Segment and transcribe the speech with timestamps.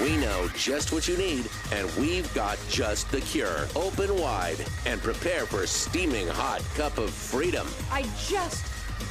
[0.00, 3.66] We know just what you need, and we've got just the cure.
[3.76, 7.68] Open wide and prepare for a steaming hot cup of freedom.
[7.90, 8.64] I just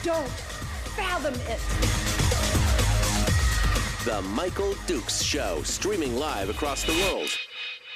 [0.03, 0.27] don't
[0.95, 1.59] fathom it.
[4.05, 7.29] The Michael Dukes Show, streaming live across the world.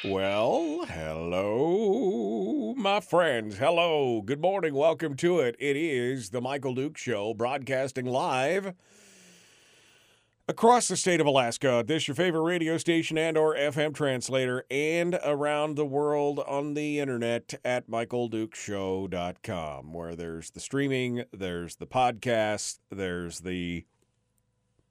[0.03, 3.57] Well, hello, my friends.
[3.57, 4.21] Hello.
[4.21, 4.75] Good morning.
[4.75, 5.55] Welcome to it.
[5.57, 8.75] It is the Michael Duke Show, broadcasting live
[10.47, 11.83] across the state of Alaska.
[11.85, 16.99] This your favorite radio station and or FM translator and around the world on the
[16.99, 23.85] internet at michaeldukeshow.com where there's the streaming, there's the podcast, there's the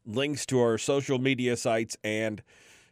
[0.04, 2.42] links to our social media sites and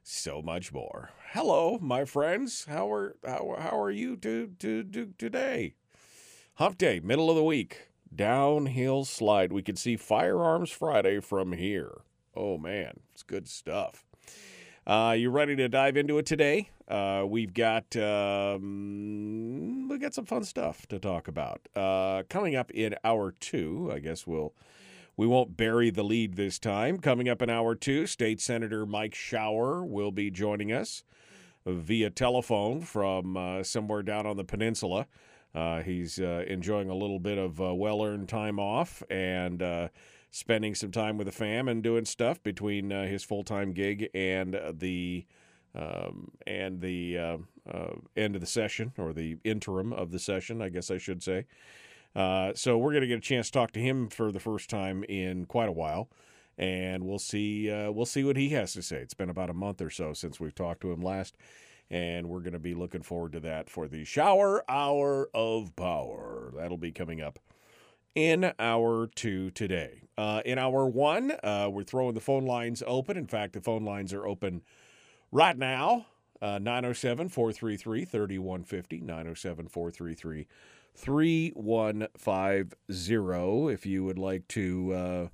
[0.05, 1.11] so much more.
[1.33, 2.67] Hello, my friends.
[2.69, 5.75] How are how, how are you to, to, to today?
[6.57, 7.89] Hump day, middle of the week.
[8.15, 9.53] Downhill slide.
[9.53, 12.03] We can see Firearms Friday from here.
[12.35, 14.07] Oh man, it's good stuff.
[14.87, 16.71] Uh, you ready to dive into it today?
[16.89, 22.71] Uh, we've got um, we got some fun stuff to talk about uh, coming up
[22.71, 23.91] in hour two.
[23.95, 24.55] I guess we'll
[25.17, 26.99] we won't bury the lead this time.
[26.99, 31.05] Coming up in hour two, State Senator Mike Shower will be joining us
[31.67, 35.07] via telephone from uh, somewhere down on the peninsula.
[35.55, 39.63] Uh, he's uh, enjoying a little bit of uh, well earned time off and
[40.33, 44.11] spending some time with the fam and doing stuff between uh, his full time gig
[44.13, 45.25] and the.
[45.75, 47.17] Um, and the
[48.15, 51.47] end of the session, or the interim of the session, I guess I should say.
[52.15, 54.69] Uh, so we're going to get a chance to talk to him for the first
[54.69, 56.11] time in quite a while,
[56.59, 57.71] and we'll see.
[57.71, 58.97] Uh, we'll see what he has to say.
[58.97, 61.37] It's been about a month or so since we've talked to him last,
[61.91, 66.53] and we're going to be looking forward to that for the shower hour of power.
[66.55, 67.39] That'll be coming up
[68.15, 70.03] in hour two today.
[70.19, 73.17] Uh, in hour one, uh, we're throwing the phone lines open.
[73.17, 74.63] In fact, the phone lines are open
[75.31, 76.07] right now.
[76.41, 79.01] Uh, 907 433 3150.
[79.01, 80.47] 907 433
[80.95, 85.29] 3150 if you would like to uh,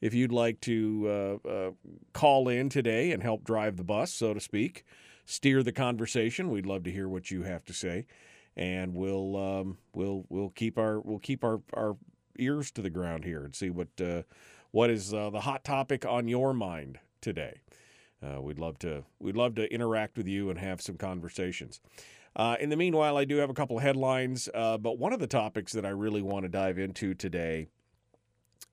[0.00, 1.70] if you'd like to uh, uh,
[2.12, 4.84] call in today and help drive the bus so to speak
[5.24, 8.06] steer the conversation we'd love to hear what you have to say
[8.56, 11.96] and we'll um, we'll we'll keep our we'll keep our, our
[12.38, 14.22] ears to the ground here and see what uh,
[14.70, 17.60] what is uh, the hot topic on your mind today
[18.22, 21.80] uh, we'd love to we'd love to interact with you and have some conversations
[22.34, 25.20] uh, in the meanwhile, I do have a couple of headlines, uh, but one of
[25.20, 27.66] the topics that I really want to dive into today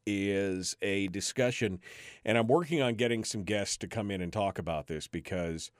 [0.05, 1.79] is a discussion,
[2.23, 5.71] and I'm working on getting some guests to come in and talk about this because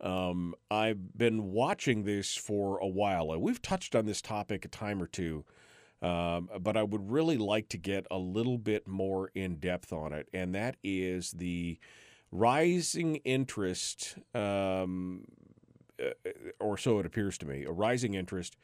[0.00, 3.38] um, I've been watching this for a while.
[3.40, 5.44] We've touched on this topic a time or two,
[6.02, 10.12] um, but I would really like to get a little bit more in depth on
[10.12, 11.78] it, and that is the
[12.30, 15.24] rising interest um,
[16.02, 16.30] uh,
[16.60, 18.56] or so it appears to me, a rising interest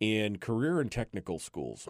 [0.00, 1.88] in career and technical schools,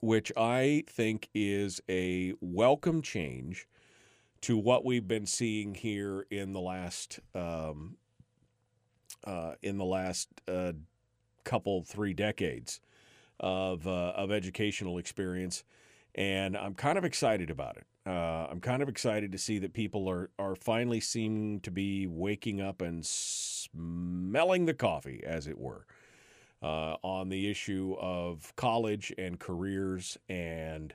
[0.00, 3.66] which I think is a welcome change
[4.42, 7.96] to what we've been seeing here in the last um,
[9.24, 10.72] uh, in the last uh,
[11.44, 12.80] couple three decades
[13.40, 15.64] of uh, of educational experience,
[16.14, 17.86] and I'm kind of excited about it.
[18.06, 22.06] Uh, I'm kind of excited to see that people are are finally seeming to be
[22.06, 25.86] waking up and smelling the coffee, as it were,
[26.62, 30.94] uh, on the issue of college and careers and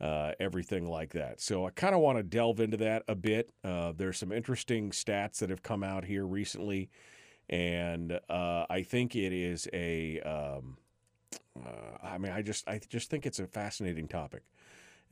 [0.00, 1.40] uh, everything like that.
[1.40, 3.50] So I kind of want to delve into that a bit.
[3.64, 6.90] Uh, there's some interesting stats that have come out here recently,
[7.48, 10.20] and uh, I think it is a.
[10.20, 10.76] Um,
[11.58, 14.42] uh, I mean, I just I just think it's a fascinating topic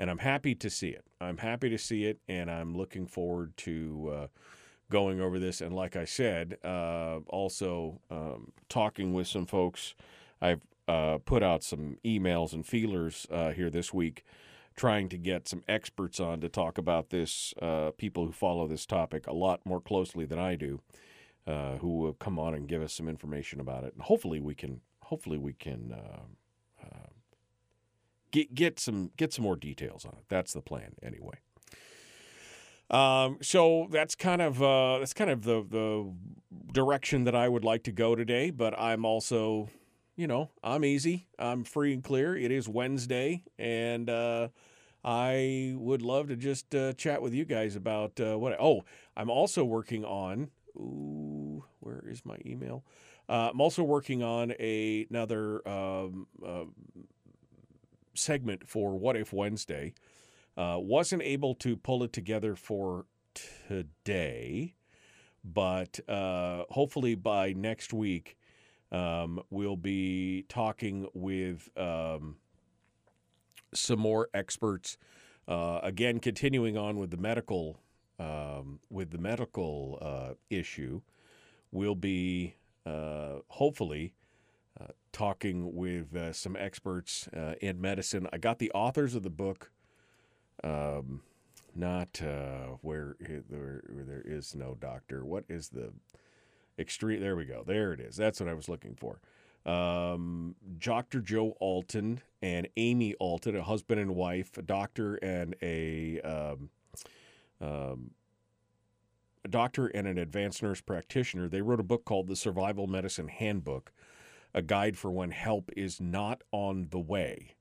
[0.01, 1.05] and I'm happy to see it.
[1.21, 4.27] I'm happy to see it, and I'm looking forward to uh,
[4.91, 5.61] going over this.
[5.61, 9.95] And like I said, uh, also um, talking with some folks.
[10.41, 14.25] I've uh, put out some emails and feelers uh, here this week,
[14.75, 17.53] trying to get some experts on to talk about this.
[17.61, 20.81] Uh, people who follow this topic a lot more closely than I do,
[21.47, 23.93] who will come on and give us some information about it.
[23.93, 24.81] And hopefully, we can.
[25.11, 25.93] Hopefully, we can
[28.31, 30.25] get get some get some more details on it.
[30.29, 31.39] That's the plan anyway.
[32.91, 36.13] Um, so that's kind of uh, that's kind of the the
[36.73, 38.51] direction that I would like to go today.
[38.51, 39.69] But I'm also
[40.17, 41.27] you know, I'm easy.
[41.39, 42.37] I'm free and clear.
[42.37, 44.49] It is Wednesday, and uh,
[45.03, 48.57] I would love to just uh, chat with you guys about uh, what.
[48.61, 48.85] Oh,
[49.17, 50.51] I'm also working on.
[50.77, 52.85] Ooh, where is my email?
[53.31, 56.65] Uh, I'm also working on a, another um, uh,
[58.13, 59.95] segment for What If Wednesday.
[60.57, 63.07] Uh, wasn't able to pull it together for
[63.69, 64.75] today,
[65.45, 68.37] but uh, hopefully by next week
[68.91, 72.35] um, we'll be talking with um,
[73.73, 74.99] some more experts.
[75.47, 77.79] Uh, again, continuing on with the medical
[78.19, 81.01] um, with the medical uh, issue,
[81.71, 82.57] we'll be
[82.87, 84.15] hopefully
[84.81, 88.27] uh, talking with uh, some experts uh, in medicine.
[88.33, 89.71] I got the authors of the book.
[90.63, 91.23] Um,
[91.75, 95.25] not uh, where, there, where there is no doctor.
[95.25, 95.93] What is the
[96.79, 97.21] extreme?
[97.21, 97.63] There we go.
[97.67, 98.17] There it is.
[98.17, 99.21] That's what I was looking for.
[99.67, 101.21] Um, Dr.
[101.21, 106.71] Joe Alton and Amy Alton, a husband and wife, a doctor and a um,
[107.61, 108.11] um,
[109.45, 111.49] a doctor and an advanced nurse practitioner.
[111.49, 113.93] They wrote a book called The Survival Medicine Handbook,
[114.55, 117.55] a guide for when help is not on the way.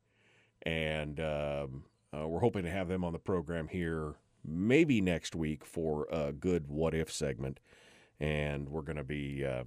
[0.64, 1.84] And um,
[2.14, 4.16] uh, we're hoping to have them on the program here
[4.46, 7.60] maybe next week for a good what if segment,
[8.20, 9.64] and we're going to be uh,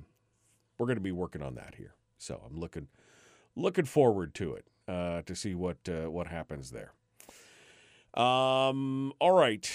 [0.78, 1.94] we're going to be working on that here.
[2.18, 2.88] So I'm looking
[3.56, 6.92] looking forward to it uh, to see what uh, what happens there.
[8.14, 9.70] Um, all right.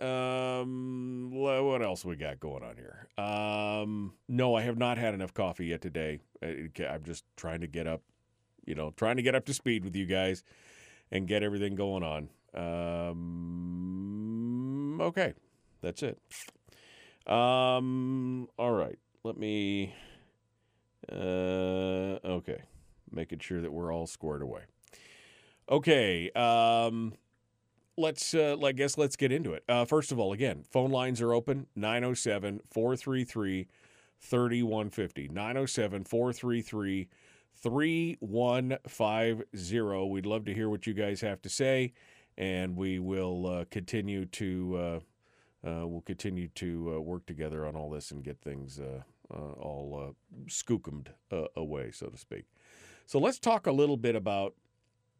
[0.00, 3.08] Um, what else we got going on here?
[3.18, 6.20] Um, no, I have not had enough coffee yet today.
[6.42, 8.02] I'm just trying to get up,
[8.64, 10.44] you know, trying to get up to speed with you guys
[11.10, 12.28] and get everything going on.
[12.54, 13.20] Um,
[15.00, 15.34] okay,
[15.80, 16.18] that's it.
[17.26, 19.94] Um, all right, let me.
[21.10, 22.62] Uh, okay,
[23.10, 24.62] making sure that we're all squared away.
[25.68, 27.14] Okay, um,
[28.02, 29.64] let's uh, I guess let's get into it.
[29.68, 33.68] Uh, first of all, again, phone lines are open 907 433
[34.20, 35.28] 3150.
[35.28, 37.08] 907 433
[37.62, 40.10] 3150.
[40.10, 41.92] We'd love to hear what you guys have to say,
[42.36, 44.76] and we will uh, continue to.
[44.76, 45.00] Uh,
[45.64, 48.80] uh, we'll continue to uh, work together on all this and get things
[49.30, 50.16] all
[50.46, 51.06] skookumed
[51.56, 52.46] away, so to speak.
[53.06, 54.56] So let's talk a little bit about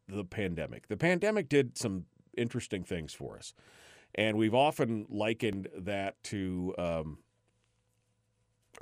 [0.07, 0.89] the pandemic.
[0.89, 2.07] The pandemic did some
[2.37, 3.53] interesting things for us.
[4.15, 7.17] And we've often likened that to um,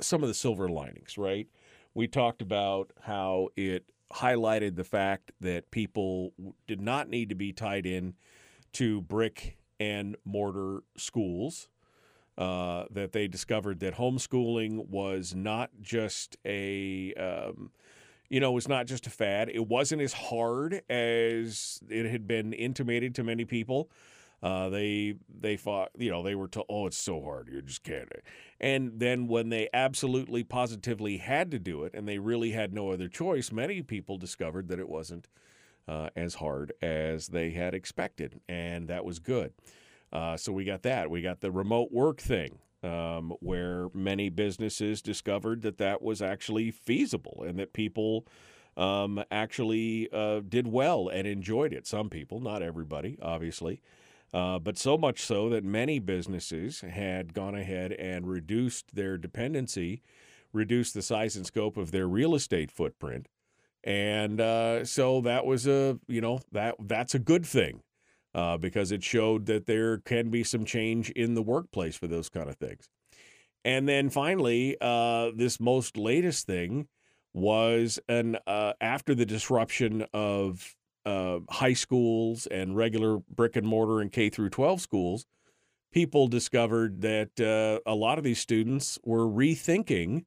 [0.00, 1.48] some of the silver linings, right?
[1.94, 6.32] We talked about how it highlighted the fact that people
[6.66, 8.14] did not need to be tied in
[8.74, 11.68] to brick and mortar schools.
[12.38, 17.70] Uh, that they discovered that homeschooling was not just a um,
[18.32, 19.50] you know, was not just a fad.
[19.50, 23.90] It wasn't as hard as it had been intimated to many people.
[24.42, 27.84] Uh, they they thought, you know, they were told, oh, it's so hard, you just
[27.84, 28.10] can't.
[28.58, 32.90] And then when they absolutely positively had to do it, and they really had no
[32.90, 35.28] other choice, many people discovered that it wasn't
[35.86, 39.52] uh, as hard as they had expected, and that was good.
[40.10, 41.10] Uh, so we got that.
[41.10, 46.70] We got the remote work thing um, where many businesses discovered that that was actually
[46.70, 48.26] feasible and that people
[48.76, 51.86] um, actually uh, did well and enjoyed it.
[51.86, 53.80] Some people, not everybody, obviously.
[54.32, 60.02] Uh, but so much so that many businesses had gone ahead and reduced their dependency,
[60.52, 63.28] reduced the size and scope of their real estate footprint.
[63.84, 67.82] And uh, so that was a, you know, that that's a good thing
[68.34, 72.28] uh, because it showed that there can be some change in the workplace for those
[72.28, 72.88] kind of things.
[73.64, 76.88] And then finally, uh, this most latest thing
[77.32, 80.74] was an uh, after the disruption of
[81.04, 85.26] uh, high schools and regular brick and mortar and K through 12 schools,
[85.92, 90.24] people discovered that uh, a lot of these students were rethinking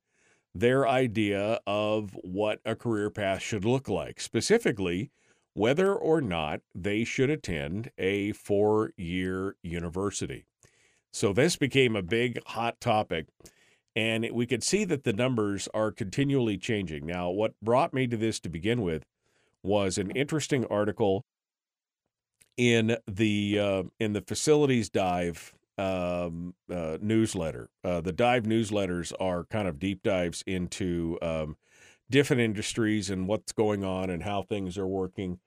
[0.53, 4.21] their idea of what a career path should look like.
[4.21, 5.11] Specifically,
[5.55, 10.45] whether or not they should attend a four year university.
[11.11, 13.27] So this became a big hot topic,
[13.95, 17.05] and we could see that the numbers are continually changing.
[17.05, 19.05] Now, what brought me to this to begin with
[19.63, 21.25] was an interesting article
[22.57, 27.69] in the uh, in the facilities dive um, uh, newsletter.
[27.81, 31.55] Uh, the dive newsletters are kind of deep dives into um,
[32.09, 35.39] different industries and what's going on and how things are working.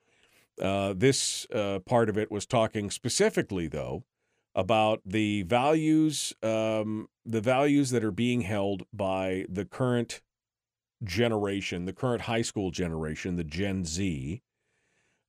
[0.59, 4.03] Uh, this uh, part of it was talking specifically, though,
[4.55, 10.21] about the values, um, the values that are being held by the current
[11.03, 14.41] generation, the current high school generation, the Gen Z,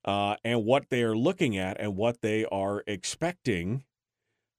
[0.03, 3.83] uh, and what they are looking at and what they are expecting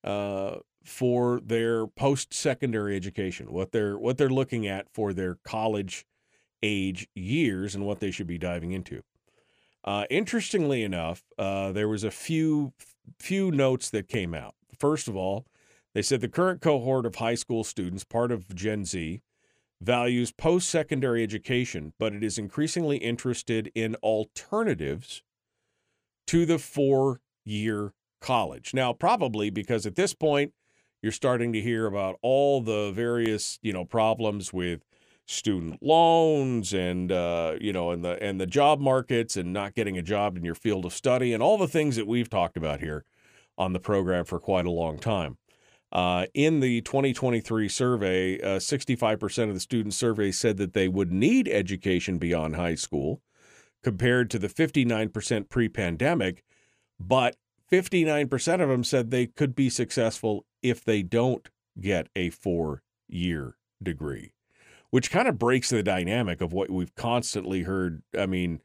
[0.04, 6.06] uh, for their post-secondary education, what they're what they're looking at for their college
[6.62, 9.02] age years, and what they should be diving into.
[9.84, 12.72] Uh, interestingly enough, uh, there was a few
[13.18, 14.54] few notes that came out.
[14.78, 15.44] First of all,
[15.94, 19.20] they said the current cohort of high school students, part of Gen Z,
[19.80, 25.22] values post secondary education, but it is increasingly interested in alternatives
[26.28, 28.72] to the four year college.
[28.72, 30.52] Now, probably because at this point,
[31.02, 34.84] you're starting to hear about all the various, you know, problems with
[35.32, 39.98] student loans and uh, you know and the and the job markets and not getting
[39.98, 42.80] a job in your field of study and all the things that we've talked about
[42.80, 43.04] here
[43.58, 45.36] on the program for quite a long time.
[45.90, 51.12] Uh, in the 2023 survey, uh, 65% of the students surveyed said that they would
[51.12, 53.20] need education beyond high school,
[53.82, 56.44] compared to the 59% pre pandemic.
[56.98, 57.36] But
[57.70, 61.48] 59% of them said they could be successful if they don't
[61.80, 64.32] get a four year degree,
[64.92, 68.02] which kind of breaks the dynamic of what we've constantly heard.
[68.16, 68.60] I mean,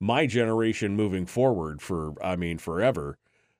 [0.00, 3.16] my generation moving forward for, I mean, forever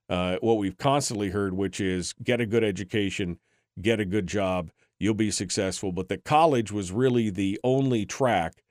[0.09, 3.39] uh, what we've constantly heard, which is get a good education,
[3.81, 5.93] get a good job, you'll be successful.
[5.93, 8.63] But the college was really the only track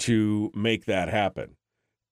[0.00, 1.56] to make that happen.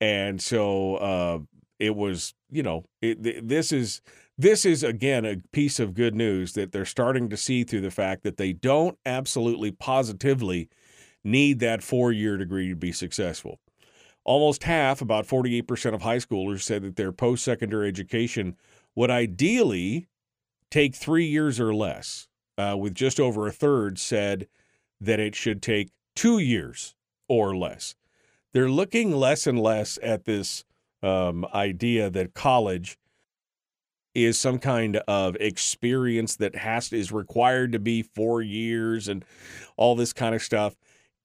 [0.01, 1.39] And so uh,
[1.81, 4.01] it was, you know, it, this is
[4.37, 7.91] this is again a piece of good news that they're starting to see through the
[7.91, 10.69] fact that they don't absolutely positively
[11.25, 13.59] need that four year degree to be successful.
[14.25, 18.57] Almost half, about 48% of high schoolers said that their post secondary education
[18.95, 20.07] would ideally
[20.71, 24.47] take three years or less, uh, with just over a third said
[25.01, 26.95] that it should take two years
[27.29, 27.95] or less.
[28.53, 30.65] They're looking less and less at this
[31.03, 32.97] um, idea that college
[34.15, 39.25] is some kind of experience that has is required to be four years and
[39.77, 40.77] all this kind of stuff.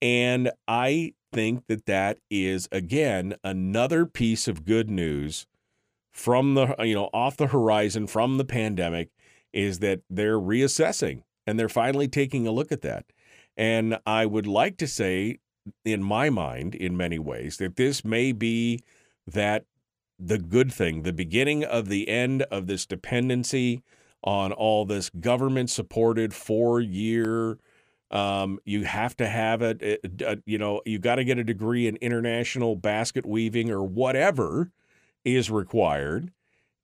[0.02, 5.46] And I think that that is again another piece of good news
[6.12, 9.10] from the you know off the horizon from the pandemic
[9.52, 13.06] is that they're reassessing and they're finally taking a look at that.
[13.56, 15.38] And I would like to say
[15.84, 18.80] in my mind in many ways that this may be
[19.26, 19.64] that
[20.18, 23.82] the good thing, the beginning of the end of this dependency
[24.22, 27.58] on all this government supported 4 year
[28.10, 29.74] um, you have to have uh,
[30.44, 34.72] you know, you got to get a degree in international basket weaving or whatever
[35.24, 36.32] is required.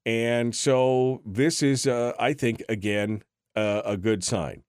[0.05, 3.23] And so this is, uh, I think, again,
[3.57, 4.63] uh, a good sign.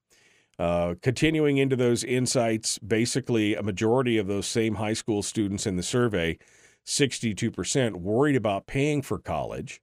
[0.58, 5.76] Uh, continuing into those insights, basically, a majority of those same high school students in
[5.76, 6.40] the survey,
[6.88, 9.80] 62%, worried about paying for college.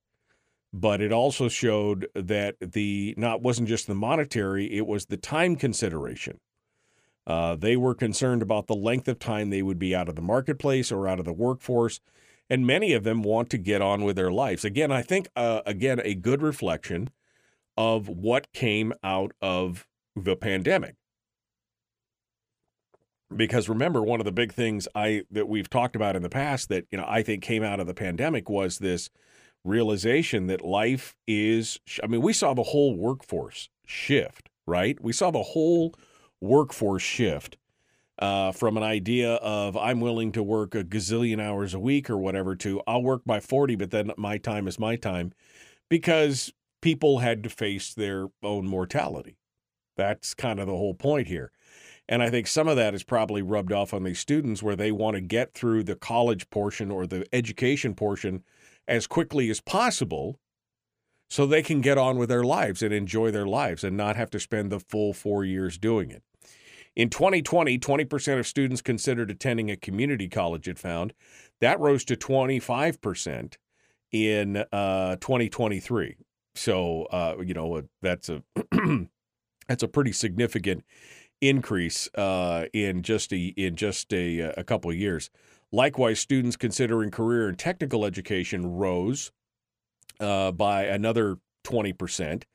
[0.73, 5.55] But it also showed that the not wasn't just the monetary; it was the time
[5.55, 6.41] consideration.
[7.27, 10.23] Uh, they were concerned about the length of time they would be out of the
[10.23, 12.01] marketplace or out of the workforce,
[12.51, 14.65] and many of them want to get on with their lives.
[14.65, 17.09] Again, I think, uh, again, a good reflection
[17.77, 20.97] of what came out of the pandemic.
[23.35, 26.69] Because remember, one of the big things I that we've talked about in the past
[26.69, 29.11] that you know I think came out of the pandemic was this
[29.65, 31.81] realization that life is.
[32.03, 35.03] I mean, we saw the whole workforce shift, right?
[35.03, 35.95] We saw the whole
[36.41, 37.57] workforce shift
[38.19, 42.17] uh, from an idea of I'm willing to work a gazillion hours a week or
[42.17, 45.33] whatever to I'll work by 40, but then my time is my time
[45.89, 49.37] because people had to face their own mortality.
[49.97, 51.51] That's kind of the whole point here.
[52.09, 54.93] And I think some of that is probably rubbed off on these students where they
[54.93, 58.45] want to get through the college portion or the education portion
[58.87, 60.39] as quickly as possible
[61.29, 64.31] so they can get on with their lives and enjoy their lives and not have
[64.31, 66.23] to spend the full four years doing it.
[66.97, 71.13] In 2020, 20% of students considered attending a community college, it found.
[71.61, 73.57] That rose to 25%
[74.13, 76.17] in uh, 2023.
[76.55, 78.43] So, uh, you know, that's a
[79.69, 80.85] that's a pretty significant
[81.41, 85.31] increase uh, in just a in just a, a couple of years.
[85.73, 89.33] Likewise, students considering career and technical education rose
[90.21, 92.47] uh, by another 20 percent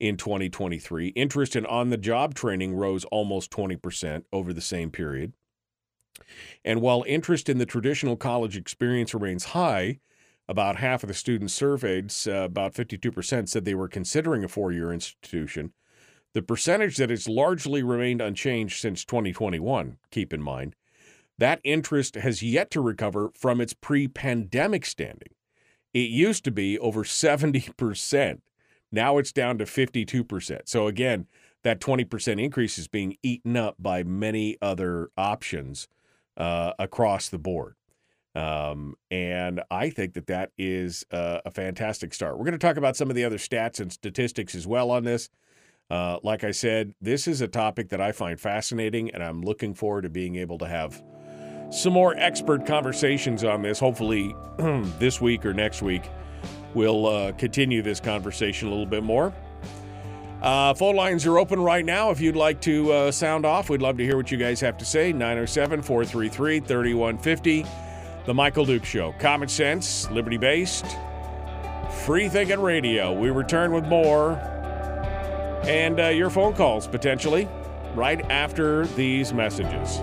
[0.00, 1.08] in 2023.
[1.08, 5.32] Interest in on the job training rose almost 20% over the same period.
[6.64, 10.00] And while interest in the traditional college experience remains high,
[10.48, 14.72] about half of the students surveyed, uh, about 52%, said they were considering a four
[14.72, 15.72] year institution.
[16.34, 20.74] The percentage that has largely remained unchanged since 2021, keep in mind.
[21.38, 25.30] that interest has yet to recover from its pre pandemic standing.
[25.94, 28.40] It used to be over 70%.
[28.92, 30.60] Now it's down to 52%.
[30.66, 31.26] So again,
[31.62, 35.88] that 20% increase is being eaten up by many other options
[36.36, 37.76] uh, across the board.
[38.34, 42.36] Um, and I think that that is uh, a fantastic start.
[42.36, 45.04] We're going to talk about some of the other stats and statistics as well on
[45.04, 45.30] this.
[45.88, 49.74] Uh, like I said, this is a topic that I find fascinating, and I'm looking
[49.74, 51.00] forward to being able to have
[51.74, 53.78] some more expert conversations on this.
[53.78, 54.34] Hopefully,
[54.98, 56.08] this week or next week,
[56.74, 59.32] we'll uh, continue this conversation a little bit more.
[60.40, 62.10] Uh, phone lines are open right now.
[62.10, 64.76] If you'd like to uh, sound off, we'd love to hear what you guys have
[64.78, 65.12] to say.
[65.12, 67.66] 907 433 3150.
[68.26, 69.12] The Michael Duke Show.
[69.18, 70.86] Common sense, liberty based,
[72.04, 73.12] free thinking radio.
[73.12, 74.32] We return with more
[75.66, 77.48] and uh, your phone calls potentially
[77.94, 80.00] right after these messages.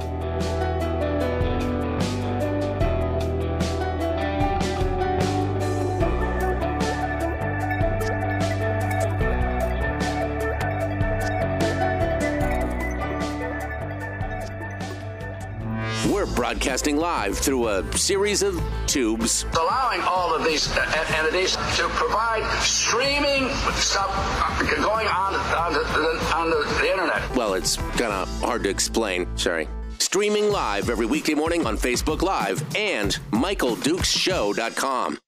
[16.51, 19.45] Broadcasting live through a series of tubes.
[19.57, 26.35] allowing all of these uh, entities to provide streaming stuff uh, going on on the,
[26.35, 27.35] on the, the internet.
[27.37, 29.27] Well, it's kind of hard to explain.
[29.37, 29.69] Sorry.
[29.99, 35.19] Streaming live every weekday morning on Facebook Live and MichaelDukesShow.com.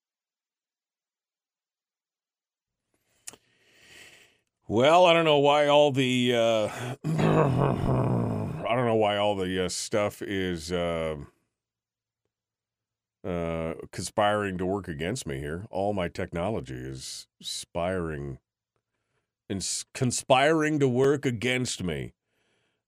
[4.68, 8.10] Well, I don't know why all the uh, I don't
[8.94, 11.16] know why all the uh, stuff is uh,
[13.26, 15.66] uh, conspiring to work against me here.
[15.70, 18.38] All my technology is conspiring
[19.48, 22.12] and conspiring to work against me.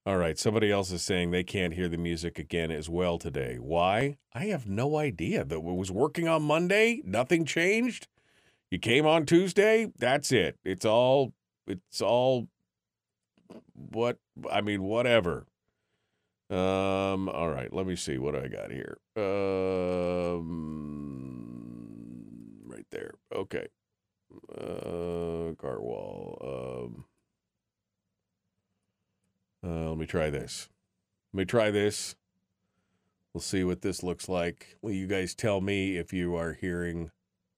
[0.05, 3.57] All right, somebody else is saying they can't hear the music again as well today.
[3.59, 4.17] Why?
[4.33, 5.43] I have no idea.
[5.43, 7.01] That it was working on Monday.
[7.03, 8.07] Nothing changed.
[8.71, 9.91] You came on Tuesday.
[9.97, 10.57] That's it.
[10.63, 11.33] It's all.
[11.67, 12.47] It's all.
[13.73, 14.17] What
[14.49, 15.45] I mean, whatever.
[16.49, 17.27] Um.
[17.29, 17.73] All right.
[17.73, 18.97] Let me see what I got here.
[19.15, 20.43] Um.
[22.65, 23.15] Right there.
[23.35, 23.67] Okay.
[24.55, 25.53] Uh.
[25.55, 26.85] Carwall.
[26.85, 27.05] Um.
[29.63, 30.69] Uh, let me try this.
[31.33, 32.15] Let me try this.
[33.33, 34.77] We'll see what this looks like.
[34.81, 37.11] Will you guys tell me if you are hearing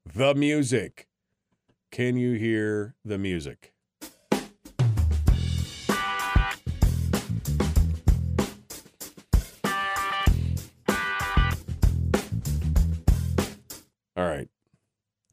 [0.06, 1.08] the music?
[1.92, 3.74] Can you hear the music?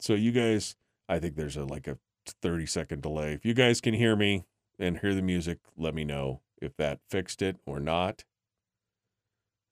[0.07, 0.77] So you guys,
[1.09, 1.99] I think there's a like a
[2.41, 3.33] 30 second delay.
[3.33, 4.45] If you guys can hear me
[4.79, 8.23] and hear the music, let me know if that fixed it or not.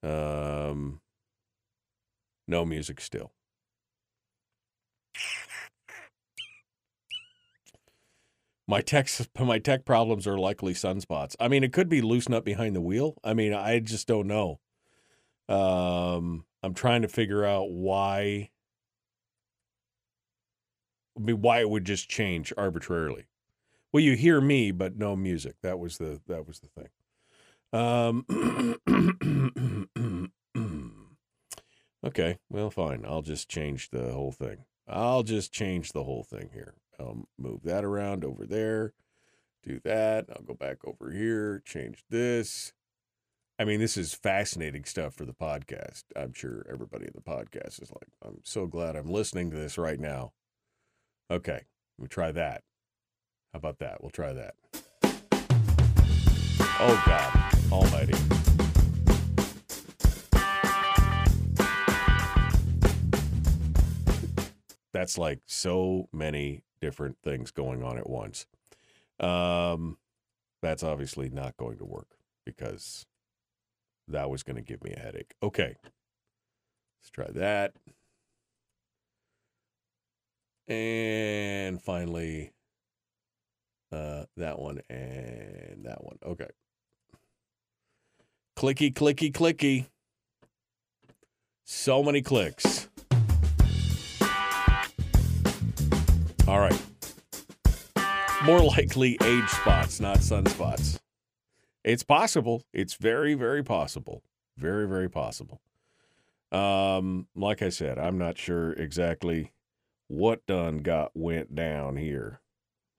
[0.02, 1.00] Um,
[2.48, 3.30] no music still.
[8.66, 11.36] My tech, my tech problems are likely sunspots.
[11.38, 13.18] I mean, it could be loosen up behind the wheel.
[13.22, 14.58] I mean, I just don't know.
[15.48, 18.50] Um, I'm trying to figure out why.
[21.16, 23.26] I mean, why it would just change arbitrarily.
[23.92, 25.56] Well, you hear me, but no music.
[25.62, 26.88] That was the that was the thing.
[27.72, 28.24] Um,
[32.06, 33.04] okay, well, fine.
[33.06, 34.64] I'll just change the whole thing.
[34.88, 36.74] I'll just change the whole thing here.
[36.98, 38.92] I'll move that around over there.
[39.62, 40.26] Do that.
[40.30, 41.62] I'll go back over here.
[41.64, 42.72] Change this.
[43.58, 46.04] I mean, this is fascinating stuff for the podcast.
[46.16, 49.78] I'm sure everybody in the podcast is like, I'm so glad I'm listening to this
[49.78, 50.32] right now.
[51.30, 51.62] Okay,
[51.98, 52.62] we'll try that.
[53.52, 54.02] How about that?
[54.02, 54.54] We'll try that.
[56.80, 58.18] Oh, God Almighty.
[64.92, 68.46] That's like so many different things going on at once.
[69.18, 69.96] Um,
[70.62, 73.06] that's obviously not going to work because
[74.08, 75.32] that was going to give me a headache.
[75.42, 75.76] Okay.
[77.00, 77.74] Let's try that.
[80.66, 82.52] And finally,
[83.92, 86.18] uh, that one and that one.
[86.24, 86.48] Okay.
[88.56, 89.86] Clicky, clicky, clicky.
[91.64, 92.88] So many clicks.
[96.46, 96.82] All right.
[98.44, 100.98] More likely age spots, not sunspots.
[101.82, 102.62] It's possible.
[102.72, 104.22] It's very, very possible.
[104.58, 105.60] Very, very possible.
[106.52, 109.52] Um, like I said, I'm not sure exactly
[110.08, 112.40] what done got went down here.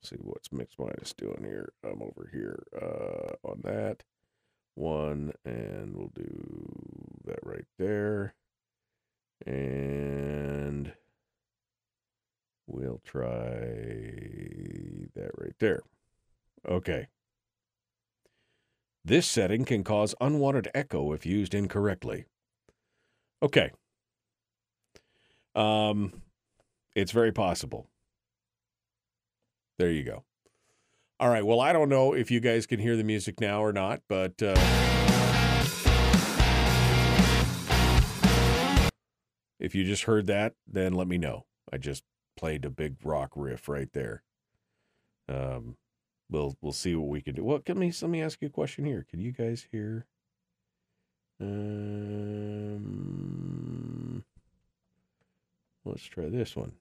[0.03, 1.73] see what's mix minus doing here.
[1.83, 4.03] I'm over here uh, on that
[4.75, 6.65] one, and we'll do
[7.25, 8.35] that right there.
[9.45, 10.93] And
[12.67, 13.59] we'll try
[15.15, 15.81] that right there.
[16.67, 17.07] Okay.
[19.03, 22.25] This setting can cause unwanted echo if used incorrectly.
[23.43, 23.71] Okay.
[25.53, 26.21] Um,
[26.95, 27.89] it's very possible.
[29.77, 30.23] There you go.
[31.19, 31.45] All right.
[31.45, 34.41] Well, I don't know if you guys can hear the music now or not, but
[34.41, 34.55] uh,
[39.59, 41.45] if you just heard that, then let me know.
[41.71, 42.03] I just
[42.37, 44.23] played a big rock riff right there.
[45.27, 45.77] Um,
[46.29, 47.43] we'll we'll see what we can do.
[47.43, 49.05] Well, let me let me ask you a question here.
[49.09, 50.05] Can you guys hear?
[51.39, 52.85] Um,
[55.83, 56.73] let's try this one.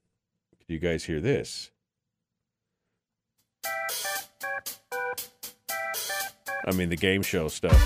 [0.66, 1.70] Can you guys hear this?
[6.66, 7.78] I mean, the game show stuff.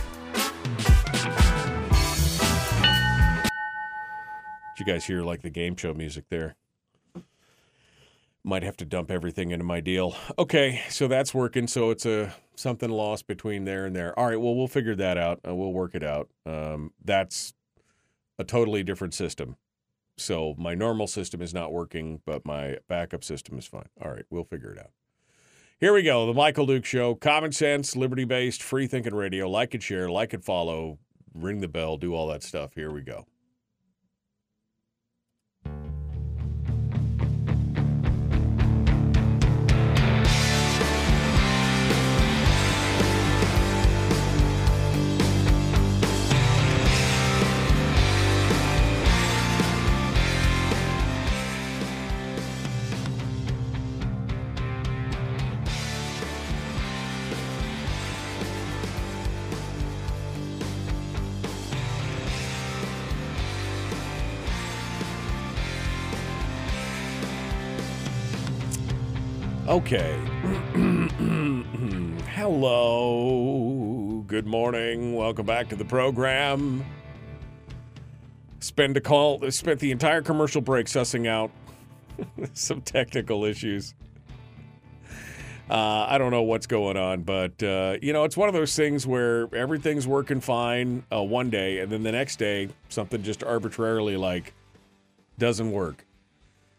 [4.77, 6.55] Did you guys hear like the game show music there?
[8.45, 10.14] Might have to dump everything into my deal.
[10.38, 11.67] Okay, so that's working.
[11.67, 14.17] So it's a something lost between there and there.
[14.17, 15.41] All right, well we'll figure that out.
[15.47, 16.29] Uh, we'll work it out.
[16.47, 17.55] Um, that's
[18.38, 19.57] a totally different system.
[20.18, 23.88] So my normal system is not working, but my backup system is fine.
[24.02, 24.90] All right, we'll figure it out.
[25.78, 26.26] Here we go.
[26.26, 27.14] The Michael Duke Show.
[27.14, 29.48] Common sense, liberty based, free thinking radio.
[29.48, 30.98] Like and share, like and follow,
[31.35, 32.74] ring the bell, do all that stuff.
[32.74, 33.26] Here we go.
[69.68, 70.18] Okay.
[72.31, 74.24] Hello.
[74.26, 75.14] Good morning.
[75.14, 76.83] Welcome back to the program.
[78.61, 79.50] Spend a call.
[79.50, 81.50] Spent the entire commercial break sussing out
[82.54, 83.92] some technical issues.
[85.68, 88.74] Uh, I don't know what's going on, but uh, you know, it's one of those
[88.74, 93.44] things where everything's working fine uh, one day, and then the next day something just
[93.44, 94.54] arbitrarily like
[95.38, 96.07] doesn't work.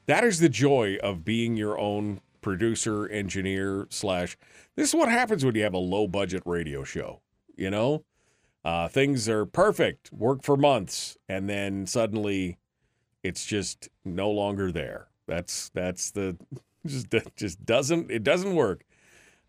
[0.07, 4.37] That is the joy of being your own producer, engineer, slash.
[4.75, 7.21] This is what happens when you have a low budget radio show.
[7.55, 8.03] You know,
[8.63, 12.57] uh, things are perfect, work for months, and then suddenly
[13.23, 15.07] it's just no longer there.
[15.27, 16.37] That's that's the
[16.85, 18.83] just just doesn't it doesn't work.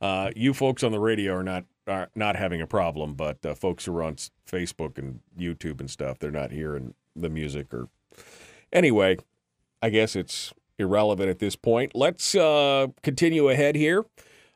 [0.01, 3.55] Uh, you folks on the radio are not are not having a problem, but uh,
[3.55, 4.17] folks who are on
[4.49, 7.89] Facebook and YouTube and stuff, they're not hearing the music or
[8.73, 9.17] anyway.
[9.83, 11.93] I guess it's irrelevant at this point.
[11.95, 14.05] Let's uh, continue ahead here.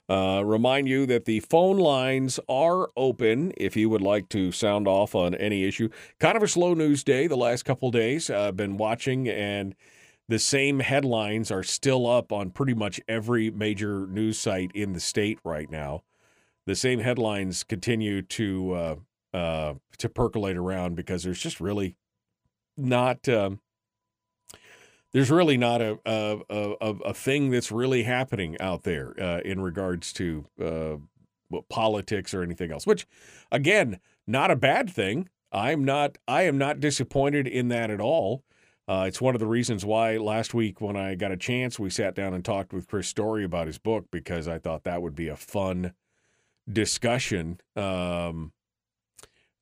[0.09, 4.87] Uh, remind you that the phone lines are open if you would like to sound
[4.87, 5.89] off on any issue.
[6.21, 8.29] Kind of a slow news day the last couple days.
[8.29, 9.75] I've been watching, and
[10.29, 15.01] the same headlines are still up on pretty much every major news site in the
[15.01, 16.03] state right now.
[16.67, 18.97] The same headlines continue to uh,
[19.33, 21.97] uh to percolate around because there's just really
[22.77, 23.27] not.
[23.29, 23.61] Um,
[25.15, 29.61] there's really not a a, a, a thing that's really happening out there uh, in
[29.61, 30.97] regards to uh,
[31.71, 32.87] politics or anything else.
[32.87, 33.07] Which,
[33.51, 35.31] again, not a bad thing.
[35.53, 36.19] I'm not.
[36.27, 38.43] I am not disappointed in that at all.
[38.87, 41.89] Uh, it's one of the reasons why last week, when I got a chance, we
[41.89, 45.15] sat down and talked with Chris Story about his book because I thought that would
[45.15, 45.93] be a fun
[46.71, 47.61] discussion.
[47.77, 48.53] Um,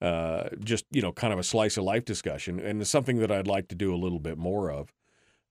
[0.00, 3.30] uh, just you know, kind of a slice of life discussion, and it's something that
[3.30, 4.94] I'd like to do a little bit more of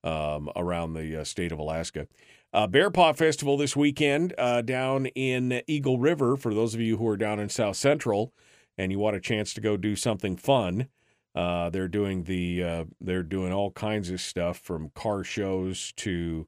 [0.04, 2.06] um, around the uh, state of Alaska.
[2.52, 6.36] Uh, Bear Paw Festival this weekend uh, down in Eagle River.
[6.36, 8.32] For those of you who are down in South Central
[8.76, 10.88] and you want a chance to go do something fun,
[11.34, 16.46] uh, they're doing the uh, they're doing all kinds of stuff from car shows to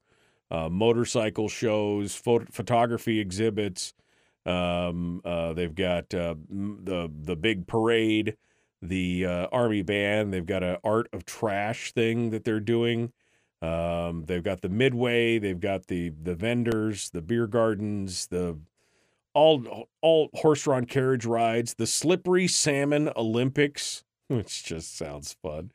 [0.50, 3.94] uh, motorcycle shows, photography exhibits.
[4.44, 5.22] Um,
[5.56, 6.36] they've got the
[7.24, 8.36] the big parade,
[8.82, 10.34] the army band.
[10.34, 13.10] They've got an art of trash thing that they're doing.
[13.64, 18.58] Um, they've got the midway, they've got the the vendors, the beer gardens, the
[19.32, 25.70] all all horse-drawn carriage rides, the slippery salmon Olympics, which just sounds fun.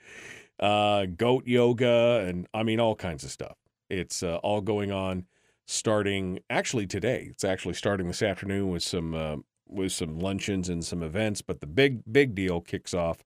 [0.60, 3.58] Uh, goat yoga, and I mean all kinds of stuff.
[3.90, 5.26] It's uh, all going on
[5.66, 7.28] starting actually today.
[7.30, 11.60] It's actually starting this afternoon with some uh, with some luncheons and some events, but
[11.60, 13.24] the big big deal kicks off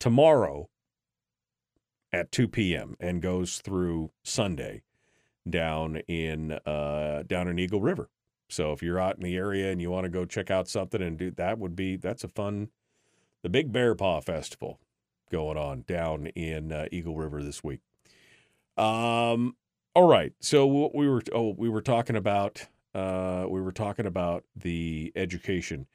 [0.00, 0.68] tomorrow
[2.12, 2.96] at 2 p.m.
[3.00, 4.82] and goes through Sunday
[5.48, 8.08] down in uh, down in Eagle River.
[8.48, 11.02] So if you're out in the area and you want to go check out something
[11.02, 12.68] and do that would be that's a fun
[13.42, 14.78] the Big Bear Paw Festival
[15.30, 17.80] going on down in uh, Eagle River this week.
[18.76, 19.56] Um
[19.94, 20.32] all right.
[20.40, 25.86] So we were oh we were talking about uh we were talking about the education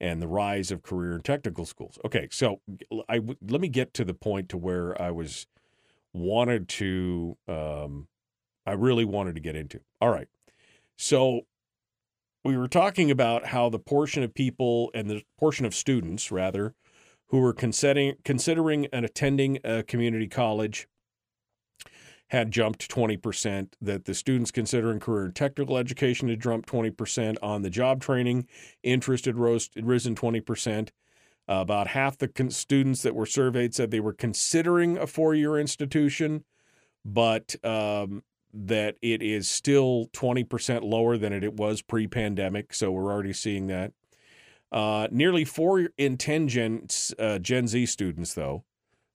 [0.00, 1.98] and the rise of career and technical schools.
[2.04, 2.60] Okay, so
[3.08, 5.46] I let me get to the point to where I was
[6.12, 8.08] wanted to um
[8.66, 9.80] I really wanted to get into.
[10.00, 10.28] All right.
[10.96, 11.42] So
[12.44, 16.74] we were talking about how the portion of people and the portion of students, rather,
[17.28, 20.86] who were considering considering and attending a community college
[22.30, 27.62] had jumped 20%, that the students considering career and technical education had jumped 20%, on
[27.62, 28.46] the job training
[28.82, 30.90] interest had rose, risen 20%.
[31.48, 35.34] Uh, about half the con- students that were surveyed said they were considering a four
[35.34, 36.44] year institution,
[37.04, 42.74] but um, that it is still 20% lower than it was pre pandemic.
[42.74, 43.92] So we're already seeing that.
[44.70, 46.86] Uh, nearly four in 10 Gen,
[47.18, 48.64] uh, Gen Z students, though,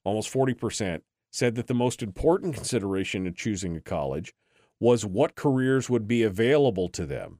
[0.03, 4.33] almost 40%, said that the most important consideration in choosing a college
[4.79, 7.39] was what careers would be available to them,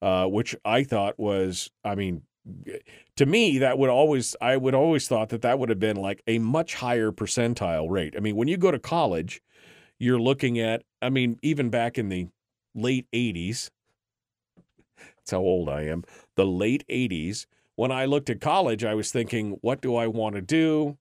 [0.00, 2.22] uh, which I thought was, I mean,
[3.16, 6.22] to me, that would always, I would always thought that that would have been like
[6.26, 8.14] a much higher percentile rate.
[8.16, 9.42] I mean, when you go to college,
[9.98, 12.28] you're looking at, I mean, even back in the
[12.74, 13.70] late 80s,
[14.96, 16.04] that's how old I am,
[16.36, 20.34] the late 80s, when I looked at college, I was thinking, what do I want
[20.34, 20.98] to do?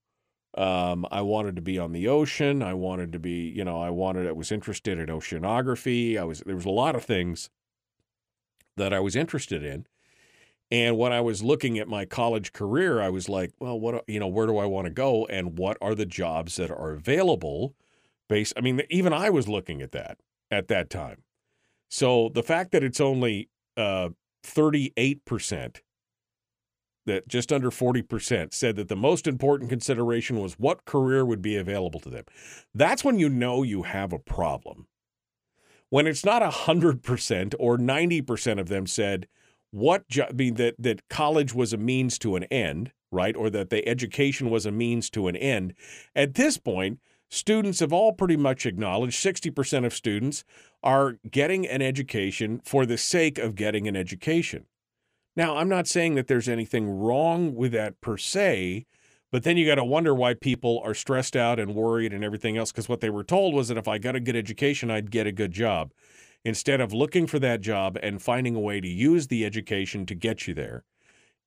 [0.57, 2.63] Um, I wanted to be on the ocean.
[2.63, 6.17] I wanted to be, you know, I wanted, I was interested in oceanography.
[6.17, 7.49] I was, there was a lot of things
[8.77, 9.85] that I was interested in.
[10.71, 14.19] And when I was looking at my college career, I was like, well, what, you
[14.19, 15.25] know, where do I want to go?
[15.25, 17.75] And what are the jobs that are available
[18.27, 18.53] based?
[18.55, 20.19] I mean, even I was looking at that
[20.51, 21.23] at that time.
[21.89, 24.09] So the fact that it's only uh,
[24.45, 25.81] 38%,
[27.05, 31.55] that just under 40% said that the most important consideration was what career would be
[31.55, 32.25] available to them.
[32.75, 34.87] That's when you know you have a problem.
[35.89, 39.27] When it's not 100% or 90% of them said,
[39.71, 43.35] what jo- I mean that that college was a means to an end, right?
[43.35, 45.73] Or that the education was a means to an end.
[46.15, 50.43] At this point, students have all pretty much acknowledged 60% of students
[50.81, 54.65] are getting an education for the sake of getting an education.
[55.35, 58.85] Now, I'm not saying that there's anything wrong with that per se,
[59.31, 62.57] but then you got to wonder why people are stressed out and worried and everything
[62.57, 65.11] else because what they were told was that if I got a good education, I'd
[65.11, 65.91] get a good job
[66.45, 70.15] instead of looking for that job and finding a way to use the education to
[70.15, 70.83] get you there.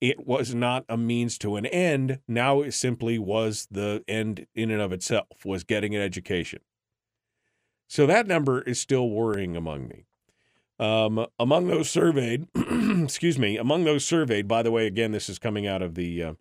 [0.00, 2.18] It was not a means to an end.
[2.26, 6.60] Now it simply was the end in and of itself, was getting an education.
[7.88, 10.06] So that number is still worrying among me.
[10.78, 15.38] Um, among those surveyed, excuse me, among those surveyed, by the way, again, this is
[15.38, 16.32] coming out of the, uh,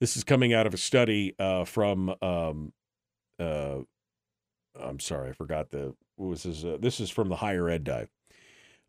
[0.00, 2.72] this is coming out of a study uh, from, um,
[3.38, 3.78] uh,
[4.80, 6.64] I'm sorry, I forgot the this?
[6.64, 8.10] Uh, this is from the higher ed dive.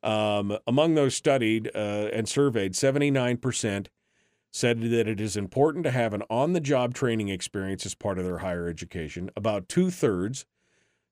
[0.03, 3.87] Um, among those studied uh, and surveyed, 79%
[4.51, 8.17] said that it is important to have an on the job training experience as part
[8.17, 9.29] of their higher education.
[9.35, 10.45] About two thirds,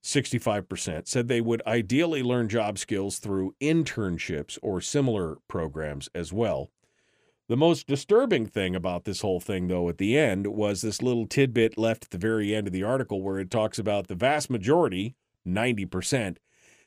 [0.04, 6.72] 65%, said they would ideally learn job skills through internships or similar programs as well.
[7.48, 11.28] The most disturbing thing about this whole thing, though, at the end was this little
[11.28, 14.50] tidbit left at the very end of the article where it talks about the vast
[14.50, 15.16] majority
[15.48, 16.38] 90%,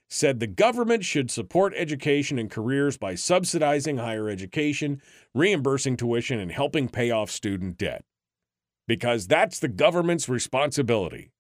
[0.09, 5.03] said the government should support education and careers by subsidizing higher education,
[5.35, 8.05] reimbursing tuition, and helping pay off student debt.
[8.87, 11.31] Because that's the government's responsibility.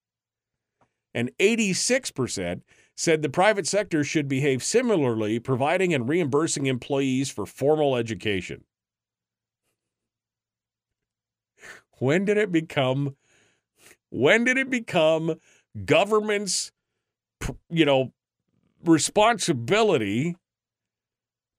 [1.14, 2.60] And 86%
[2.94, 8.64] said the private sector should behave similarly, providing and reimbursing employees for formal education.
[11.98, 13.16] When did it become
[14.10, 15.34] when did it become
[15.84, 16.72] government's
[17.70, 18.12] you know,
[18.84, 20.36] responsibility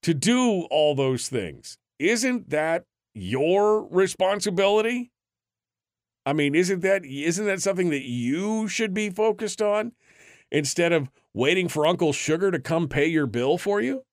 [0.04, 1.78] to do all those things.
[1.98, 5.12] Isn't that your responsibility?
[6.26, 9.94] I mean, isn't that isn't that something that you should be focused on
[10.52, 14.04] instead of waiting for Uncle Sugar to come pay your bill for you?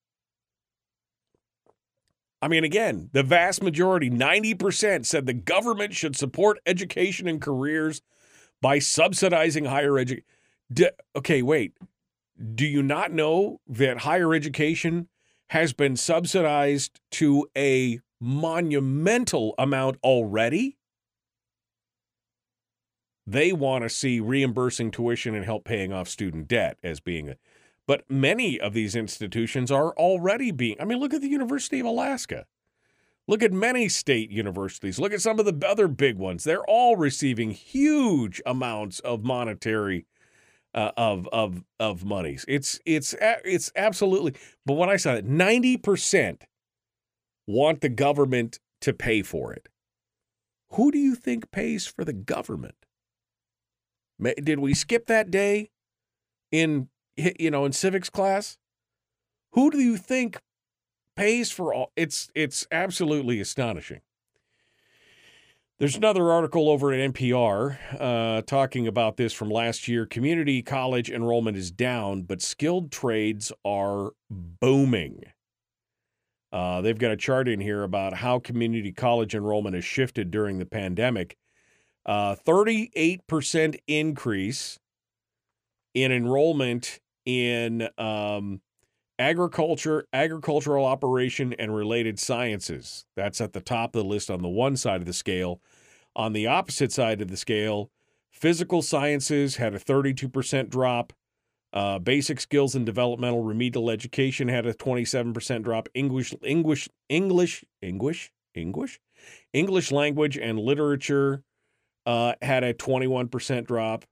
[2.43, 8.03] I mean, again, the vast majority, 90%, said the government should support education and careers
[8.61, 10.25] by subsidizing higher education.
[10.73, 11.73] D- okay, wait.
[12.55, 15.09] Do you not know that higher education
[15.51, 20.77] has been subsidized to a monumental amount already?
[23.27, 27.37] they want to see reimbursing tuition and help paying off student debt as being a
[27.87, 31.87] but many of these institutions are already being I mean look at the University of
[31.87, 32.47] Alaska.
[33.29, 35.01] Look at many state universities.
[35.01, 36.45] Look at some of the other big ones.
[36.45, 40.07] They're all receiving huge amounts of monetary
[40.77, 42.45] uh, of of of monies.
[42.47, 44.35] It's it's it's absolutely.
[44.65, 46.45] But when I saw it, ninety percent
[47.47, 49.69] want the government to pay for it.
[50.73, 52.75] Who do you think pays for the government?
[54.21, 55.71] Did we skip that day
[56.53, 58.59] in you know in civics class?
[59.53, 60.39] Who do you think
[61.17, 61.93] pays for all?
[61.97, 64.01] It's it's absolutely astonishing.
[65.79, 70.07] There's another article over at NPR uh, talking about this from last year.
[70.07, 75.25] Community college enrollment is down, but skilled trades are booming.
[76.51, 80.59] Uh, they've got a chart in here about how community college enrollment has shifted during
[80.59, 81.37] the pandemic.
[82.07, 84.79] Uh, 38% increase
[85.93, 88.63] in enrollment in um,
[89.19, 93.05] agriculture, agricultural operation, and related sciences.
[93.17, 95.61] That's at the top of the list on the one side of the scale.
[96.15, 97.91] On the opposite side of the scale,
[98.31, 101.13] physical sciences had a 32% drop.
[101.73, 105.89] Uh, basic skills and developmental remedial education had a 27% drop.
[105.95, 109.01] English, English, English, English, English,
[109.53, 111.43] English language and literature
[112.07, 114.05] uh, had a 21% drop.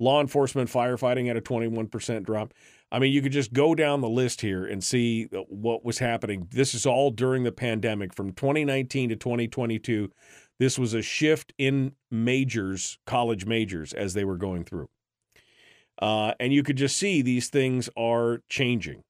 [0.00, 2.52] Law enforcement, firefighting had a 21% drop.
[2.92, 6.46] I mean, you could just go down the list here and see what was happening.
[6.50, 10.12] This is all during the pandemic from 2019 to 2022.
[10.58, 14.90] This was a shift in majors, college majors, as they were going through.
[16.02, 19.04] Uh, and you could just see these things are changing.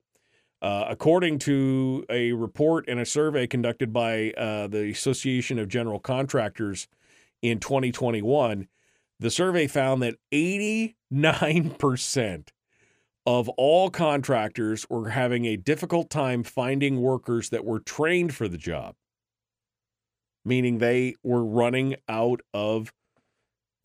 [0.62, 5.98] Uh, according to a report and a survey conducted by uh, the Association of General
[5.98, 6.86] Contractors
[7.42, 8.68] in 2021,
[9.18, 12.44] the survey found that 89%
[13.24, 18.58] of all contractors were having a difficult time finding workers that were trained for the
[18.58, 18.94] job,
[20.44, 22.92] meaning they were running out of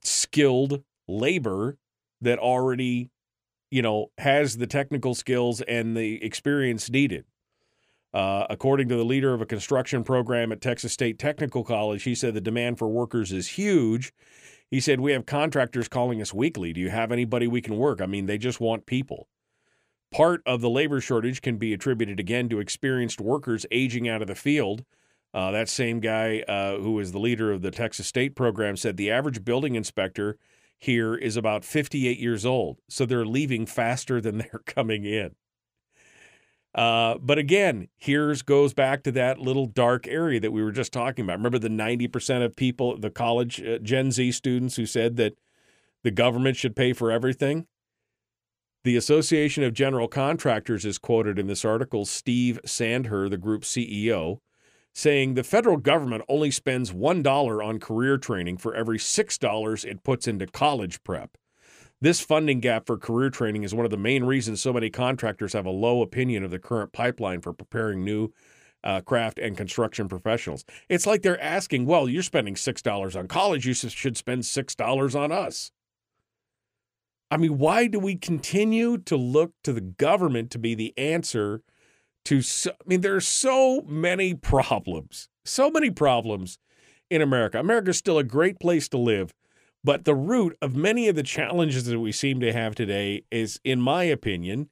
[0.01, 1.77] skilled labor
[2.21, 3.11] that already,
[3.69, 7.25] you know, has the technical skills and the experience needed.
[8.13, 12.15] Uh, according to the leader of a construction program at Texas State Technical College, he
[12.15, 14.11] said the demand for workers is huge.
[14.69, 16.73] He said, We have contractors calling us weekly.
[16.73, 18.01] Do you have anybody we can work?
[18.01, 19.27] I mean, they just want people.
[20.11, 24.27] Part of the labor shortage can be attributed again to experienced workers aging out of
[24.27, 24.85] the field.
[25.33, 28.97] Uh, that same guy uh, who is the leader of the Texas State program said
[28.97, 30.37] the average building inspector
[30.77, 32.79] here is about 58 years old.
[32.87, 35.35] So they're leaving faster than they're coming in.
[36.77, 40.93] Uh, but again, here's goes back to that little dark area that we were just
[40.93, 41.39] talking about.
[41.39, 45.35] Remember the 90% of people, the college uh, Gen Z students who said that
[46.03, 47.65] the government should pay for everything?
[48.83, 54.39] The Association of General Contractors is quoted in this article, Steve Sandherr, the group's CEO,
[54.93, 60.27] saying the federal government only spends $1 on career training for every $6 it puts
[60.27, 61.37] into college prep.
[61.99, 65.53] This funding gap for career training is one of the main reasons so many contractors
[65.53, 68.29] have a low opinion of the current pipeline for preparing new
[68.83, 70.63] uh, craft and construction professionals.
[70.89, 75.31] It's like they're asking, well, you're spending $6 on college, you should spend $6 on
[75.31, 75.71] us.
[77.29, 81.61] I mean, why do we continue to look to the government to be the answer
[82.25, 82.41] to?
[82.41, 86.57] So, I mean, there are so many problems, so many problems
[87.09, 87.59] in America.
[87.59, 89.33] America is still a great place to live,
[89.83, 93.59] but the root of many of the challenges that we seem to have today is,
[93.63, 94.69] in my opinion,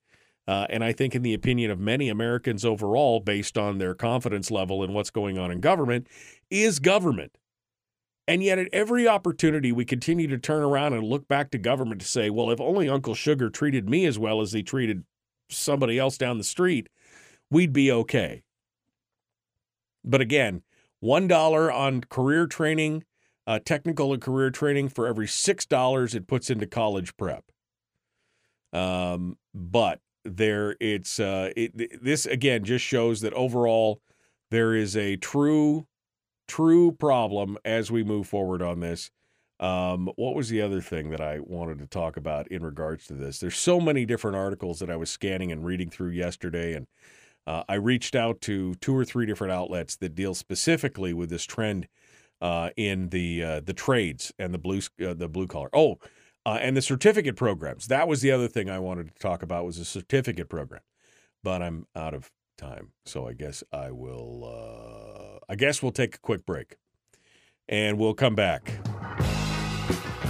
[0.47, 4.51] uh, and I think in the opinion of many Americans overall, based on their confidence
[4.51, 6.07] level in what's going on in government,
[6.49, 7.37] is government.
[8.27, 12.01] And yet, at every opportunity, we continue to turn around and look back to government
[12.01, 15.03] to say, well, if only Uncle Sugar treated me as well as he treated
[15.49, 16.89] somebody else down the street,
[17.51, 18.41] we'd be okay.
[20.03, 20.63] But again,
[21.03, 23.03] $1 on career training
[23.47, 27.43] uh, technical and career training for every six dollars it puts into college prep.
[28.73, 34.01] Um, but there, it's uh, it, this again just shows that overall
[34.51, 35.87] there is a true,
[36.47, 39.11] true problem as we move forward on this.
[39.59, 43.13] Um, what was the other thing that I wanted to talk about in regards to
[43.13, 43.39] this?
[43.39, 46.87] There's so many different articles that I was scanning and reading through yesterday, and
[47.47, 51.45] uh, I reached out to two or three different outlets that deal specifically with this
[51.45, 51.87] trend
[52.45, 55.69] uh, in the uh, the trades and the blue uh, the blue collar.
[55.73, 55.97] Oh,
[56.45, 57.87] uh, and the certificate programs.
[57.87, 60.81] That was the other thing I wanted to talk about was the certificate program.
[61.43, 64.43] But I'm out of time, so I guess I will.
[64.45, 66.77] Uh, I guess we'll take a quick break,
[67.67, 68.71] and we'll come back.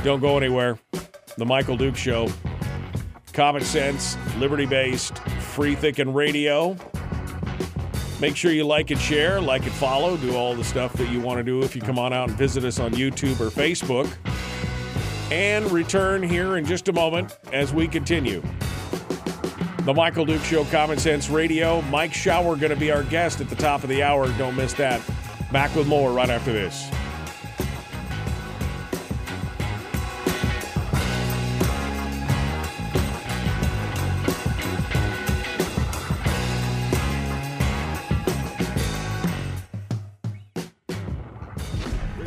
[0.05, 0.80] Don't go anywhere.
[1.38, 2.30] The Michael Duke Show.
[3.34, 6.78] Common sense, liberty based, free thinking radio.
[8.20, 11.20] Make sure you like and share, like and follow, do all the stuff that you
[11.20, 14.09] want to do if you come on out and visit us on YouTube or Facebook.
[15.32, 18.41] And return here in just a moment as we continue.
[19.82, 21.82] The Michael Duke Show, Common Sense Radio.
[21.84, 24.28] Mike Shower going to be our guest at the top of the hour.
[24.38, 25.01] Don't miss that.
[25.51, 26.89] Back with more right after this.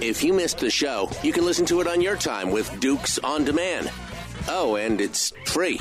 [0.09, 3.19] If you missed the show, you can listen to it on your time with Dukes
[3.19, 3.91] on Demand.
[4.49, 5.79] Oh, and it's free.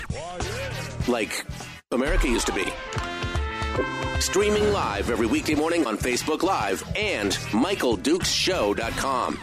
[1.07, 1.45] Like
[1.91, 2.65] America used to be.
[4.19, 9.39] Streaming live every weekday morning on Facebook Live and MichaelDukesShow.com.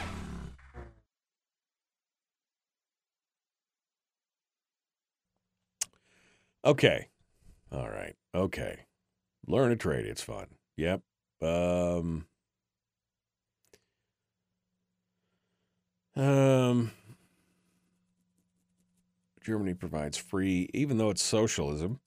[6.62, 7.08] Okay.
[7.72, 8.16] All right.
[8.34, 8.80] Okay.
[9.46, 10.04] Learn a trade.
[10.04, 10.48] It's fun.
[10.76, 11.00] Yep.
[11.40, 12.26] Um,
[16.16, 16.92] um,
[19.40, 22.00] Germany provides free, even though it's socialism.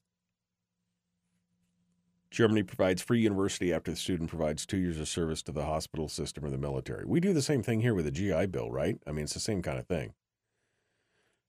[2.30, 6.08] Germany provides free university after the student provides two years of service to the hospital
[6.08, 7.04] system or the military.
[7.06, 8.98] We do the same thing here with the GI Bill, right?
[9.06, 10.12] I mean, it's the same kind of thing.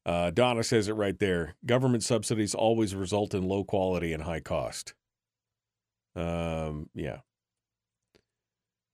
[0.06, 1.56] Uh, Donna says it right there.
[1.66, 4.94] Government subsidies always result in low quality and high cost.
[6.16, 7.20] Um, yeah.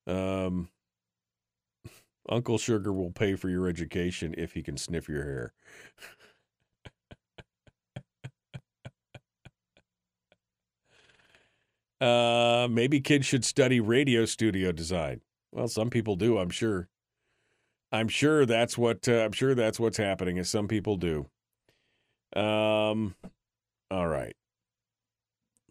[0.07, 0.69] Um,
[2.29, 5.53] Uncle Sugar will pay for your education if he can sniff your hair.
[12.01, 15.21] uh, maybe kids should study radio studio design.
[15.51, 16.89] Well, some people do, I'm sure.
[17.91, 20.37] I'm sure that's what uh, I'm sure that's what's happening.
[20.39, 21.29] As some people do.
[22.35, 23.15] Um,
[23.89, 24.35] all right.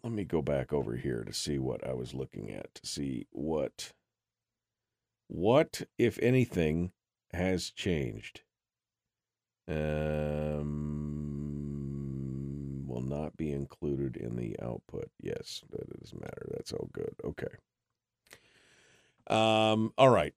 [0.03, 3.27] Let me go back over here to see what I was looking at to see
[3.31, 3.91] what
[5.27, 6.91] what if anything
[7.35, 8.41] has changed.
[9.67, 10.85] Um,
[12.87, 15.09] will not be included in the output.
[15.21, 16.47] Yes, that doesn't matter.
[16.51, 17.15] That's all good.
[17.23, 17.47] Okay.
[19.27, 20.33] Um, all right.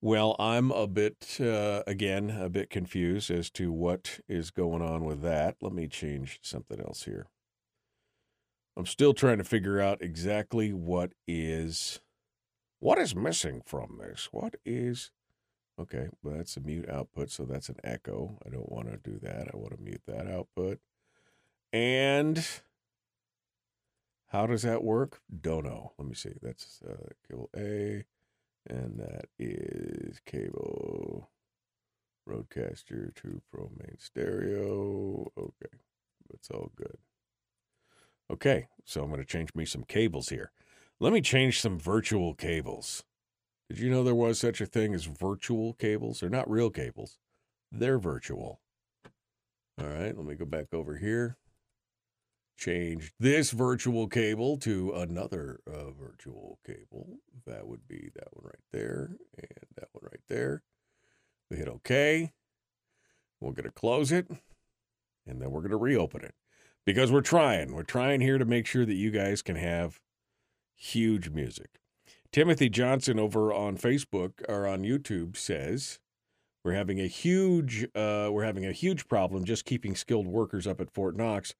[0.00, 5.04] Well, I'm a bit, uh, again, a bit confused as to what is going on
[5.04, 5.56] with that.
[5.60, 7.26] Let me change something else here.
[8.76, 12.00] I'm still trying to figure out exactly what is,
[12.78, 14.28] what is missing from this.
[14.32, 15.10] What is,
[15.80, 18.38] okay, well, that's a mute output, so that's an echo.
[18.46, 19.48] I don't want to do that.
[19.52, 20.80] I want to mute that output.
[21.72, 22.46] And
[24.28, 25.20] how does that work?
[25.40, 25.92] Don't know.
[25.98, 26.32] Let me see.
[26.42, 28.04] That's uh, cable A
[28.68, 31.30] and that is cable
[32.28, 35.78] RODECaster to pro main stereo okay
[36.30, 36.98] that's all good
[38.30, 40.52] okay so i'm going to change me some cables here
[41.00, 43.04] let me change some virtual cables
[43.68, 47.18] did you know there was such a thing as virtual cables they're not real cables
[47.70, 48.60] they're virtual
[49.80, 51.36] all right let me go back over here
[52.58, 57.18] change this virtual cable to another uh, virtual cable.
[57.46, 60.62] That would be that one right there and that one right there.
[61.50, 62.32] We hit OK.
[63.40, 64.28] We're going to close it
[65.26, 66.34] and then we're going to reopen it
[66.84, 67.72] because we're trying.
[67.72, 70.00] We're trying here to make sure that you guys can have
[70.78, 71.80] huge music.
[72.32, 75.98] Timothy Johnson over on Facebook or on YouTube says,
[76.64, 80.80] we're having a huge uh, we're having a huge problem just keeping skilled workers up
[80.80, 81.54] at Fort Knox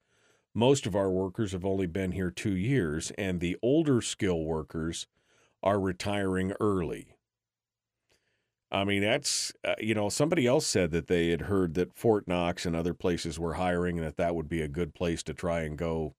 [0.58, 5.06] most of our workers have only been here two years, and the older skill workers
[5.62, 7.14] are retiring early.
[8.70, 12.26] I mean, that's, uh, you know, somebody else said that they had heard that Fort
[12.26, 15.32] Knox and other places were hiring and that that would be a good place to
[15.32, 16.14] try and go.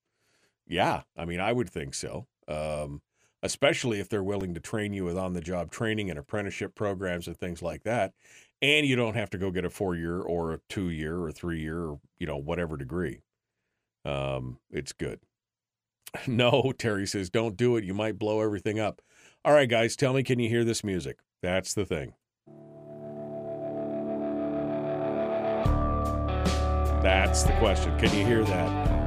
[0.66, 2.26] Yeah, I mean, I would think so.
[2.50, 3.02] Um,
[3.42, 7.28] especially if they're willing to train you with on the job training and apprenticeship programs
[7.28, 8.14] and things like that.
[8.62, 11.32] And you don't have to go get a four year or a two year or
[11.32, 13.22] three year or, you know, whatever degree.
[14.06, 15.20] Um, it's good.
[16.28, 17.84] No, Terry says, don't do it.
[17.84, 19.00] You might blow everything up.
[19.46, 21.20] All right, guys, tell me, can you hear this music?
[21.44, 22.14] That's the thing.
[27.04, 27.96] That's the question.
[28.00, 28.99] Can you hear that?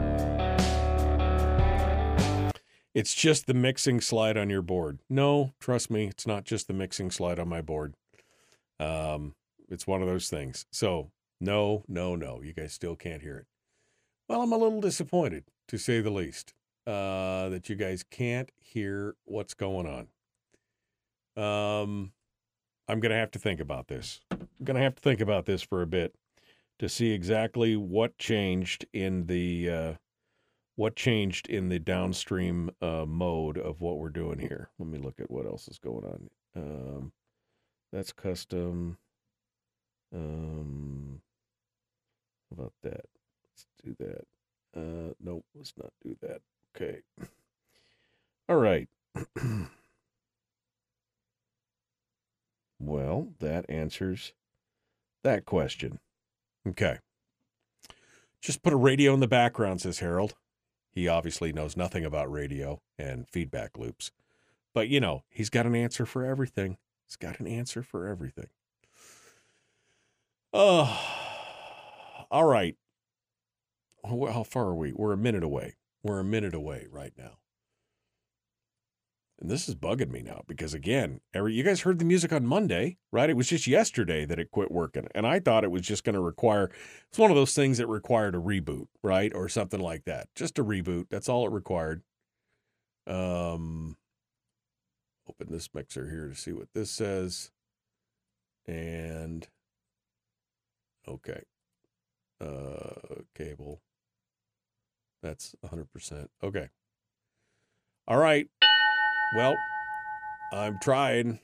[2.95, 4.99] It's just the mixing slide on your board.
[5.09, 7.95] No, trust me, it's not just the mixing slide on my board.
[8.78, 9.34] Um,
[9.68, 10.66] it's one of those things.
[10.70, 12.43] So, no, no, no.
[12.43, 13.47] You guys still can't hear it.
[14.28, 16.53] Well, I'm a little disappointed, to say the least,
[16.86, 20.09] uh, that you guys can't hear what's going on.
[21.43, 22.12] Um,
[22.88, 24.20] I'm going to have to think about this.
[24.30, 26.14] I'm going to have to think about this for a bit
[26.78, 29.93] to see exactly what changed in the uh,
[30.77, 34.70] what changed in the downstream uh, mode of what we're doing here.
[34.79, 36.31] Let me look at what else is going on.
[36.57, 37.12] Um,
[37.93, 38.97] that's custom.
[40.14, 41.20] Um,
[42.51, 43.05] about that?
[43.45, 44.27] Let's do that.
[44.75, 46.41] Uh, nope, let's not do that.
[46.75, 47.01] Okay.
[48.49, 48.89] All right.
[52.81, 54.33] well, that answers
[55.23, 55.99] that question.
[56.66, 56.99] Okay.
[58.41, 60.35] Just put a radio in the background, says Harold.
[60.93, 64.12] He obviously knows nothing about radio and feedback loops.
[64.74, 66.76] But, you know, he's got an answer for everything.
[67.07, 68.49] He's got an answer for everything.
[70.53, 71.01] Oh,
[72.30, 72.76] all right.
[74.05, 74.93] How far are we?
[74.93, 75.76] We're a minute away.
[76.03, 77.38] We're a minute away right now.
[79.43, 82.47] And this is bugging me now because again, every you guys heard the music on
[82.47, 83.28] Monday, right?
[83.28, 85.09] It was just yesterday that it quit working.
[85.16, 86.70] And I thought it was just going to require
[87.09, 89.34] it's one of those things that required a reboot, right?
[89.34, 90.28] Or something like that.
[90.36, 91.07] Just a reboot.
[91.11, 92.03] That's all it required.
[93.09, 93.97] Um
[95.28, 97.51] open this mixer here to see what this says.
[98.64, 99.49] And
[101.09, 101.43] okay.
[102.40, 103.80] Uh cable.
[105.20, 106.28] That's 100%.
[106.45, 106.68] Okay.
[108.07, 108.49] All right.
[109.37, 109.57] Well,
[110.53, 111.39] I'm trying,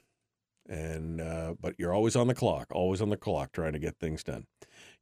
[0.69, 3.99] and uh, but you're always on the clock, always on the clock, trying to get
[3.99, 4.47] things done.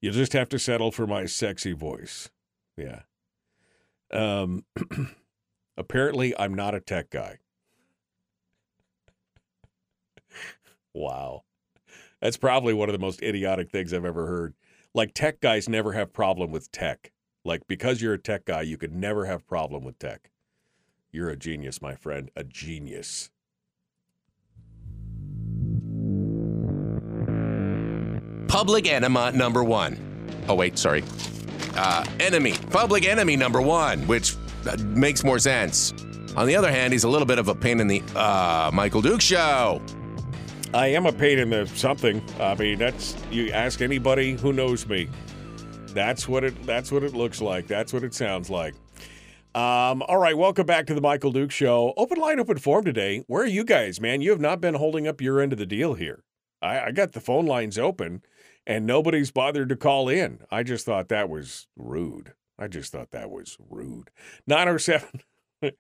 [0.01, 2.31] You just have to settle for my sexy voice.
[2.77, 3.01] Yeah.
[4.13, 4.65] Um.
[5.77, 7.39] apparently, I'm not a tech guy.
[10.95, 11.43] wow.
[12.21, 14.55] That's probably one of the most idiotic things I've ever heard.
[14.95, 17.13] Like tech guys never have problem with tech.
[17.45, 20.31] Like because you're a tech guy, you could never have problem with tech.
[21.17, 22.31] You're a genius, my friend.
[22.37, 23.31] A genius.
[28.49, 29.97] Public enema number one.
[30.47, 31.03] Oh, wait, sorry.
[31.75, 32.53] Uh, enemy.
[32.69, 34.37] Public enemy number one, which
[34.69, 35.95] uh, makes more sense.
[36.37, 39.01] On the other hand, he's a little bit of a pain in the uh, Michael
[39.01, 39.81] Duke show.
[40.75, 42.23] I am a pain in the something.
[42.39, 45.09] I mean, that's you ask anybody who knows me.
[45.95, 46.63] That's what it.
[46.67, 47.67] That's what it looks like.
[47.67, 48.75] That's what it sounds like.
[49.57, 51.95] Um, all right, welcome back to the Michael Duke Show.
[51.97, 53.25] Open line, open forum today.
[53.27, 54.21] Where are you guys, man?
[54.21, 56.25] You have not been holding up your end of the deal here.
[56.61, 58.21] I, I got the phone lines open,
[58.67, 60.41] and nobody's bothered to call in.
[60.51, 62.35] I just thought that was rude.
[62.59, 64.11] I just thought that was rude.
[64.47, 65.23] 907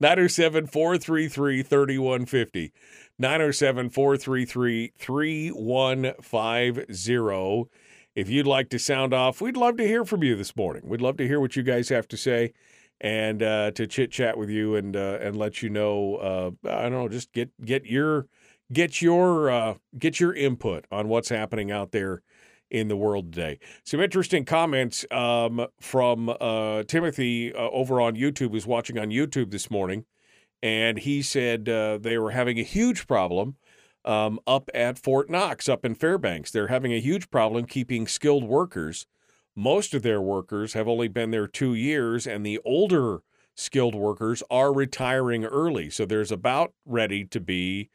[0.00, 2.72] 907 433 3150.
[3.18, 7.70] 907 433 3150.
[8.14, 10.84] If you'd like to sound off, we'd love to hear from you this morning.
[10.86, 12.54] We'd love to hear what you guys have to say
[13.00, 16.16] and uh, to chit chat with you and uh, and let you know.
[16.16, 18.26] Uh, I don't know, just get get your
[18.72, 22.22] get your uh, get your input on what's happening out there
[22.70, 23.58] in the world today.
[23.84, 29.50] Some interesting comments um, from uh, Timothy uh, over on YouTube, who's watching on YouTube
[29.50, 30.04] this morning,
[30.62, 33.56] and he said they were having a huge problem.
[34.04, 38.44] Um, up at Fort Knox, up in Fairbanks, they're having a huge problem keeping skilled
[38.44, 39.06] workers
[39.58, 43.22] most of their workers have only been there two years, and the older
[43.56, 45.90] skilled workers are retiring early.
[45.90, 47.90] So there's about ready to be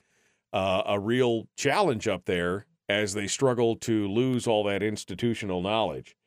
[0.52, 6.18] uh, a real challenge up there as they struggle to lose all that institutional knowledge.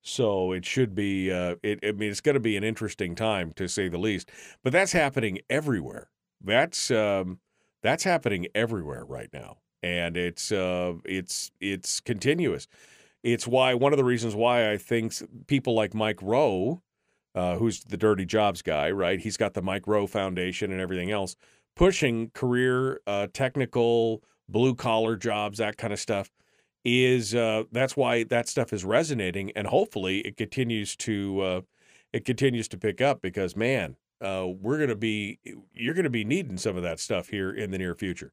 [0.00, 3.52] So it should be, uh, it, I mean, it's going to be an interesting time
[3.56, 4.30] to say the least.
[4.64, 6.08] But that's happening everywhere.
[6.42, 7.40] That's um,
[7.82, 12.66] that's happening everywhere right now, and it's uh, it's it's continuous.
[13.22, 15.14] It's why one of the reasons why I think
[15.46, 16.82] people like Mike Rowe,
[17.34, 19.20] uh, who's the dirty jobs guy, right?
[19.20, 21.36] He's got the Mike Rowe Foundation and everything else,
[21.74, 26.30] pushing career, uh, technical, blue collar jobs, that kind of stuff.
[26.88, 31.60] Is uh, that's why that stuff is resonating, and hopefully it continues to uh,
[32.12, 35.40] it continues to pick up because man, uh, we're gonna be
[35.74, 38.32] you're gonna be needing some of that stuff here in the near future.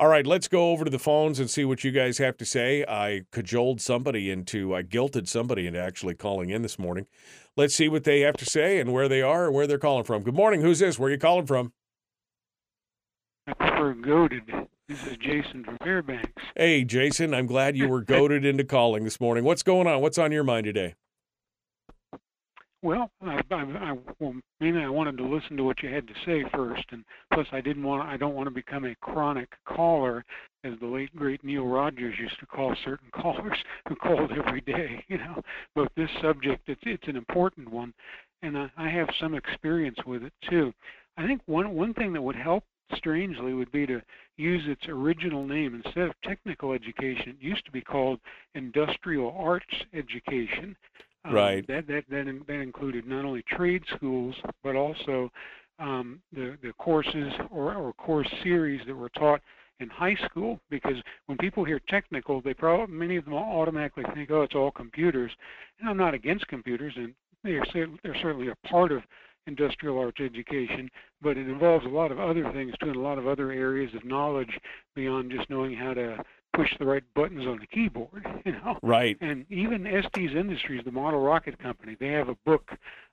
[0.00, 2.46] All right, let's go over to the phones and see what you guys have to
[2.46, 2.86] say.
[2.88, 7.06] I cajoled somebody into, I guilted somebody into actually calling in this morning.
[7.54, 10.04] Let's see what they have to say and where they are and where they're calling
[10.04, 10.22] from.
[10.22, 10.62] Good morning.
[10.62, 10.98] Who's this?
[10.98, 11.74] Where are you calling from?
[13.46, 14.50] I prefer goaded.
[14.88, 16.32] This is Jason from Fairbanks.
[16.56, 17.34] Hey, Jason.
[17.34, 19.44] I'm glad you were goaded into calling this morning.
[19.44, 20.00] What's going on?
[20.00, 20.94] What's on your mind today?
[22.82, 26.14] Well, I, I, I well, mainly I wanted to listen to what you had to
[26.24, 30.24] say first, and plus I didn't want I don't want to become a chronic caller,
[30.64, 35.04] as the late great Neil Rogers used to call certain callers who called every day.
[35.08, 35.42] You know,
[35.74, 37.92] but this subject it's it's an important one,
[38.42, 40.72] and I, I have some experience with it too.
[41.18, 42.64] I think one one thing that would help
[42.96, 44.00] strangely, would be to
[44.36, 47.36] use its original name instead of technical education.
[47.40, 48.20] It used to be called
[48.54, 50.76] industrial arts education.
[51.24, 51.66] Um, right.
[51.66, 55.30] That that that, that included not only trade schools but also
[55.78, 59.40] um, the the courses or, or course series that were taught
[59.80, 60.96] in high school because
[61.26, 65.32] when people hear technical, they probably many of them automatically think, oh, it's all computers.
[65.80, 67.64] And I'm not against computers, and they are
[68.02, 69.02] they're certainly a part of
[69.46, 70.90] industrial arts education,
[71.22, 73.92] but it involves a lot of other things too, and a lot of other areas
[73.94, 74.58] of knowledge
[74.94, 76.18] beyond just knowing how to
[76.54, 78.78] push the right buttons on the keyboard, you know.
[78.82, 79.16] Right.
[79.20, 82.70] And even Estes Industries, the model rocket company, they have a book.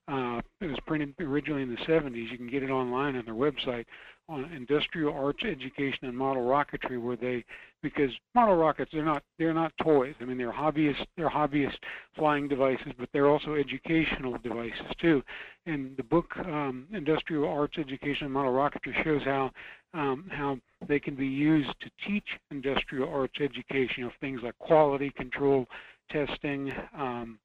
[0.07, 2.31] Uh, it was printed originally in the 70s.
[2.31, 3.85] You can get it online on their website
[4.29, 7.45] on industrial arts education and model rocketry, where they
[7.81, 10.15] because model rockets they're not they're not toys.
[10.19, 11.77] I mean they're hobbyist they're hobbyist
[12.15, 15.23] flying devices, but they're also educational devices too.
[15.65, 19.51] And the book um, Industrial Arts Education and Model Rocketry shows how
[19.93, 20.57] um, how
[20.87, 25.65] they can be used to teach industrial arts education of things like quality control,
[26.11, 27.39] testing, um,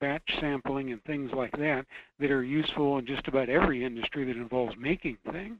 [0.00, 1.84] batch sampling, and things like that
[2.20, 5.58] that are useful in just about every industry that involves making things,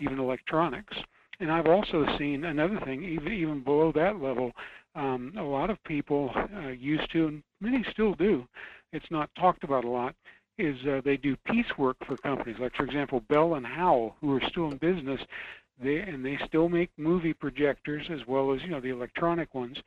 [0.00, 0.96] even electronics.
[1.40, 4.52] And I've also seen another thing, even even below that level,
[4.94, 8.44] um, a lot of people uh, used to, and many still do.
[8.92, 10.14] It's not talked about a lot.
[10.58, 14.42] Is uh, they do piecework for companies, like for example Bell and Howell, who are
[14.48, 15.20] still in business.
[15.80, 19.78] They and they still make movie projectors as well as you know the electronic ones.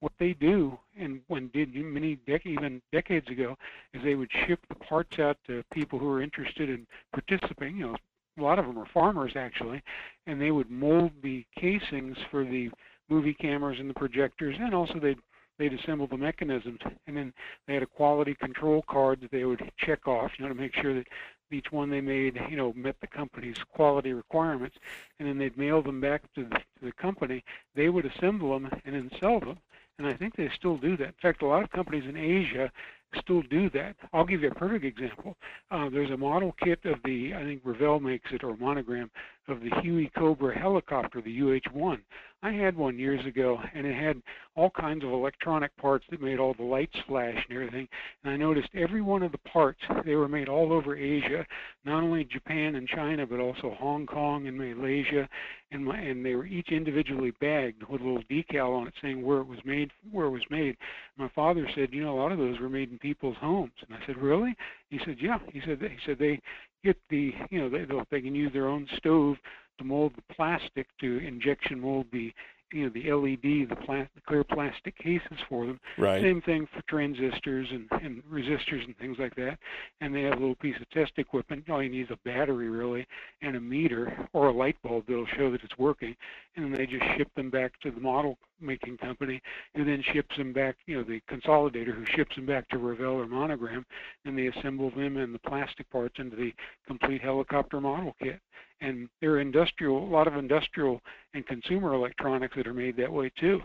[0.00, 3.56] What they do, and when did many dec- even decades ago,
[3.92, 7.76] is they would ship the parts out to people who are interested in participating.
[7.76, 7.96] You know,
[8.38, 9.82] a lot of them are farmers actually,
[10.26, 12.70] and they would mold the casings for the
[13.08, 15.18] movie cameras and the projectors, and also they'd
[15.58, 17.32] they'd assemble the mechanisms, and then
[17.66, 20.74] they had a quality control card that they would check off, you know, to make
[20.74, 21.06] sure that
[21.50, 24.76] each one they made, you know, met the company's quality requirements,
[25.18, 27.44] and then they'd mail them back to the, to the company.
[27.74, 29.58] They would assemble them and then sell them,
[29.98, 31.06] and I think they still do that.
[31.06, 32.72] In fact, a lot of companies in Asia
[33.20, 33.96] still do that.
[34.12, 35.36] I'll give you a perfect example.
[35.70, 39.10] Uh, there's a model kit of the, I think Revell makes it, or monogram,
[39.48, 41.98] of the Huey Cobra helicopter, the UH-1.
[42.42, 44.20] I had one years ago, and it had
[44.54, 47.88] all kinds of electronic parts that made all the lights flash and everything.
[48.22, 51.46] And I noticed every one of the parts, they were made all over Asia,
[51.86, 55.26] not only Japan and China, but also Hong Kong and Malaysia.
[55.72, 59.38] And, and they were each individually bagged with a little decal on it saying where
[59.38, 59.90] it was made.
[60.12, 60.76] Where it was made.
[61.16, 63.72] My father said, you know, a lot of those were made in people's homes.
[63.86, 64.56] And I said, really?
[64.88, 65.36] He said, yeah.
[65.52, 66.40] He said, he said they
[66.82, 69.36] get the, you know, they, they can use their own stove
[69.76, 72.32] to mold the plastic to injection mold the
[72.74, 75.78] you know the LED, the, pla- the clear plastic cases for them.
[75.96, 76.20] Right.
[76.20, 79.58] Same thing for transistors and, and resistors and things like that.
[80.00, 81.70] And they have a little piece of test equipment.
[81.70, 83.06] All you need is a battery really
[83.42, 86.16] and a meter or a light bulb that'll show that it's working.
[86.56, 89.40] And then they just ship them back to the model making company,
[89.76, 90.76] who then ships them back.
[90.86, 93.86] You know the consolidator who ships them back to Revell or Monogram,
[94.24, 96.52] and they assemble them and the plastic parts into the
[96.88, 98.40] complete helicopter model kit
[98.80, 101.00] and there are industrial, a lot of industrial
[101.34, 103.60] and consumer electronics that are made that way too.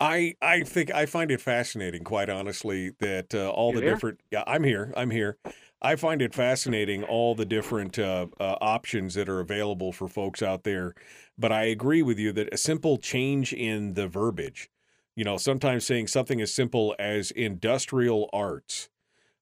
[0.00, 3.94] I I think I find it fascinating, quite honestly, that uh, all you the there?
[3.94, 4.20] different.
[4.32, 4.92] Yeah, I'm here.
[4.96, 5.38] I'm here.
[5.80, 10.42] I find it fascinating all the different uh, uh, options that are available for folks
[10.42, 10.94] out there.
[11.38, 14.70] But I agree with you that a simple change in the verbiage,
[15.16, 18.88] you know, sometimes saying something as simple as industrial arts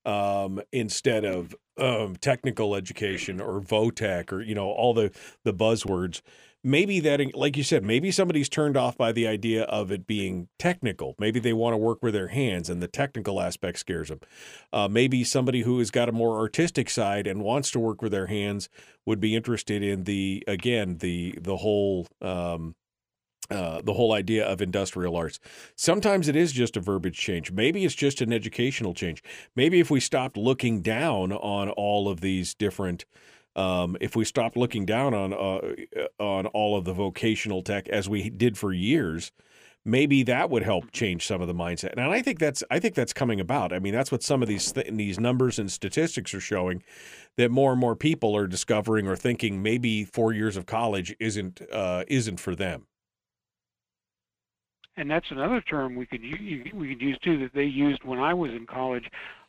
[0.05, 5.11] um, instead of um, technical education or VOTEC or you know all the
[5.45, 6.21] the buzzwords.
[6.63, 10.49] Maybe that, like you said, maybe somebody's turned off by the idea of it being
[10.59, 11.15] technical.
[11.19, 14.21] Maybe they want to work with their hands, and the technical aspect scares them.
[14.71, 18.13] Uh, maybe somebody who has got a more artistic side and wants to work with
[18.13, 18.69] their hands
[19.07, 22.75] would be interested in the again the the whole um,
[23.51, 25.41] uh, the whole idea of industrial arts.
[25.77, 27.51] Sometimes it is just a verbiage change.
[27.51, 29.23] Maybe it's just an educational change.
[29.57, 33.05] Maybe if we stopped looking down on all of these different,
[33.57, 35.75] um, if we stopped looking down on uh,
[36.19, 39.33] on all of the vocational tech as we did for years,
[39.85, 41.93] maybe that would help change some of the mindset.
[41.93, 43.73] And I think that's I think that's coming about.
[43.73, 46.83] I mean, that's what some of these th- these numbers and statistics are showing
[47.37, 51.61] that more and more people are discovering or thinking maybe four years of college isn't
[51.73, 52.87] uh, isn't for them
[54.97, 58.35] and that's another term we could we could use too that they used when I
[58.35, 59.05] was in college.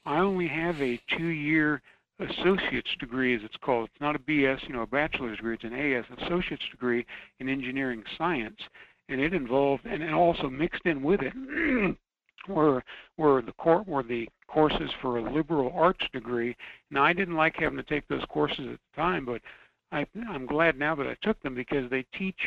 [0.06, 1.82] I only have a two-year
[2.20, 3.90] associate's degree, as it's called.
[3.92, 5.56] It's not a BS, you know, a bachelor's degree.
[5.56, 7.06] It's an AS, associate's degree
[7.40, 8.58] in engineering science,
[9.10, 11.34] and it involved and it also mixed in with it
[12.48, 12.84] were
[13.18, 16.56] were the court were the courses for a liberal arts degree.
[16.90, 19.42] Now I didn't like having to take those courses at the time, but
[19.92, 22.40] I, I'm glad now that I took them because they teach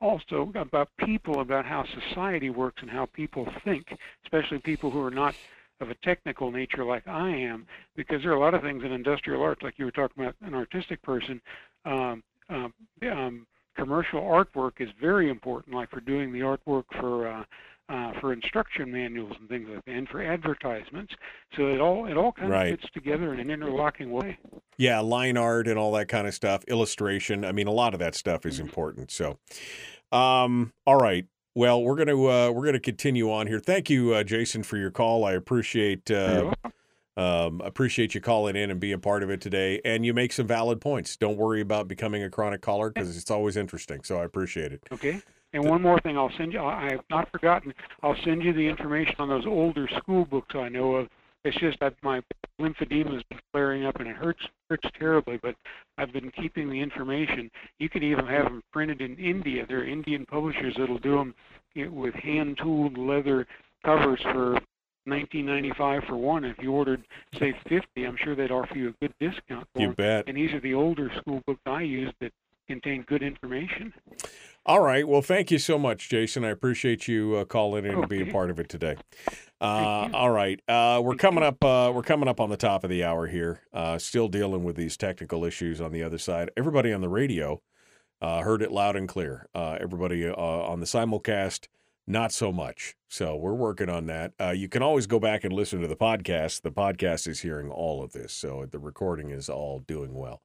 [0.00, 3.86] also about people, about how society works and how people think,
[4.24, 5.34] especially people who are not
[5.80, 7.66] of a technical nature like I am,
[7.96, 10.36] because there are a lot of things in industrial arts, like you were talking about
[10.42, 11.40] an artistic person.
[11.84, 12.72] Um, um,
[13.10, 17.44] um, commercial artwork is very important, like for doing the artwork for uh,
[17.88, 21.14] uh, for instruction manuals and things like that, and for advertisements.
[21.56, 22.72] So it all it all kind Right.
[22.72, 24.38] of fits together in an interlocking way.
[24.78, 27.44] Yeah, line art and all that kind of stuff, illustration.
[27.44, 29.10] I mean, a lot of that stuff is important.
[29.10, 29.38] So,
[30.12, 31.26] um, all right.
[31.54, 33.58] Well, we're gonna uh, we're gonna continue on here.
[33.60, 35.24] Thank you, uh, Jason, for your call.
[35.24, 36.52] I appreciate uh,
[37.16, 39.80] um, appreciate you calling in and being a part of it today.
[39.84, 41.16] And you make some valid points.
[41.16, 44.02] Don't worry about becoming a chronic caller because it's always interesting.
[44.04, 44.82] So I appreciate it.
[44.92, 45.22] Okay.
[45.56, 46.60] And one more thing, I'll send you.
[46.62, 47.72] I have not forgotten.
[48.02, 51.08] I'll send you the information on those older school books I know of.
[51.46, 52.20] It's just that my
[52.60, 55.38] lymphedema has been flaring up and it hurts hurts terribly.
[55.42, 55.54] But
[55.96, 57.50] I've been keeping the information.
[57.78, 59.64] You can even have them printed in India.
[59.66, 61.34] There are Indian publishers that'll do them
[61.74, 63.46] with hand tooled leather
[63.82, 64.60] covers for
[65.04, 66.44] 1995 for one.
[66.44, 67.02] If you ordered
[67.38, 69.94] say 50, I'm sure they'd offer you a good discount for You 'em.
[69.94, 70.24] bet.
[70.26, 72.32] And these are the older school books I use that
[72.66, 73.92] contain good information.
[74.64, 75.06] All right.
[75.06, 76.44] Well, thank you so much, Jason.
[76.44, 78.32] I appreciate you uh, calling in and being Okay.
[78.32, 78.96] part of it today.
[79.60, 80.60] Uh, all right.
[80.68, 81.62] Uh, we're coming up.
[81.64, 83.60] Uh, we're coming up on the top of the hour here.
[83.72, 86.50] Uh, still dealing with these technical issues on the other side.
[86.56, 87.62] Everybody on the radio
[88.20, 89.46] uh, heard it loud and clear.
[89.54, 91.68] Uh, everybody uh, on the simulcast,
[92.06, 92.96] not so much.
[93.08, 94.32] So we're working on that.
[94.40, 96.62] Uh, you can always go back and listen to the podcast.
[96.62, 100.42] The podcast is hearing all of this, so the recording is all doing well.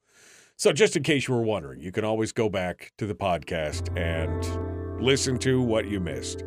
[0.61, 3.97] So, just in case you were wondering, you can always go back to the podcast
[3.97, 6.43] and listen to what you missed.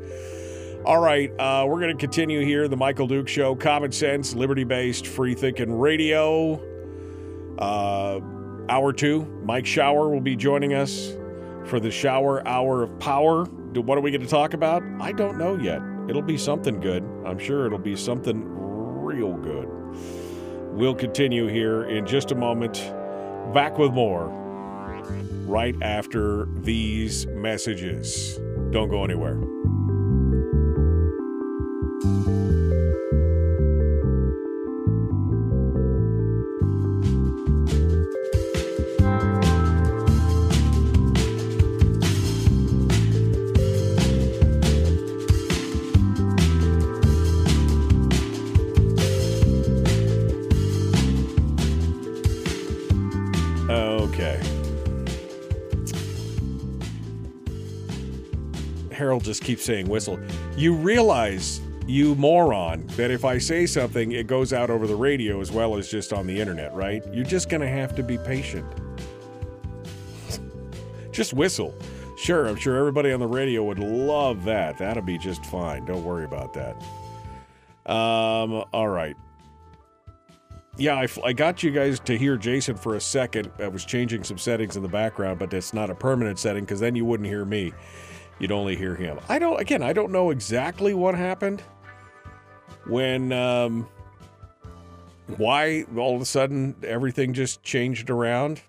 [0.84, 2.68] All right, uh, we're going to continue here.
[2.68, 6.62] The Michael Duke Show, common sense, liberty based, free thinking radio.
[7.58, 8.20] Uh,
[8.68, 11.16] hour two, Mike Shower will be joining us
[11.64, 13.46] for the Shower Hour of Power.
[13.46, 14.84] What are we going to talk about?
[15.00, 15.82] I don't know yet.
[16.08, 17.02] It'll be something good.
[17.26, 19.68] I'm sure it'll be something real good.
[20.72, 22.94] We'll continue here in just a moment.
[23.55, 24.26] Back with more
[25.46, 28.40] right after these messages.
[28.72, 29.38] Don't go anywhere.
[59.24, 60.20] Just keep saying whistle.
[60.56, 65.40] You realize, you moron, that if I say something, it goes out over the radio
[65.40, 67.02] as well as just on the internet, right?
[67.12, 68.66] You're just going to have to be patient.
[71.14, 71.74] just whistle.
[72.16, 74.78] Sure, I'm sure everybody on the radio would love that.
[74.78, 75.84] That'll be just fine.
[75.84, 76.76] Don't worry about that.
[77.90, 79.16] Um, all right.
[80.76, 83.50] Yeah, I, I got you guys to hear Jason for a second.
[83.60, 86.80] I was changing some settings in the background, but it's not a permanent setting because
[86.80, 87.72] then you wouldn't hear me.
[88.39, 89.18] You'd only hear him.
[89.28, 89.61] I don't.
[89.61, 91.62] Again, I don't know exactly what happened
[92.87, 93.89] when, um,
[95.37, 98.61] why all of a sudden everything just changed around.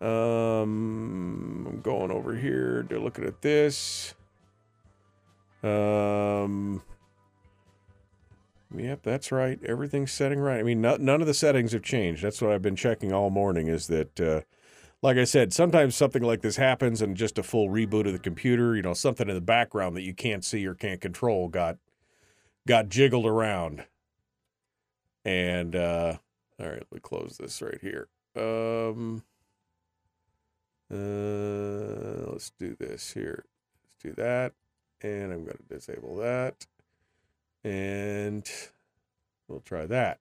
[0.00, 2.84] Um, I'm going over here.
[2.88, 4.14] They're looking at this.
[5.62, 6.82] Um.
[8.76, 9.58] Yep, that's right.
[9.64, 10.60] Everything's setting right.
[10.60, 12.22] I mean, no, none of the settings have changed.
[12.22, 13.66] That's what I've been checking all morning.
[13.66, 14.40] Is that, uh,
[15.02, 18.18] like I said, sometimes something like this happens, and just a full reboot of the
[18.18, 21.78] computer, you know, something in the background that you can't see or can't control got
[22.66, 23.84] got jiggled around.
[25.24, 26.18] And uh,
[26.58, 28.08] all right, let me close this right here.
[28.36, 29.22] Um,
[30.92, 33.44] uh, let's do this here.
[33.84, 34.52] Let's do that,
[35.02, 36.66] and I'm going to disable that
[37.64, 38.48] and
[39.48, 40.18] we'll try that.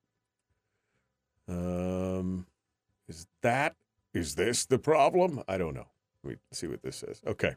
[1.47, 2.45] Um,
[3.07, 3.75] is that
[4.20, 5.41] is this the problem?
[5.47, 5.88] I don't know.
[6.24, 7.22] Me see what this says.
[7.26, 7.55] Okay.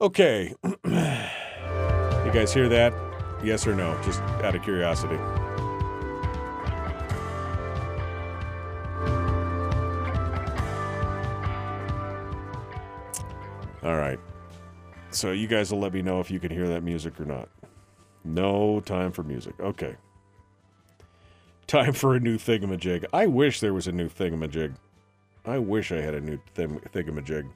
[0.00, 0.52] Okay.
[0.64, 2.92] you guys hear that?
[3.44, 3.98] Yes or no?
[4.02, 5.16] Just out of curiosity.
[13.82, 14.18] All right.
[15.10, 17.48] So you guys will let me know if you can hear that music or not.
[18.24, 19.54] No time for music.
[19.60, 19.96] Okay.
[21.70, 23.04] Time for a new thingamajig.
[23.12, 24.74] I wish there was a new thingamajig.
[25.44, 27.48] I wish I had a new thing- thingamajig.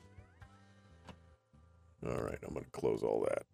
[2.06, 3.44] All right, I'm going to close all that.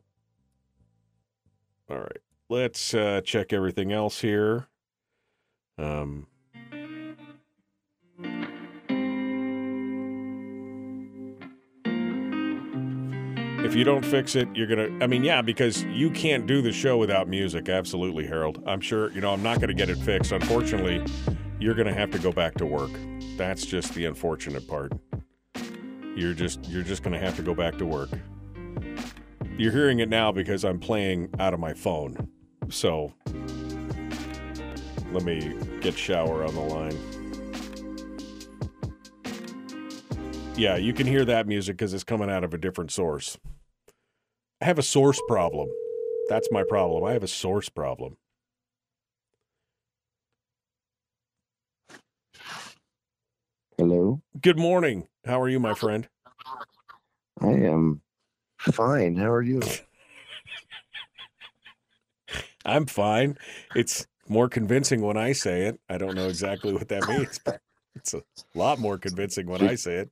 [1.88, 2.18] All right,
[2.50, 4.66] let's uh, check everything else here.
[5.78, 6.26] Um,
[13.70, 14.88] If you don't fix it, you're gonna.
[15.00, 17.68] I mean, yeah, because you can't do the show without music.
[17.68, 18.60] Absolutely, Harold.
[18.66, 19.12] I'm sure.
[19.12, 20.32] You know, I'm not gonna get it fixed.
[20.32, 21.00] Unfortunately,
[21.60, 22.90] you're gonna have to go back to work.
[23.36, 24.92] That's just the unfortunate part.
[26.16, 28.10] You're just you're just gonna have to go back to work.
[29.56, 32.28] You're hearing it now because I'm playing out of my phone.
[32.70, 33.14] So
[35.12, 36.98] let me get shower on the line.
[40.56, 43.38] Yeah, you can hear that music because it's coming out of a different source.
[44.60, 45.70] I have a source problem.
[46.28, 47.02] That's my problem.
[47.04, 48.18] I have a source problem.
[53.78, 54.20] Hello.
[54.40, 55.08] Good morning.
[55.24, 56.06] How are you, my friend?
[57.40, 58.02] I am
[58.58, 59.16] fine.
[59.16, 59.62] How are you?
[62.66, 63.38] I'm fine.
[63.74, 65.80] It's more convincing when I say it.
[65.88, 67.62] I don't know exactly what that means, but
[67.94, 68.22] it's a
[68.54, 70.08] lot more convincing when I say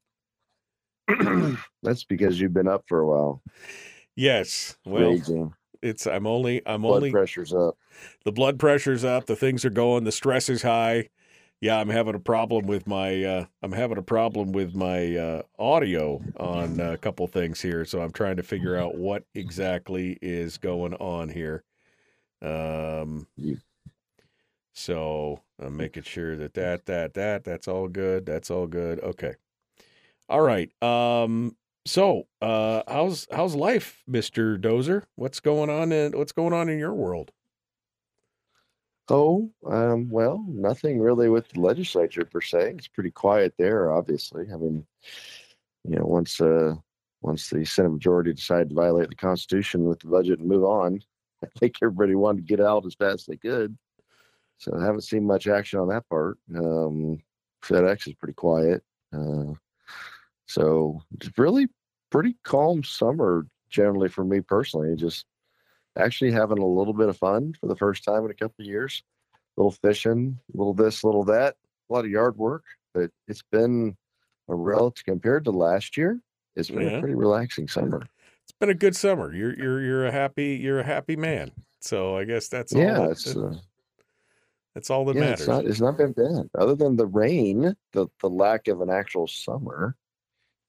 [1.08, 1.58] it.
[1.82, 3.42] That's because you've been up for a while.
[4.18, 4.76] Yes.
[4.84, 5.54] Well, Raging.
[5.80, 7.76] it's I'm only I'm Blood only pressure's up.
[8.24, 11.08] the blood pressure's up, the things are going, the stress is high.
[11.60, 15.42] Yeah, I'm having a problem with my uh I'm having a problem with my uh
[15.56, 20.58] audio on a couple things here, so I'm trying to figure out what exactly is
[20.58, 21.62] going on here.
[22.42, 23.28] Um
[24.72, 28.26] so I'm making sure that that that that that's all good.
[28.26, 28.98] That's all good.
[29.00, 29.34] Okay.
[30.28, 30.72] All right.
[30.82, 31.54] Um
[31.88, 34.60] so, uh how's how's life, Mr.
[34.60, 35.04] Dozer?
[35.16, 37.30] What's going on in what's going on in your world?
[39.10, 42.74] Oh, um, well, nothing really with the legislature per se.
[42.76, 44.46] It's pretty quiet there, obviously.
[44.52, 44.86] I mean,
[45.84, 46.74] you know, once uh
[47.22, 51.00] once the Senate majority decided to violate the Constitution with the budget and move on,
[51.42, 53.76] I think everybody wanted to get out as fast as they could.
[54.58, 56.36] So I haven't seen much action on that part.
[56.54, 57.22] Um,
[57.62, 58.82] FedEx is pretty quiet.
[59.12, 59.54] Uh,
[60.46, 61.00] so
[61.36, 61.68] really
[62.10, 64.94] pretty calm summer generally for me personally.
[64.96, 65.24] Just
[65.96, 68.66] actually having a little bit of fun for the first time in a couple of
[68.66, 69.02] years.
[69.56, 71.56] A little fishing, a little this, a little that,
[71.90, 72.62] a lot of yard work,
[72.94, 73.96] but it's been
[74.48, 76.20] a relative compared to last year.
[76.54, 76.96] It's been Yeah.
[76.98, 78.02] a pretty relaxing summer.
[78.44, 79.34] It's been a good summer.
[79.34, 81.50] You're you're you're a happy you're a happy man.
[81.80, 83.54] So I guess that's all yeah, that- it's uh,
[84.74, 85.40] that's all that yeah, matters.
[85.40, 86.48] it's not it's not been bad.
[86.56, 89.96] Other than the rain, the the lack of an actual summer,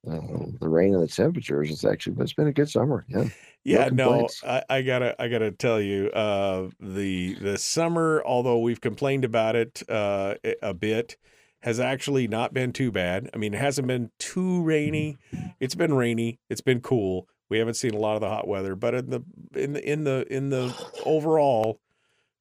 [0.04, 3.06] the rain and the temperatures, it's actually it's been a good summer.
[3.08, 3.26] Yeah.
[3.64, 4.44] yeah, no, complaints.
[4.46, 9.56] I, I gotta I gotta tell you, uh, the the summer, although we've complained about
[9.56, 11.18] it uh, a- a bit,
[11.62, 13.30] has actually not been too bad.
[13.34, 15.18] I mean, it hasn't been too rainy.
[15.60, 16.40] It's been rainy.
[16.50, 17.28] It's been cool.
[17.50, 19.24] We haven't seen a lot of the hot weather, but in the
[19.56, 20.74] in the in the in the
[21.06, 21.82] overall,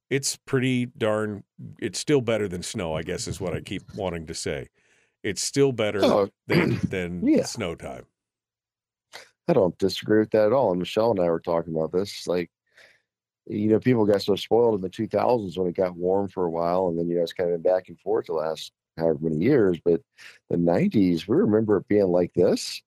[0.09, 1.43] it's pretty darn.
[1.79, 2.93] It's still better than snow.
[2.93, 4.67] I guess is what I keep wanting to say.
[5.23, 7.43] It's still better Oh, than than Yeah.
[7.43, 8.05] snow time.
[9.47, 10.71] I don't disagree with that at all.
[10.71, 12.27] And Michelle and I were talking about this.
[12.27, 12.51] Like,
[13.47, 16.49] you know, people got so spoiled in the 2000s when it got warm for a
[16.51, 19.17] while, and then you know it's kind of been back and forth the last however
[19.21, 19.79] many years.
[19.83, 20.01] But
[20.49, 22.81] the 90s, we remember it being like this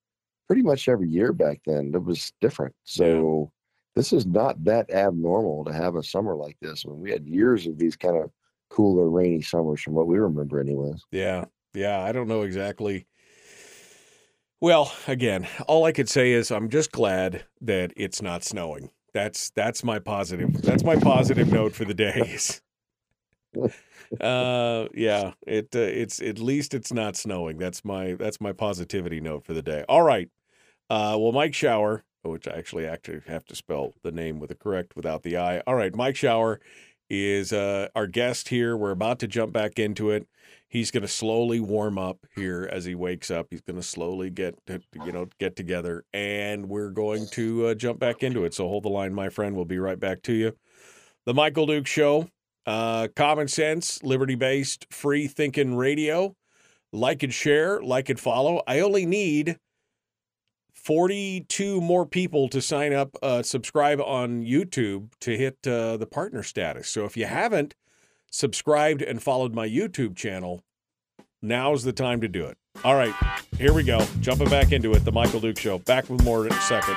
[0.47, 1.91] pretty much every year back then.
[1.95, 2.75] It was different.
[2.85, 3.51] So
[3.97, 6.85] this is not that abnormal to have a summer like this.
[6.85, 8.31] When we had years of these kind of
[8.71, 11.03] cooler, rainy summers from what we remember, anyways.
[11.11, 12.03] Yeah, yeah.
[12.03, 13.07] I don't know exactly.
[14.61, 18.91] Well, again, all I could say is I'm just glad that it's not snowing.
[19.13, 20.63] That's that's my positive.
[20.63, 22.63] That's my positive note for the days.
[24.21, 25.33] uh, yeah.
[25.47, 27.59] It uh, it's at least it's not snowing.
[27.59, 29.85] That's my that's my positivity note for the day.
[29.89, 30.31] All right.
[30.89, 34.55] Uh, well, Mike Shower, which I actually actually have to spell the name with the
[34.55, 35.61] correct without the I.
[35.61, 36.61] All right, Mike Shower
[37.09, 38.77] is uh, our guest here.
[38.77, 40.27] We're about to jump back into it.
[40.73, 43.49] He's going to slowly warm up here as he wakes up.
[43.51, 44.59] He's going to slowly get
[45.05, 48.55] you know get together, and we're going to uh, jump back into it.
[48.55, 49.55] So hold the line, my friend.
[49.55, 50.57] We'll be right back to you.
[51.27, 52.31] The Michael Duke Show,
[52.65, 56.35] uh, common sense, liberty based, free thinking radio.
[56.91, 58.63] Like and share, like and follow.
[58.67, 59.59] I only need
[60.73, 66.43] 42 more people to sign up, uh, subscribe on YouTube to hit uh, the partner
[66.43, 66.89] status.
[66.89, 67.75] So if you haven't
[68.33, 70.65] subscribed and followed my YouTube channel,
[71.41, 72.57] now's the time to do it.
[72.85, 73.15] All right,
[73.59, 74.05] here we go.
[74.21, 75.79] Jumping back into it, the Michael Duke Show.
[75.79, 76.97] Back with more in a second.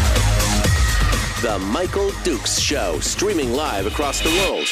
[1.41, 4.67] The Michael Dukes Show, streaming live across the world.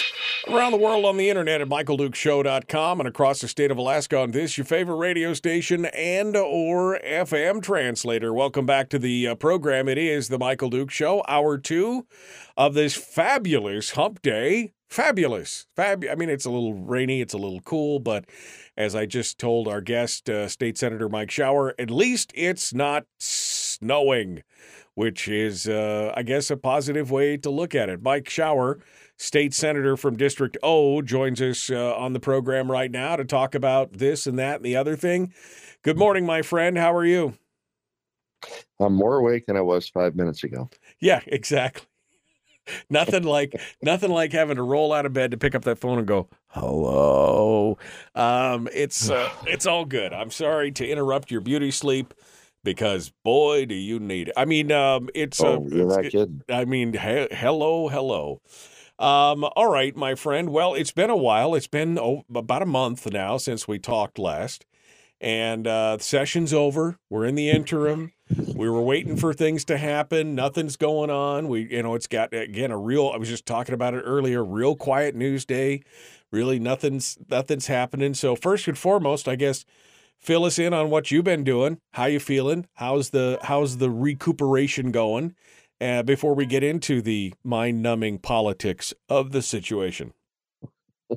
[0.48, 4.30] Around the world on the internet at michaeldukeshow.com and across the state of Alaska on
[4.30, 8.36] this, your favorite radio station and or FM translator.
[8.36, 9.88] Welcome back to the uh, program.
[9.88, 12.06] It is the Michael Duke Show, hour two
[12.56, 14.74] of this fabulous hump day.
[14.90, 15.66] Fabulous.
[15.76, 18.26] Fab- I mean, it's a little rainy, it's a little cool, but
[18.78, 23.06] as I just told our guest, uh, State Senator Mike Shower, at least it's not
[23.18, 24.44] snowing,
[25.00, 28.04] which is, uh, I guess, a positive way to look at it.
[28.04, 28.80] Mike Shower,
[29.16, 33.56] state senator from District O, joins us uh, on the program right now to talk
[33.56, 35.34] about this and that and the other thing.
[35.84, 36.78] Good morning, my friend.
[36.78, 37.36] How are you?
[38.78, 40.70] I'm more awake than I was five minutes ago.
[41.00, 41.88] Yeah, exactly.
[42.90, 45.98] nothing like nothing like having to roll out of bed to pick up that phone
[45.98, 47.78] and go hello.
[48.16, 50.14] Um, it's uh, it's all good.
[50.14, 52.14] I'm sorry to interrupt your beauty sleep
[52.64, 54.34] because boy, do you need it.
[54.38, 56.42] I mean, um, it's Oh, uh, you're not kidding.
[56.50, 58.42] I mean, he- hello, hello.
[58.98, 60.50] Um, all right, my friend.
[60.50, 61.56] Well, it's been a while.
[61.56, 64.66] It's been oh, about a month now since we talked last,
[65.22, 66.98] and uh, the session's over.
[67.10, 68.12] We're in the interim.
[68.54, 70.36] We were waiting for things to happen.
[70.36, 71.48] Nothing's going on.
[71.48, 73.10] We, you know, it's got again a real.
[73.14, 74.44] I was just talking about it earlier.
[74.44, 75.82] Real quiet news day.
[76.32, 78.14] Really, nothing's nothing's happening.
[78.14, 79.64] So first and foremost, I guess
[80.20, 81.80] fill us in on what you've been doing.
[81.94, 82.68] How you feeling?
[82.74, 85.36] How's the how's the recuperation going?
[85.82, 90.12] Uh, before we get into the mind-numbing politics of the situation.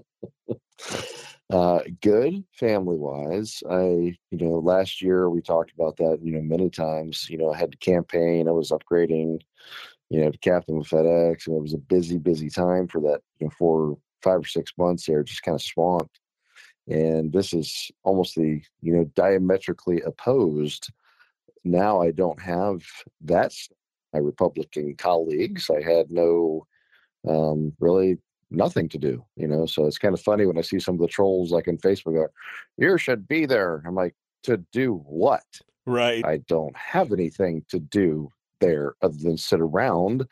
[1.52, 3.62] Uh, good family wise.
[3.70, 7.28] I, you know, last year we talked about that, you know, many times.
[7.28, 9.38] You know, I had to campaign, I was upgrading,
[10.08, 13.20] you know, to captain with FedEx, and it was a busy, busy time for that,
[13.38, 16.20] you know, for five or six months there, just kind of swamped.
[16.88, 20.90] And this is almost the, you know, diametrically opposed.
[21.64, 22.82] Now I don't have
[23.22, 23.52] that
[24.12, 25.70] my Republican colleagues.
[25.70, 26.66] I had no
[27.26, 28.18] um, really
[28.50, 29.66] nothing to do, you know.
[29.66, 32.14] So it's kind of funny when I see some of the trolls like in Facebook
[32.14, 32.26] go,
[32.76, 34.14] "You should be there." I'm like,
[34.44, 35.44] to do what?
[35.86, 36.24] Right.
[36.24, 38.30] I don't have anything to do
[38.60, 40.26] there other than sit around.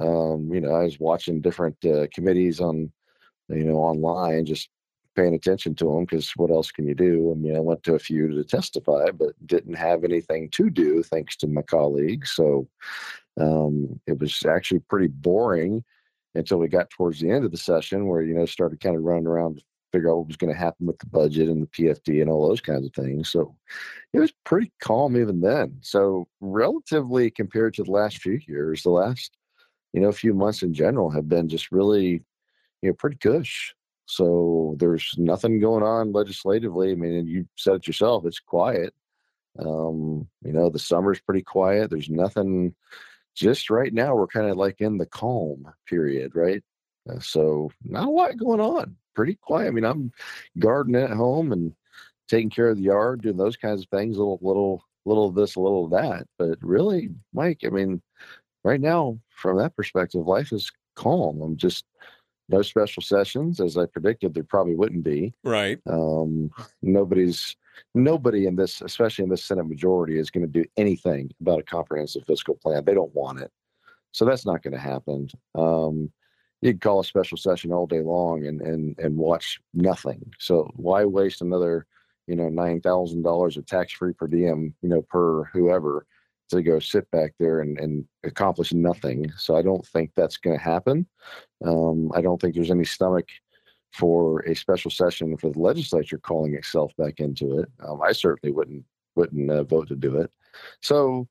[0.00, 2.92] Um, you know, I was watching different uh, committees on,
[3.48, 4.68] you know, online, just
[5.14, 7.32] paying attention to them because what else can you do?
[7.32, 11.02] I mean, I went to a few to testify, but didn't have anything to do
[11.02, 12.32] thanks to my colleagues.
[12.32, 12.68] So
[13.40, 15.84] um, it was actually pretty boring
[16.34, 19.02] until we got towards the end of the session where, you know, started kind of
[19.02, 21.66] running around to figure out what was going to happen with the budget and the
[21.68, 23.30] PFD and all those kinds of things.
[23.30, 23.54] So
[24.12, 25.76] it was pretty calm even then.
[25.82, 29.36] So relatively compared to the last few years, the last,
[29.92, 32.24] you know, a few months in general have been just really,
[32.82, 33.72] you know, pretty cush.
[34.06, 36.92] So there's nothing going on legislatively.
[36.92, 38.94] I mean, you said it yourself, it's quiet.
[39.58, 41.90] Um, you know, the summer's pretty quiet.
[41.90, 42.74] There's nothing
[43.34, 46.62] just right now we're kind of like in the calm period, right?
[47.08, 48.96] Uh, so not a lot going on.
[49.14, 49.68] Pretty quiet.
[49.68, 50.12] I mean, I'm
[50.58, 51.72] gardening at home and
[52.28, 55.56] taking care of the yard, doing those kinds of things, a little little little this,
[55.56, 56.26] a little that.
[56.38, 58.02] But really, Mike, I mean,
[58.64, 61.42] right now, from that perspective, life is calm.
[61.42, 61.84] I'm just
[62.48, 65.34] no special sessions, as I predicted there probably wouldn't be.
[65.42, 65.78] Right.
[65.86, 66.50] Um,
[66.82, 67.56] nobody's
[67.94, 71.64] nobody in this, especially in this Senate majority, is going to do anything about a
[71.64, 72.84] comprehensive fiscal plan.
[72.84, 73.50] They don't want it,
[74.12, 75.28] so that's not going to happen.
[75.54, 76.12] Um,
[76.60, 80.32] you can call a special session all day long and and and watch nothing.
[80.38, 81.86] So why waste another,
[82.26, 86.06] you know, nine thousand dollars of tax free per diem, you know, per whoever
[86.50, 89.30] to go sit back there and, and accomplish nothing.
[89.36, 91.06] So I don't think that's going to happen.
[91.64, 93.28] Um, I don't think there's any stomach
[93.92, 97.68] for a special session for the legislature calling itself back into it.
[97.86, 98.84] Um, I certainly wouldn't
[99.16, 100.30] wouldn't uh, vote to do it.
[100.82, 101.28] So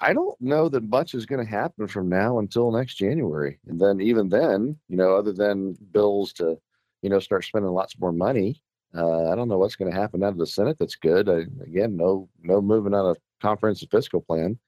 [0.00, 3.58] I don't know that much is going to happen from now until next January.
[3.66, 6.58] And then even then, you know, other than bills to,
[7.02, 8.62] you know, start spending lots more money,
[8.96, 10.76] uh, I don't know what's going to happen out of the Senate.
[10.78, 11.28] That's good.
[11.28, 14.58] I, again, no no moving on a comprehensive fiscal plan.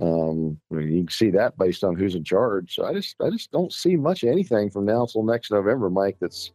[0.00, 2.74] Um, I mean, you can see that based on who's in charge.
[2.74, 6.16] So I just I just don't see much anything from now until next November, Mike.
[6.20, 6.52] That's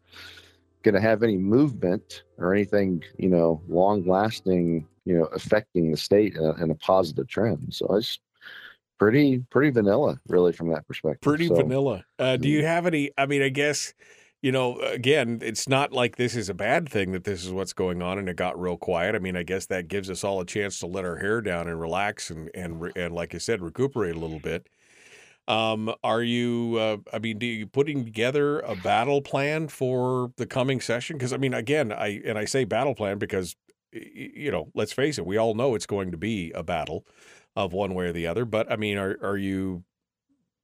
[0.83, 5.97] going to have any movement or anything, you know, long lasting, you know, affecting the
[5.97, 7.73] state in a, in a positive trend.
[7.73, 8.19] So it's
[8.99, 11.21] pretty, pretty vanilla, really, from that perspective.
[11.21, 12.05] Pretty So, vanilla.
[12.19, 12.67] Uh, do you Mm.
[12.67, 13.11] have any?
[13.17, 13.93] I mean, I guess
[14.45, 14.77] you know.
[14.79, 18.19] Again, it's not like this is a bad thing that this is what's going on,
[18.19, 19.15] and it got real quiet.
[19.15, 21.67] I mean, I guess that gives us all a chance to let our hair down
[21.67, 24.67] and relax, and and and like I said, recuperate a little bit.
[25.47, 26.77] Um, are you?
[26.79, 31.17] Uh, I mean, do you putting together a battle plan for the coming session?
[31.17, 33.55] Because I mean, again, I and I say battle plan because
[33.91, 37.05] you know, let's face it, we all know it's going to be a battle
[37.55, 38.45] of one way or the other.
[38.45, 39.83] But I mean, are are you?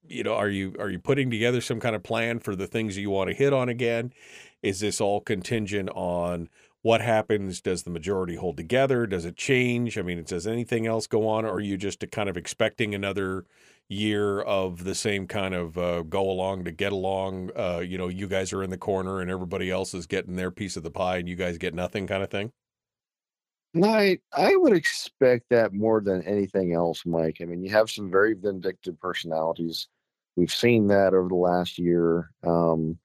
[0.07, 2.97] You know, are you are you putting together some kind of plan for the things
[2.97, 4.13] you want to hit on again?
[4.61, 6.49] Is this all contingent on
[6.81, 7.61] what happens?
[7.61, 9.05] Does the majority hold together?
[9.05, 9.97] Does it change?
[9.97, 13.45] I mean, does anything else go on, or are you just kind of expecting another
[13.87, 17.51] year of the same kind of uh, go along to get along?
[17.55, 20.51] Uh, you know, you guys are in the corner and everybody else is getting their
[20.51, 22.51] piece of the pie, and you guys get nothing, kind of thing.
[23.75, 27.37] I I would expect that more than anything else, Mike.
[27.41, 29.87] I mean, you have some very vindictive personalities.
[30.35, 32.31] We've seen that over the last year.
[32.43, 32.97] Um,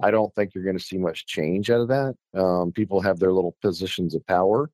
[0.00, 2.14] I don't think you're going to see much change out of that.
[2.34, 4.70] Um, people have their little positions of power.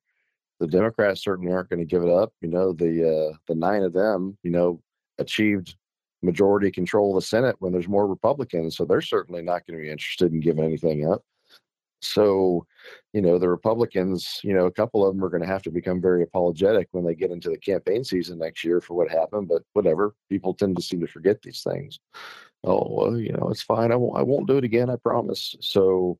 [0.59, 2.31] The Democrats certainly aren't going to give it up.
[2.41, 4.81] You know, the uh, the nine of them, you know,
[5.19, 5.75] achieved
[6.21, 9.83] majority control of the Senate when there's more Republicans, so they're certainly not going to
[9.83, 11.23] be interested in giving anything up.
[12.01, 12.65] So,
[13.13, 15.71] you know, the Republicans, you know, a couple of them are going to have to
[15.71, 19.47] become very apologetic when they get into the campaign season next year for what happened.
[19.47, 21.99] But whatever, people tend to seem to forget these things.
[22.63, 23.91] Oh, well, you know, it's fine.
[23.91, 24.17] I won't.
[24.17, 24.89] I won't do it again.
[24.89, 25.55] I promise.
[25.61, 26.17] So,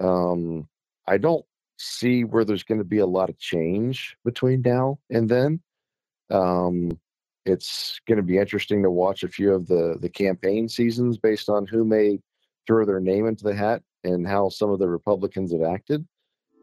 [0.00, 0.68] um,
[1.06, 1.44] I don't
[1.78, 5.60] see where there's going to be a lot of change between now and then.
[6.30, 6.98] Um,
[7.44, 11.48] it's going to be interesting to watch a few of the the campaign seasons based
[11.48, 12.18] on who may
[12.66, 16.06] throw their name into the hat and how some of the Republicans have acted.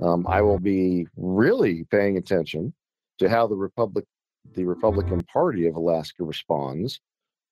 [0.01, 2.73] Um, I will be really paying attention
[3.19, 4.05] to how the Republic,
[4.55, 6.99] the Republican Party of Alaska responds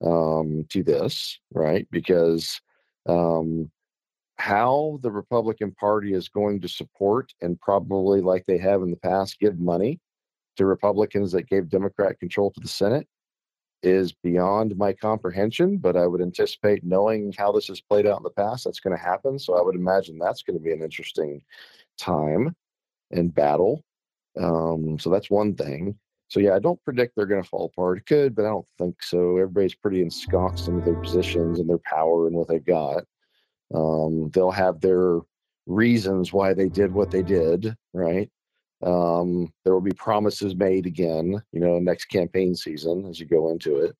[0.03, 1.87] um, to this, right?
[1.91, 2.59] Because
[3.07, 3.69] um,
[4.37, 8.97] how the Republican Party is going to support and probably, like they have in the
[8.97, 9.99] past, give money
[10.55, 13.07] to Republicans that gave Democrat control to the Senate
[13.83, 18.23] is beyond my comprehension, but I would anticipate knowing how this has played out in
[18.23, 19.39] the past, that's going to happen.
[19.39, 21.41] So I would imagine that's going to be an interesting
[21.97, 22.55] time
[23.11, 23.83] and battle.
[24.39, 25.97] Um, so that's one thing.
[26.27, 27.97] So yeah, I don't predict they're going to fall apart.
[27.97, 29.37] It could, but I don't think so.
[29.37, 33.03] Everybody's pretty ensconced into their positions and their power and what they've got.
[33.73, 35.19] Um, they'll have their
[35.65, 38.29] reasons why they did what they did, right?
[38.81, 43.49] Um, there will be promises made again, you know, next campaign season as you go
[43.51, 43.95] into it.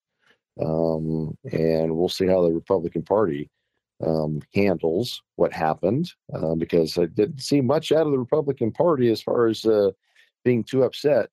[0.61, 3.49] Um, and we'll see how the Republican Party
[4.05, 9.09] um, handles what happened uh, because I didn't see much out of the Republican Party
[9.11, 9.91] as far as uh,
[10.45, 11.30] being too upset,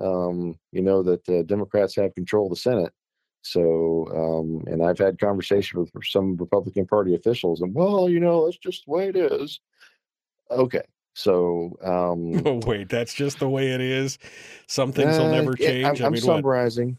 [0.00, 2.92] um, you know, that uh, Democrats have control of the Senate.
[3.42, 8.44] So, um, and I've had conversations with some Republican Party officials, and well, you know,
[8.44, 9.60] that's just the way it is.
[10.50, 10.82] Okay,
[11.18, 14.18] so um, Oh, wait, that's just the way it is.
[14.68, 16.00] Some things will uh, never yeah, change.
[16.00, 16.36] I'm, I I'm mean, what?
[16.36, 16.98] summarizing.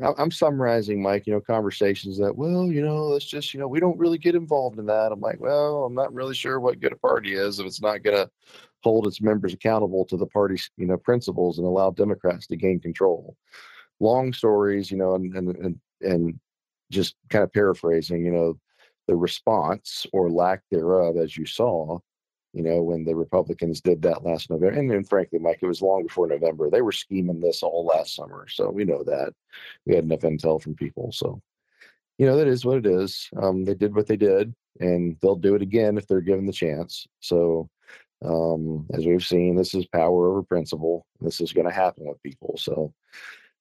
[0.00, 1.26] I- I'm summarizing, Mike.
[1.26, 4.36] You know, conversations that, well, you know, it's just, you know, we don't really get
[4.36, 5.10] involved in that.
[5.10, 8.04] I'm like, well, I'm not really sure what good a party is if it's not
[8.04, 8.30] going to
[8.84, 12.78] hold its members accountable to the party's, you know, principles and allow Democrats to gain
[12.78, 13.36] control.
[13.98, 16.40] Long stories, you know, and and and, and
[16.92, 18.56] just kind of paraphrasing, you know,
[19.08, 21.98] the response or lack thereof, as you saw,
[22.52, 24.78] you know, when the Republicans did that last November.
[24.78, 26.70] And then, frankly, Mike, it was long before November.
[26.70, 28.46] They were scheming this all last summer.
[28.48, 29.34] So we know that.
[29.86, 31.12] We had enough intel from people.
[31.12, 31.40] So,
[32.16, 33.28] you know, that is what it is.
[33.36, 36.52] Um, they did what they did, and they'll do it again if they're given the
[36.52, 37.06] chance.
[37.20, 37.68] So,
[38.24, 41.06] um, as we've seen, this is power over principle.
[41.20, 42.56] This is going to happen with people.
[42.56, 42.92] So,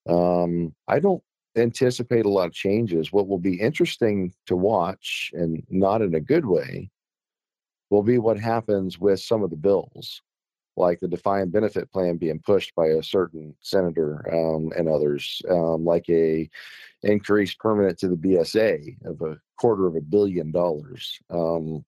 [0.07, 1.21] um, I don't
[1.55, 3.11] anticipate a lot of changes.
[3.11, 6.89] What will be interesting to watch, and not in a good way,
[7.89, 10.21] will be what happens with some of the bills,
[10.75, 15.85] like the defined benefit plan being pushed by a certain senator um, and others, um,
[15.85, 16.49] like a
[17.03, 21.19] increase permanent to the BSA of a quarter of a billion dollars.
[21.29, 21.85] Um,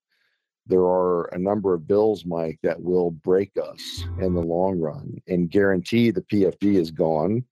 [0.66, 5.20] there are a number of bills, Mike, that will break us in the long run
[5.28, 7.44] and guarantee the PFD is gone.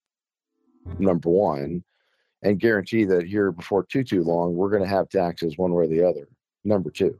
[0.99, 1.83] Number one,
[2.43, 5.85] and guarantee that here before too too long we're going to have taxes one way
[5.85, 6.27] or the other.
[6.63, 7.19] Number two,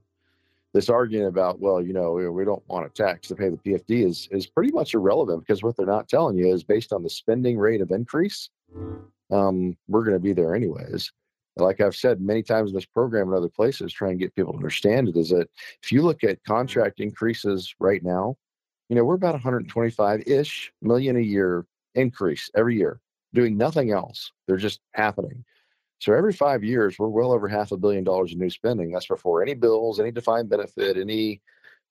[0.77, 4.05] this argument about well, you know, we, don't want a tax to pay the PFD
[4.05, 7.09] is is pretty much irrelevant because what they're not telling you is based on the
[7.09, 8.51] spending rate of increase,
[9.31, 11.11] um, we're going to be there anyways.
[11.55, 14.53] like I've said many times in this program and other places, trying to get people
[14.53, 15.49] to understand it is that
[15.81, 18.37] if you look at contract increases right now,
[18.87, 22.99] you know, we're about 125 ish million a year increase every year,
[23.33, 24.31] doing nothing else.
[24.45, 25.43] They're just happening.
[25.99, 28.91] So every five years, we're well over half a billion dollars in new spending.
[28.91, 31.41] That's before any bills, any defined benefit, any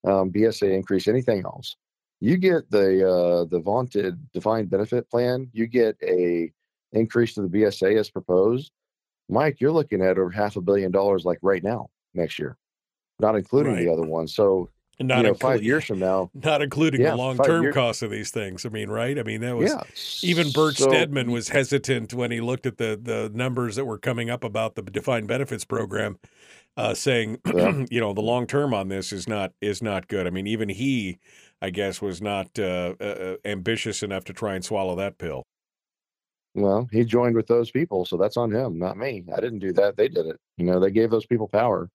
[0.07, 1.77] um, BSA increase, anything else.
[2.21, 5.49] You get the uh, the vaunted defined benefit plan.
[5.53, 6.53] You get a
[6.93, 8.71] increase to the BSA as proposed.
[9.29, 12.57] Mike, you're looking at over half a billion dollars like right now next year,
[13.19, 13.85] not including Right.
[13.85, 14.35] the other ones.
[14.35, 18.01] So And not you know, five years from now, not including Yeah, the long-term costs
[18.01, 18.65] of these things.
[18.65, 19.19] I mean, right?
[19.19, 19.83] I mean, that was yeah.
[20.31, 23.99] even Bert So- Stedman was hesitant when he looked at the the numbers that were
[23.99, 26.19] coming up about the defined benefits program,
[26.79, 27.85] uh, saying, Yeah.
[27.91, 30.27] you know, the long term on this is not is not good.
[30.27, 31.19] I mean, even he,
[31.61, 35.43] I guess, was not uh, uh, ambitious enough to try and swallow that pill.
[36.55, 39.25] Well, he joined with those people, so that's on him, not me.
[39.37, 39.99] I didn't do that.
[39.99, 40.41] They did it.
[40.57, 41.91] You know, they gave those people power.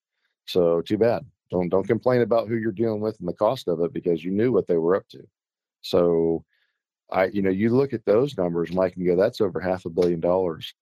[0.46, 1.26] So too bad.
[1.52, 4.32] Don't don't complain about who you're dealing with and the cost of it because you
[4.32, 5.28] knew what they were up to.
[5.82, 6.46] So
[7.12, 9.90] I, you know, you look at those numbers, Mike, and go, that's over half a
[9.90, 10.74] billion dollars.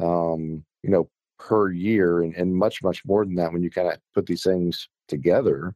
[0.00, 3.88] Um, you know, per year and, and much, much more than that when you kind
[3.88, 5.74] of put these things together.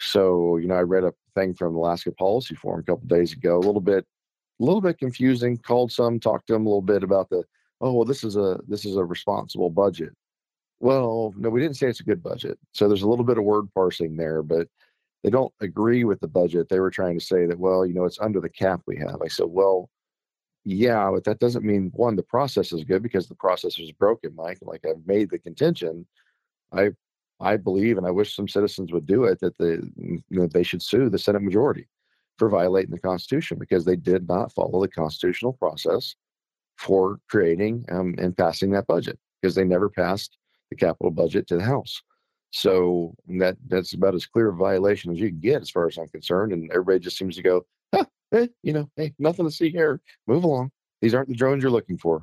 [0.00, 3.56] So, you know, I read a thing from Alaska Policy Forum a couple days ago,
[3.56, 4.04] a little bit
[4.60, 5.56] a little bit confusing.
[5.56, 7.42] Called some, talked to them a little bit about the
[7.80, 10.12] oh well, this is a this is a responsible budget.
[10.84, 12.58] Well, no, we didn't say it's a good budget.
[12.72, 14.68] So there's a little bit of word parsing there, but
[15.22, 16.68] they don't agree with the budget.
[16.68, 19.22] They were trying to say that well, you know, it's under the cap we have.
[19.24, 19.88] I said, well,
[20.62, 24.36] yeah, but that doesn't mean one the process is good because the process is broken,
[24.36, 24.58] Mike.
[24.60, 26.06] Like I've made the contention,
[26.70, 26.90] I
[27.40, 29.90] I believe, and I wish some citizens would do it that the
[30.52, 31.88] they should sue the Senate majority
[32.36, 36.14] for violating the Constitution because they did not follow the constitutional process
[36.76, 40.36] for creating um, and passing that budget because they never passed
[40.70, 42.02] the capital budget to the House.
[42.50, 45.98] So that that's about as clear a violation as you can get, as far as
[45.98, 46.52] I'm concerned.
[46.52, 50.00] And everybody just seems to go, huh, eh, you know, hey, nothing to see here.
[50.26, 50.70] Move along.
[51.02, 52.22] These aren't the drones you're looking for.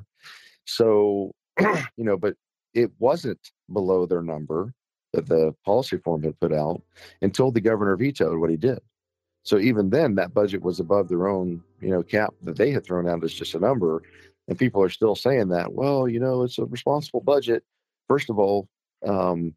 [0.64, 2.34] So, you know, but
[2.74, 3.38] it wasn't
[3.72, 4.72] below their number
[5.12, 6.80] that the policy forum had put out
[7.20, 8.80] until the governor vetoed what he did.
[9.44, 12.84] So even then, that budget was above their own, you know, cap that they had
[12.84, 14.02] thrown out as just a number,
[14.48, 15.72] and people are still saying that.
[15.72, 17.64] Well, you know, it's a responsible budget.
[18.08, 18.68] First of all,
[19.06, 19.54] um,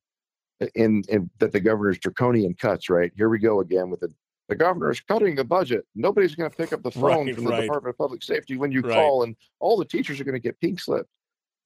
[0.75, 2.89] in in that the governor's draconian cuts.
[2.89, 4.13] Right here we go again with the
[4.47, 5.85] the governor's cutting the budget.
[5.95, 7.61] Nobody's going to pick up the phone Right, from the.
[7.61, 8.93] Department of Public Safety when you Right.
[8.93, 11.09] call, and all the teachers are going to get pink slipped.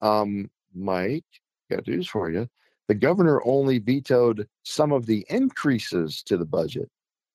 [0.00, 1.24] Um, Mike,
[1.70, 2.48] got news for you.
[2.88, 6.88] The governor only vetoed some of the increases to the budget.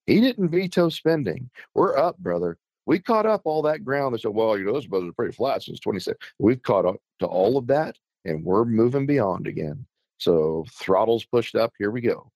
[0.07, 1.49] He didn't veto spending.
[1.73, 2.57] We're up, brother.
[2.87, 4.13] We caught up all that ground.
[4.13, 6.17] They said, well, you know, those budgets are pretty flat since 26.
[6.39, 9.85] We've caught up to all of that and we're moving beyond again.
[10.17, 11.73] So throttles pushed up.
[11.77, 12.31] Here we go.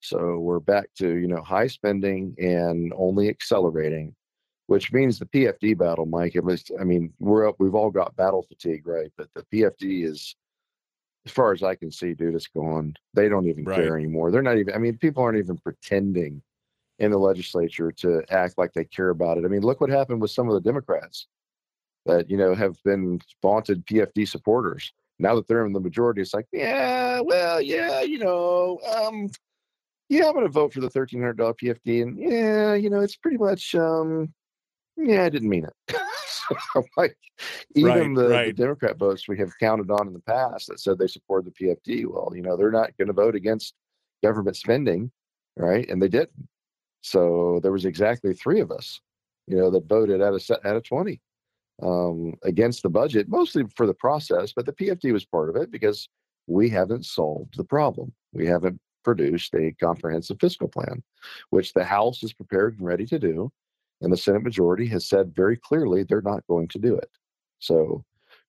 [0.00, 4.14] So we're back to, you know, high spending and only accelerating,
[4.66, 8.16] which means the PFD battle, Mike, it was, I mean, we're up, we've all got
[8.16, 9.12] battle fatigue, right?
[9.16, 10.34] But the PFD is,
[11.26, 12.94] as far as I can see, dude, it's gone.
[13.12, 13.76] They don't even Right.
[13.76, 14.30] care anymore.
[14.30, 16.42] They're not even, I mean, people aren't even pretending
[16.98, 19.44] in the legislature to act like they care about it.
[19.44, 21.26] I mean, look what happened with some of the Democrats
[22.06, 24.92] that, you know, have been vaunted PFD supporters.
[25.20, 29.28] Now that they're in the majority, it's like, yeah, well, yeah, you know, um,
[30.08, 32.02] yeah, I'm going to vote for the $1,300 PFD.
[32.02, 34.32] And yeah, you know, it's pretty much, um,
[34.96, 35.96] yeah, I didn't mean it.
[36.96, 37.16] Like,
[37.76, 38.52] even Right, the, the.
[38.52, 42.06] Democrat votes we have counted on in the past that said they support the PFD,
[42.06, 43.74] well, you know, they're not going to vote against
[44.20, 45.12] government spending,
[45.56, 45.88] right?
[45.88, 46.48] And they didn't.
[47.02, 49.00] So there was exactly three of us,
[49.46, 51.20] you know, that voted out of out of twenty
[51.82, 55.70] um, against the budget, mostly for the process, but the PFD was part of it
[55.70, 56.08] because
[56.46, 58.12] we haven't solved the problem.
[58.32, 61.02] We haven't produced a comprehensive fiscal plan,
[61.50, 63.50] which the House is prepared and ready to do,
[64.00, 67.10] and the Senate majority has said very clearly they're not going to do it.
[67.58, 68.04] So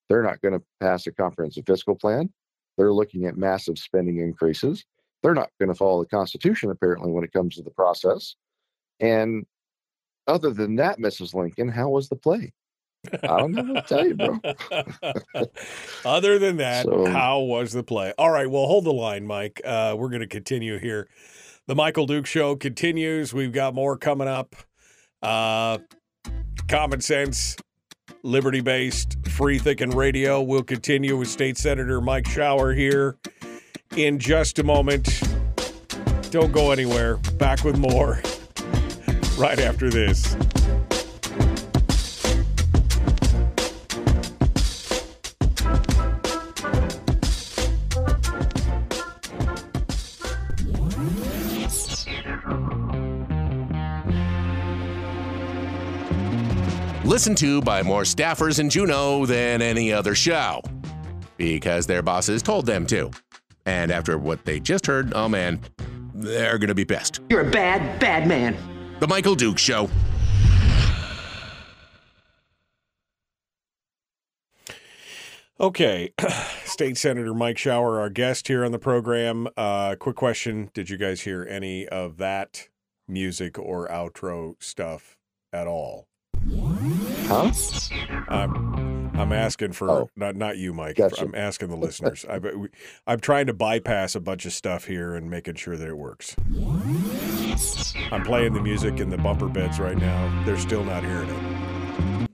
[0.09, 2.31] they're not going to pass a comprehensive fiscal plan.
[2.77, 4.83] They're looking at massive spending increases.
[5.21, 8.35] They're not going to follow the Constitution, apparently, when it comes to the process.
[8.99, 9.45] And
[10.27, 11.33] other than that, Mrs.
[11.33, 12.51] Lincoln, how was the play?
[13.23, 14.39] I don't know what to tell you, bro.
[16.05, 18.13] Other than that, So- how was the play?
[18.17, 19.61] All right, well, hold the line, Mike.
[19.65, 21.07] Uh, we're going to continue here.
[21.67, 23.33] The Michael Duke Show continues.
[23.33, 24.55] We've got more coming up.
[25.21, 25.79] Uh,
[26.67, 27.55] common sense,
[28.23, 30.41] liberty based, free thinking radio.
[30.41, 33.17] We'll continue with State Senator Mike Shower here
[33.95, 35.21] in just a moment.
[36.31, 37.17] Don't go anywhere.
[37.37, 38.21] Back with more
[39.37, 40.35] right after this.
[57.21, 60.59] Listened to by more staffers in Juneau than any other show
[61.37, 63.11] because their bosses told them to.
[63.67, 65.61] And after what they just heard, oh man,
[66.15, 67.19] they're going to be pissed.
[67.29, 68.57] You're a bad, bad man.
[68.99, 69.87] The Michael Duke Show.
[75.59, 76.11] Okay,
[76.65, 79.47] State Senator Mike Shower, our guest here on the program.
[79.55, 82.67] Uh, quick question: Did you guys hear any of that
[83.07, 85.17] music or outro stuff
[85.53, 86.07] at all?
[87.31, 87.51] Huh?
[88.27, 90.09] I'm, I'm asking for Oh.
[90.17, 90.97] not not you, Mike.
[90.97, 91.23] Gotcha.
[91.23, 92.25] I'm asking the listeners.
[92.29, 92.67] I, we-
[93.07, 96.35] I'm trying to bypass a bunch of stuff here and making sure that it works.
[98.11, 100.43] I'm playing the music in the bumper beds right now.
[100.45, 102.29] They're still not hearing it.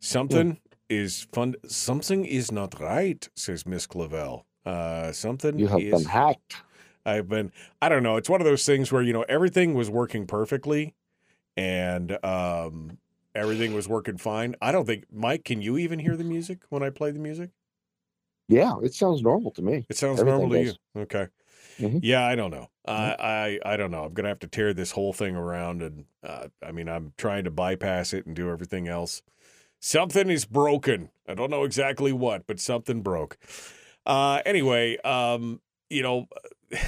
[0.00, 1.54] Something is fun.
[1.66, 4.46] Something is not right, says Miss Clavel.
[4.64, 5.92] Uh, something You have is.
[5.92, 6.56] been hacked.
[7.06, 7.52] I've been.
[7.82, 8.16] I don't know.
[8.16, 10.94] It's one of those things where you know everything was working perfectly,
[11.56, 12.98] and um,
[13.34, 14.54] everything was working fine.
[14.62, 15.44] I don't think Mike.
[15.44, 17.50] Can you even hear the music when I play the music?
[18.48, 19.86] Yeah, it sounds normal to me.
[19.88, 20.78] It sounds Everything normal to does.
[20.94, 21.02] you.
[21.02, 21.28] Okay.
[21.80, 22.00] Mhm.
[22.02, 22.68] Yeah, I don't know.
[22.86, 24.04] I, I I don't know.
[24.04, 27.44] I'm gonna have to tear this whole thing around, and uh, I mean, I'm trying
[27.44, 29.22] to bypass it and do everything else.
[29.80, 31.10] Something is broken.
[31.28, 33.38] I don't know exactly what, but something broke.
[34.06, 36.28] Uh, anyway, um, you know,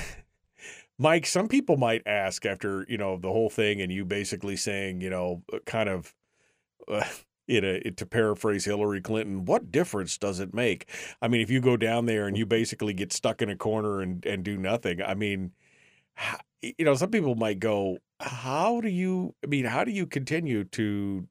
[0.99, 5.03] Mike, some people might ask after you know the whole thing, and you basically saying,
[5.03, 6.16] you know, kind of.
[7.49, 10.91] In a, to paraphrase Hillary Clinton, what difference does it make?
[11.23, 14.01] I mean, if you go down there and you basically get stuck in a corner
[14.01, 15.53] and, and do nothing, I mean,
[16.61, 20.65] you know, some people might go, how do you, I mean, how do you continue
[20.65, 21.29] to,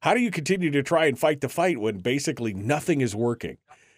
[0.00, 3.56] how do you continue to try and fight the fight when basically nothing is working?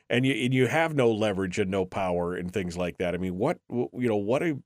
[0.08, 3.14] And you, and you have no leverage and no power and things like that.
[3.14, 4.62] I mean, what, you know, what do,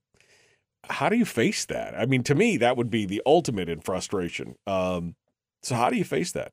[0.89, 1.95] how do you face that?
[1.97, 4.55] I mean, to me, that would be the ultimate in frustration.
[4.67, 5.15] Um,
[5.63, 6.51] so how do you face that?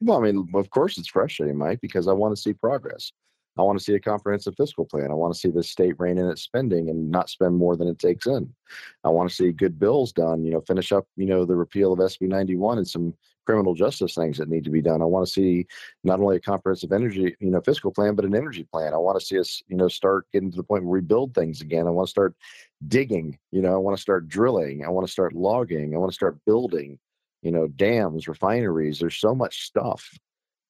[0.00, 3.12] Well, I mean, of course it's frustrating, Mike, because I want to see progress.
[3.58, 5.10] I want to see a comprehensive fiscal plan.
[5.10, 7.88] I want to see the state rein in its spending and not spend more than
[7.88, 8.52] it takes in.
[9.02, 11.92] I want to see good bills done, you know, finish up, you know, the repeal
[11.92, 13.14] of SB 91 and some
[13.46, 15.00] criminal justice things that need to be done.
[15.00, 15.66] I want to see
[16.04, 18.92] not only a comprehensive energy, you know, fiscal plan, but an energy plan.
[18.92, 21.34] I want to see us, you know, start getting to the point where we build
[21.34, 21.86] things again.
[21.86, 22.34] I want to start
[22.88, 24.84] digging, you know, I want to start drilling.
[24.84, 25.94] I want to start logging.
[25.94, 26.98] I want to start building
[27.46, 28.98] you know, dams, refineries.
[28.98, 30.18] There's so much stuff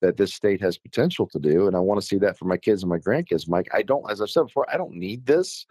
[0.01, 1.65] that this state has potential to do.
[1.65, 3.49] And I want to see that for my kids and my grandkids.
[3.49, 5.65] Mike, I don't, as I've said before, I don't need this.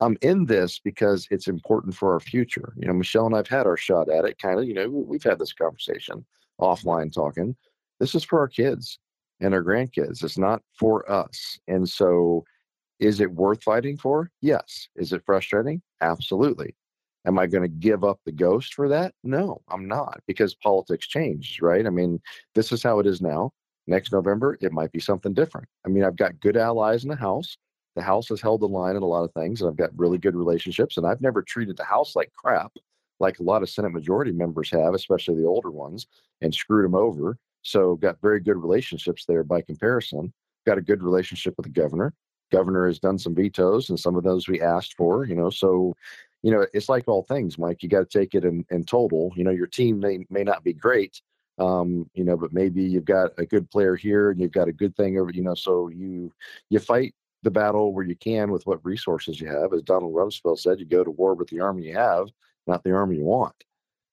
[0.00, 2.72] I'm in this because it's important for our future.
[2.78, 5.22] You know, Michelle and I've had our shot at it, kind of, you know, we've
[5.22, 6.24] had this conversation
[6.58, 7.54] offline talking.
[8.00, 8.98] This is for our kids
[9.40, 10.24] and our grandkids.
[10.24, 11.58] It's not for us.
[11.68, 12.44] And so
[13.00, 14.30] is it worth fighting for?
[14.40, 14.88] Yes.
[14.96, 15.82] Is it frustrating?
[16.00, 16.74] Absolutely.
[17.26, 19.14] Am I going to give up the ghost for that?
[19.22, 21.86] No, I'm not because politics changes, right?
[21.86, 22.20] I mean,
[22.54, 23.52] this is how it is now.
[23.86, 25.68] Next November, it might be something different.
[25.84, 27.56] I mean, I've got good allies in the House.
[27.96, 30.18] The House has held the line in a lot of things, and I've got really
[30.18, 30.96] good relationships.
[30.96, 32.72] And I've never treated the House like crap,
[33.18, 36.06] like a lot of Senate Majority members have, especially the older ones,
[36.40, 37.38] and screwed them over.
[37.62, 40.32] So, got very good relationships there by comparison.
[40.64, 42.14] Got a good relationship with the governor.
[42.50, 45.24] Governor has done some vetoes, and some of those we asked for.
[45.24, 45.94] You know, so
[46.42, 47.82] you know, it's like all things, Mike.
[47.82, 49.32] You got to take it in, in total.
[49.36, 51.20] You know, your team may may not be great,
[51.58, 54.72] um, you know, but maybe you've got a good player here and you've got a
[54.72, 56.32] good thing over, you know, so you
[56.70, 59.72] you fight the battle where you can with what resources you have.
[59.72, 62.28] As Donald Rumsfeld said, you go to war with the army you have,
[62.66, 63.54] not the army you want.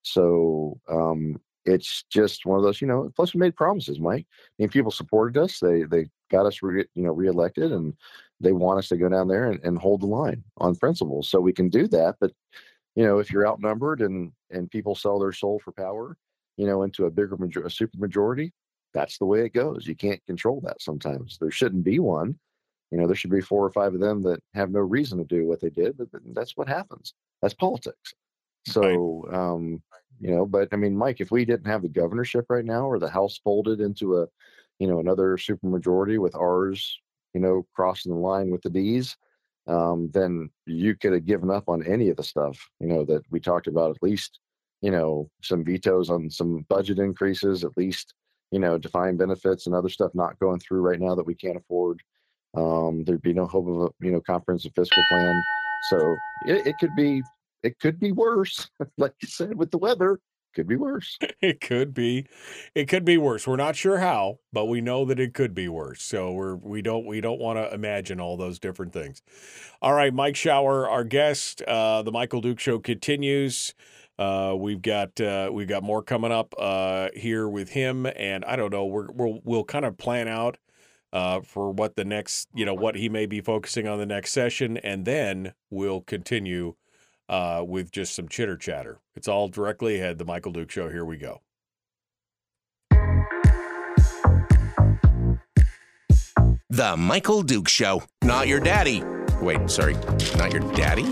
[0.04, 3.12] So um, it's just one of those, you know.
[3.16, 4.28] Plus, we made promises, Mike.
[4.30, 5.60] I mean, people supported us.
[5.60, 7.94] They they got us, re, you know, reelected, and
[8.40, 11.30] they want us to go down there and, and hold the line on principles.
[11.30, 12.16] So we can do that.
[12.20, 12.32] But
[12.96, 16.18] you know, if you're outnumbered and and people sell their soul for power,
[16.58, 18.54] you know, into a bigger major, a super majority,
[18.94, 19.86] that's the way it goes.
[19.86, 21.38] You can't control that sometimes.
[21.40, 22.40] There shouldn't be one.
[22.92, 25.26] You know, there should be four or five of them that have no reason to
[25.26, 27.14] do what they did, but that's what happens.
[27.42, 28.14] That's politics.
[28.68, 29.84] So, um,
[30.22, 33.00] you know, but I mean, Mike, if we didn't have the governorship right now, or
[33.00, 34.28] the House folded into a,
[34.80, 37.00] you know, another supermajority with ours,
[37.34, 39.16] you know, crossing the line with the D's,
[39.68, 43.24] um, then you could have given up on any of the stuff, you know, that
[43.32, 43.96] we talked about.
[43.96, 44.40] At least,
[44.82, 47.64] you know, some vetoes on some budget increases.
[47.64, 48.14] At least,
[48.52, 51.58] you know, defined benefits and other stuff not going through right now that we can't
[51.58, 52.02] afford.
[52.56, 55.44] Um, there'd be no hope of a, you know, comprehensive fiscal plan.
[55.90, 56.16] So
[56.48, 57.22] it, it could be
[57.64, 58.70] it could be worse.
[58.98, 60.20] like you said with the weather,
[60.56, 61.18] could be worse.
[61.42, 62.26] It could be,
[62.74, 63.46] it could be worse.
[63.46, 66.02] We're not sure how, but we know that it could be worse.
[66.02, 69.22] So we're we don't we don't want to imagine all those different things.
[69.82, 71.62] All right, Mike Shower, our guest.
[71.64, 73.76] Uh, the Michael Duke Show continues.
[74.18, 78.56] Uh, we've got uh, we've got more coming up uh, here with him, and I
[78.56, 78.86] don't know.
[78.86, 80.58] We're, we'll we'll kind of plan out
[81.12, 84.32] uh, for what the next you know what he may be focusing on the next
[84.32, 86.76] session, and then we'll continue
[87.30, 89.00] uh, with just some chitter chatter.
[89.16, 90.18] It's all directly ahead.
[90.18, 90.90] The Michael Duke Show.
[90.90, 91.42] Here we go.
[96.70, 98.04] The Michael Duke Show.
[98.22, 99.04] Not your daddy.
[99.42, 99.94] Wait, sorry.
[100.38, 101.06] Not your daddy?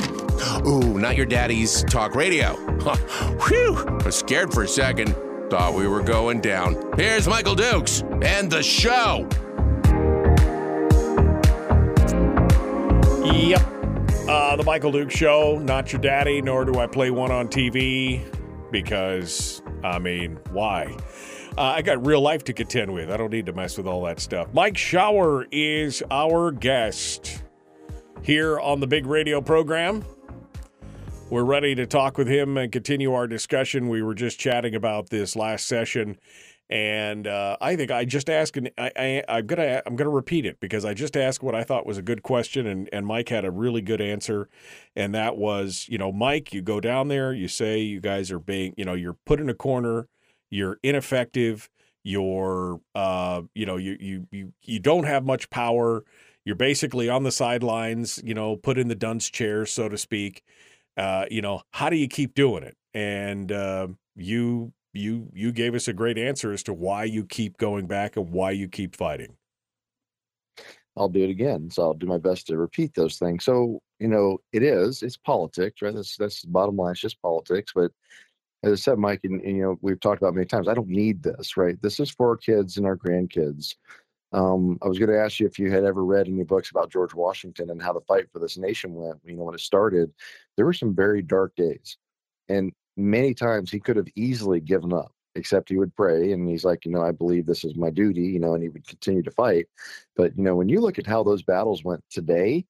[0.68, 2.58] Ooh, not your daddy's talk radio.
[2.82, 2.96] Huh.
[3.48, 3.78] Whew.
[3.78, 5.16] I was scared for a second.
[5.50, 6.92] Thought we were going down.
[6.98, 9.28] Here's Michael Dukes and the show.
[13.24, 13.73] Yep.
[14.28, 15.60] Uh, the Michael Duke Show.
[15.60, 18.24] Not your daddy, nor do I play one on TV
[18.72, 20.96] because, I mean, why?
[21.58, 23.12] Uh, I got real life to contend with.
[23.12, 24.48] I don't need to mess with all that stuff.
[24.54, 27.44] Mike Shower is our guest
[28.22, 30.06] here on the big radio program.
[31.30, 33.90] We're ready to talk with him and continue our discussion.
[33.90, 36.18] We were just chatting about this last session,
[36.70, 40.60] and uh, I think I just asked, and I, I'm gonna I'm gonna repeat it
[40.60, 43.46] because I just asked what I thought was a good question, and and Mike had
[43.46, 44.50] a really good answer,
[44.96, 48.40] and that was, you know, Mike, you go down there, you say you guys are
[48.40, 50.08] being, you know, you're put in a corner
[50.50, 51.68] you're ineffective
[52.04, 56.04] you're uh, you know you you you you don't have much power
[56.46, 60.44] you're basically on the sidelines you know put in the dunce chair, so to speak.
[60.96, 62.78] Uh, you know how do you keep doing it?
[62.94, 67.58] And uh, you you you gave us a great answer as to why you keep
[67.58, 69.36] going back and why you keep fighting
[70.96, 71.70] I'll do it again.
[71.72, 73.44] So I'll do my best to repeat those things.
[73.46, 75.94] So, you know, it is, it's politics, right?
[75.94, 77.72] That's that's the bottom line, it's just politics.
[77.74, 77.92] But
[78.64, 80.68] as I said, Mike, and, and, you know, we've talked about many times.
[80.68, 81.82] I don't need this, right?
[81.82, 83.76] This is for our kids and our grandkids.
[84.32, 86.92] Um, I was going to ask you if you had ever read any books about
[86.92, 89.20] George Washington and how the fight for this nation went.
[89.26, 90.12] You know, when it started,
[90.56, 91.98] there were some very dark days,
[92.50, 95.12] and many times he could have easily given up.
[95.36, 98.22] Except he would pray, and he's like, you know, I believe this is my duty,
[98.22, 99.66] you know, and he would continue to fight.
[100.16, 102.68] But you know, when you look at how those battles went today,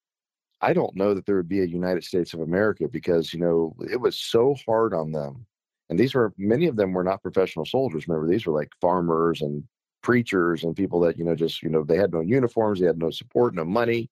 [0.61, 3.75] I don't know that there would be a United States of America because you know
[3.91, 5.45] it was so hard on them
[5.89, 9.41] and these were many of them were not professional soldiers remember these were like farmers
[9.41, 9.63] and
[10.01, 12.97] preachers and people that you know just you know they had no uniforms they had
[12.97, 14.09] no support no money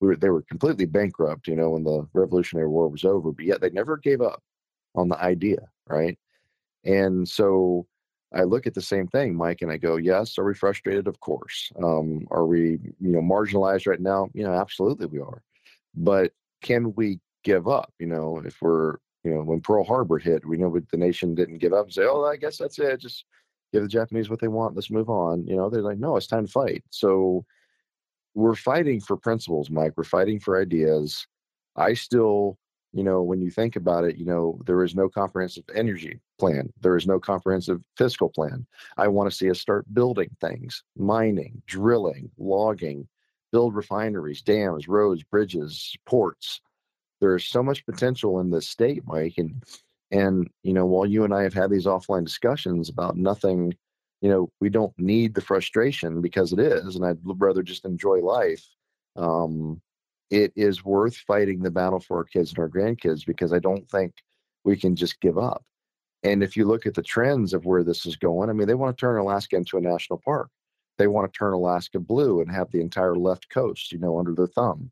[0.00, 3.44] we were, they were completely bankrupt you know when the revolutionary war was over but
[3.44, 4.42] yet they never gave up
[4.94, 5.58] on the idea
[5.88, 6.18] right
[6.84, 7.86] and so
[8.34, 11.18] i look at the same thing mike and i go yes are we frustrated of
[11.20, 15.42] course um, are we you know marginalized right now you know absolutely we are
[15.94, 20.46] but can we give up you know if we're you know, when Pearl Harbor hit,
[20.46, 23.00] we know the nation didn't give up and say, "Oh, I guess that's it.
[23.00, 23.24] Just
[23.72, 24.74] give the Japanese what they want.
[24.76, 27.44] Let's move on." You know, they're like, "No, it's time to fight." So
[28.34, 29.94] we're fighting for principles, Mike.
[29.96, 31.26] We're fighting for ideas.
[31.76, 32.58] I still,
[32.94, 36.72] you know, when you think about it, you know, there is no comprehensive energy plan.
[36.80, 38.66] There is no comprehensive fiscal plan.
[38.96, 43.08] I want to see us start building things, mining, drilling, logging,
[43.52, 46.60] build refineries, dams, roads, bridges, ports
[47.20, 49.62] there's so much potential in this state, Mike, and
[50.10, 53.74] and you know, while you and I have had these offline discussions about nothing,
[54.20, 58.18] you know, we don't need the frustration because it is, and I'd rather just enjoy
[58.20, 58.64] life.
[59.16, 59.80] Um,
[60.34, 63.88] it is worth fighting the battle for our kids and our grandkids because I don't
[63.88, 64.14] think
[64.64, 65.64] we can just give up.
[66.22, 68.74] And if you look at the trends of where this is going, I mean, they
[68.74, 70.48] want to turn Alaska into a national park.
[70.96, 74.34] They want to turn Alaska blue and have the entire left coast, you know, under
[74.34, 74.90] their thumb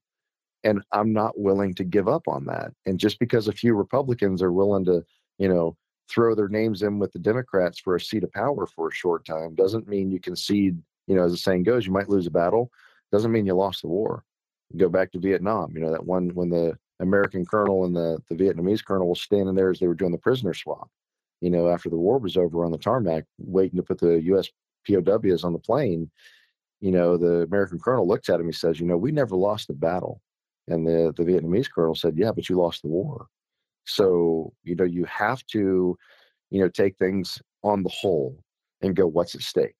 [0.65, 4.43] and i'm not willing to give up on that and just because a few republicans
[4.43, 5.05] are willing to
[5.39, 5.77] you know
[6.09, 9.25] throw their names in with the democrats for a seat of power for a short
[9.25, 12.31] time doesn't mean you concede you know as the saying goes you might lose a
[12.31, 12.71] battle
[13.11, 14.25] doesn't mean you lost the war
[14.77, 18.35] go back to vietnam you know that one when the american colonel and the, the
[18.35, 20.89] vietnamese colonel was standing there as they were doing the prisoner swap
[21.41, 24.49] you know after the war was over on the tarmac waiting to put the us
[24.89, 26.11] pows on the plane
[26.81, 29.69] you know the american colonel looks at him he says you know we never lost
[29.69, 30.21] the battle
[30.69, 33.27] and the, the Vietnamese colonel said, Yeah, but you lost the war.
[33.85, 35.97] So, you know, you have to,
[36.51, 38.39] you know, take things on the whole
[38.81, 39.75] and go, what's at stake?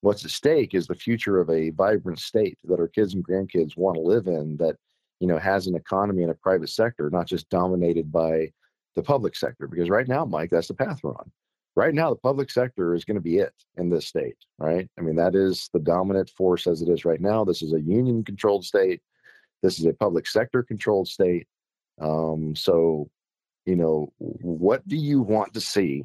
[0.00, 3.76] What's at stake is the future of a vibrant state that our kids and grandkids
[3.76, 4.76] want to live in that,
[5.20, 8.50] you know, has an economy and a private sector, not just dominated by
[8.94, 9.66] the public sector.
[9.66, 11.30] Because right now, Mike, that's the path we're on.
[11.74, 14.88] Right now, the public sector is going to be it in this state, right?
[14.98, 17.44] I mean, that is the dominant force as it is right now.
[17.44, 19.00] This is a union controlled state
[19.62, 21.46] this is a public sector controlled state.
[22.00, 23.10] Um, so,
[23.66, 26.04] you know, what do you want to see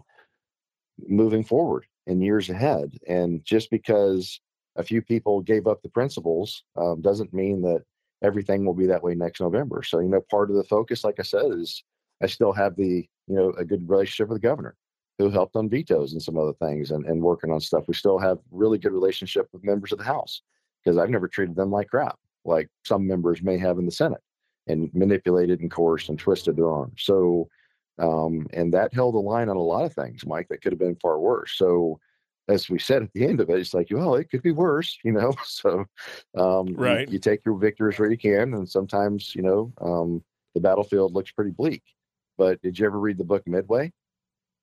[1.08, 2.98] moving forward in years ahead?
[3.08, 4.40] And just because
[4.76, 7.84] a few people gave up the principles um, doesn't mean that
[8.24, 9.84] everything will be that way next November.
[9.84, 11.84] So, you know, part of the focus, like I said, is
[12.22, 14.76] I still have the you know, a good relationship with the governor
[15.18, 17.86] who helped on vetoes and some other things and, and working on stuff.
[17.88, 20.42] We still have really good relationship with members of the House
[20.84, 24.22] because I've never treated them like crap, like some members may have in the Senate
[24.68, 27.04] and manipulated and coerced and twisted their arms.
[27.04, 27.48] So,
[28.00, 30.80] um, and that held a line on a lot of things, Mike, that could have
[30.80, 31.54] been far worse.
[31.56, 32.00] So,
[32.50, 34.98] as we said at the end of it, it's like, well, it could be worse,
[35.04, 35.34] you know.
[35.46, 35.86] So,
[36.36, 40.24] um, right, you, you, take your victories where you can, and sometimes, you know, um,
[40.54, 41.84] the battlefield looks pretty bleak.
[42.38, 43.94] But did you ever read the book Midway?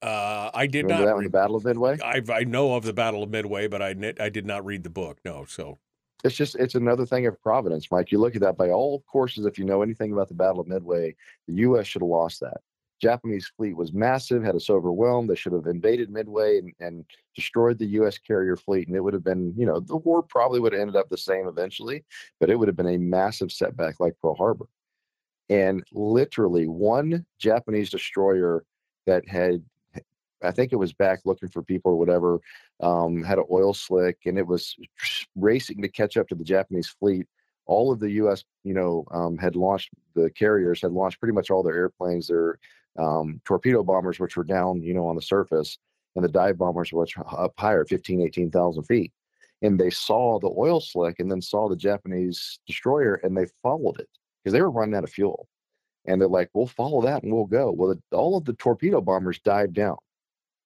[0.02, 1.08] Uh, I did Remember not.
[1.08, 1.98] That one, the Battle of Midway.
[2.02, 4.90] I I know of the Battle of Midway, but I I did not read the
[4.90, 5.18] book.
[5.24, 5.78] No, so
[6.24, 8.10] it's just it's another thing of providence, Mike.
[8.10, 9.46] You look at that by all courses.
[9.46, 11.14] If you know anything about the Battle of Midway,
[11.46, 11.86] the U.S.
[11.86, 12.60] should have lost that.
[13.00, 15.28] Japanese fleet was massive, had us overwhelmed.
[15.28, 17.04] They should have invaded Midway and, and
[17.34, 18.18] destroyed the U.S.
[18.18, 20.96] carrier fleet, and it would have been, you know, the war probably would have ended
[20.96, 22.04] up the same eventually,
[22.38, 24.66] but it would have been a massive setback like Pearl Harbor.
[25.48, 28.64] And literally, one Japanese destroyer
[29.06, 29.64] that had,
[30.42, 32.38] I think it was back looking for people or whatever,
[32.80, 34.76] um, had an oil slick, and it was
[35.34, 37.26] racing to catch up to the Japanese fleet
[37.66, 38.42] all of the U.S.
[38.64, 42.58] you know um, had launched the carriers had launched pretty much all their airplanes, their
[42.98, 45.78] um, torpedo bombers, which were down, you know, on the surface,
[46.16, 49.12] and the dive bombers, which were up higher, 15, 18,000 feet.
[49.62, 54.00] And they saw the oil slick and then saw the Japanese destroyer and they followed
[54.00, 54.08] it
[54.42, 55.48] because they were running out of fuel.
[56.06, 57.70] And they're like, we'll follow that and we'll go.
[57.70, 59.98] Well, the, all of the torpedo bombers dived down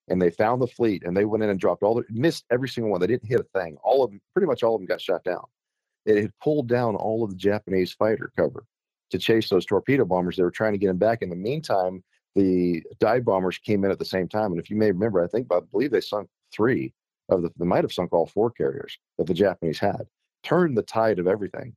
[0.07, 2.69] and they found the fleet and they went in and dropped all the, missed every
[2.69, 3.01] single one.
[3.01, 3.77] They didn't hit a thing.
[3.83, 5.45] All of them, pretty much all of them got shot down.
[6.07, 8.65] It had pulled down all of the Japanese fighter cover
[9.11, 10.37] to chase those torpedo bombers.
[10.37, 11.23] They were trying to get them back.
[11.23, 12.05] In the meantime,
[12.35, 14.53] the dive bombers came in at the same time.
[14.53, 16.93] And if you may remember, I think I believe they sunk three
[17.29, 20.03] of the they might have sunk all four carriers that the Japanese had.
[20.43, 21.75] Turned the tide of everything.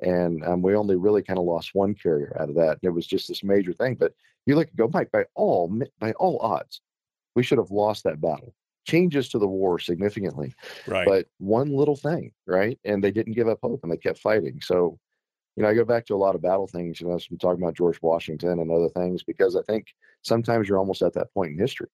[0.00, 2.78] And um, we only really kind of lost one carrier out of that.
[2.80, 3.96] And it was just this major thing.
[3.96, 4.12] But
[4.46, 6.80] you look go, Mike, by all by all odds,
[7.34, 8.54] we should have lost that battle.
[8.86, 10.54] Changes to the war significantly.
[10.86, 11.06] Right.
[11.06, 12.78] But one little thing, right?
[12.84, 14.60] And they didn't give up hope and they kept fighting.
[14.62, 14.98] So
[15.58, 17.60] you know, I go back to a lot of battle things, you know, I'm talking
[17.60, 19.88] about George Washington and other things, because I think
[20.22, 21.88] sometimes you're almost at that point in history.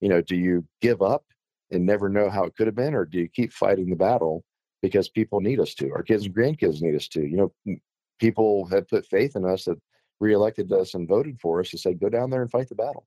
[0.00, 1.24] You know, do you give up
[1.70, 4.42] and never know how it could have been, or do you keep fighting the battle
[4.82, 5.92] because people need us to?
[5.92, 7.20] Our kids and grandkids need us to.
[7.22, 7.76] You know,
[8.18, 9.78] people have put faith in us that
[10.18, 13.06] reelected us and voted for us to say, go down there and fight the battle.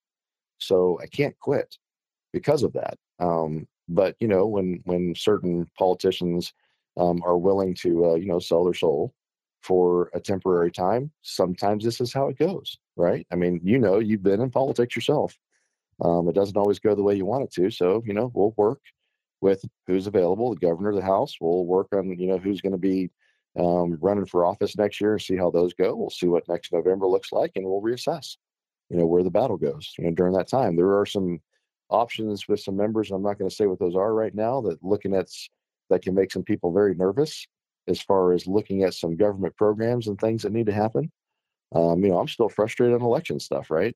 [0.58, 1.76] So I can't quit
[2.32, 2.98] because of that.
[3.20, 6.54] Um, but you know, when when certain politicians
[6.96, 9.14] um, are willing to, uh, you know, sell their soul
[9.68, 11.12] for a temporary time.
[11.22, 13.28] Sometimes this is how it goes, right?
[13.32, 15.38] I mean, you know, you've been in politics yourself.
[16.02, 17.70] Um, it doesn't always go the way you want it to.
[17.70, 18.80] So, you know, we'll work
[19.42, 21.36] with who's available, the governor of the House.
[21.42, 23.10] We'll work on, you know, who's going to be
[23.60, 25.96] um, running for office next year and see how those go.
[25.96, 28.38] We'll see what next November looks like and we'll reassess,
[28.90, 30.78] you know, where the battle goes, you know, during that time.
[30.78, 31.42] There are some
[31.90, 33.12] options with some members.
[33.12, 35.28] I'm not going to say what those are right now that looking at
[35.90, 37.48] that can make some people very nervous
[37.88, 41.12] as far as looking at some government programs and things that need to happen.
[41.74, 43.96] Um, you know, I'm still frustrated on election stuff, right?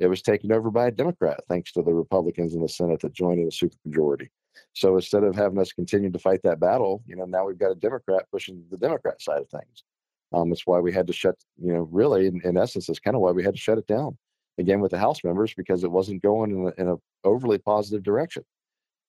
[0.00, 3.12] It was taken over by a Democrat thanks to the Republicans in the Senate that
[3.12, 4.28] joined in a supermajority.
[4.72, 7.72] So instead of having us continue to fight that battle, you know, now we've got
[7.72, 9.84] a Democrat pushing the Democrat side of things.
[10.32, 13.16] Um, that's why we had to shut, you know, really, in, in essence, that's kind
[13.16, 14.16] of why we had to shut it down
[14.58, 18.02] again with the House members because it wasn't going in a, in a overly positive
[18.02, 18.44] direction.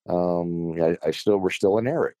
[0.08, 2.16] Um, I, I, still, we're still in Eric.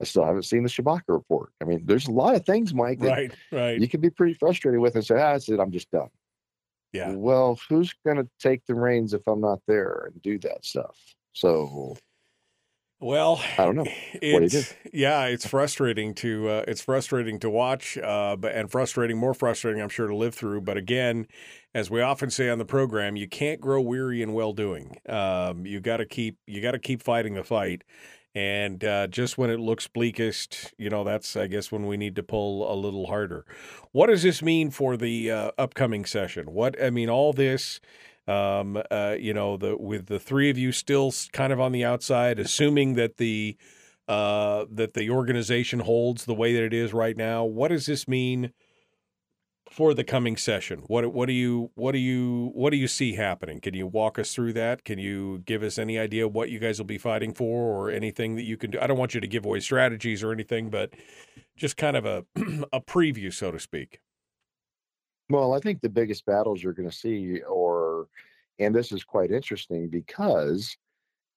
[0.00, 1.50] I still haven't seen the Tshibaka report.
[1.60, 3.80] I mean, there's a lot of things, Mike, right, right.
[3.80, 6.08] You can be pretty frustrated with and say, ah, that's it, I'm just done.
[6.92, 7.12] Yeah.
[7.12, 10.96] Well, who's going to take the reins if I'm not there and do that stuff?
[11.32, 11.96] So,
[13.00, 13.86] well, I don't know.
[14.14, 19.34] It's, yeah, it's frustrating to uh, it's frustrating to watch, uh, but and frustrating, more
[19.34, 20.62] frustrating, I'm sure, to live through.
[20.62, 21.26] But again,
[21.74, 24.96] as we often say on the program, you can't grow weary in well doing.
[25.08, 27.84] Um, you got to keep you got to keep fighting the fight.
[28.38, 32.14] And uh, just when it looks bleakest, you know, that's, I guess, when we need
[32.14, 33.44] to pull a little harder.
[33.90, 36.52] What does this mean for the uh, upcoming session?
[36.52, 37.80] What, I mean, all this,
[38.28, 41.84] um, uh, you know, the with the three of you still kind of on the
[41.84, 43.56] outside, assuming that the,
[44.06, 48.06] uh, that the organization holds the way that it is right now, what does this
[48.06, 48.52] mean
[49.78, 50.80] for the coming session?
[50.88, 53.60] What what do you what do you what do you see happening?
[53.60, 54.82] Can you walk us through that?
[54.82, 58.34] Can you give us any idea what you guys will be fighting for or anything
[58.34, 58.80] that you can do?
[58.80, 60.94] I don't want you to give away strategies or anything, but
[61.56, 62.24] just kind of a
[62.72, 64.00] a preview, so to speak.
[65.30, 68.08] Well, I think the biggest battles you're going to see, or
[68.58, 70.76] and this is quite interesting because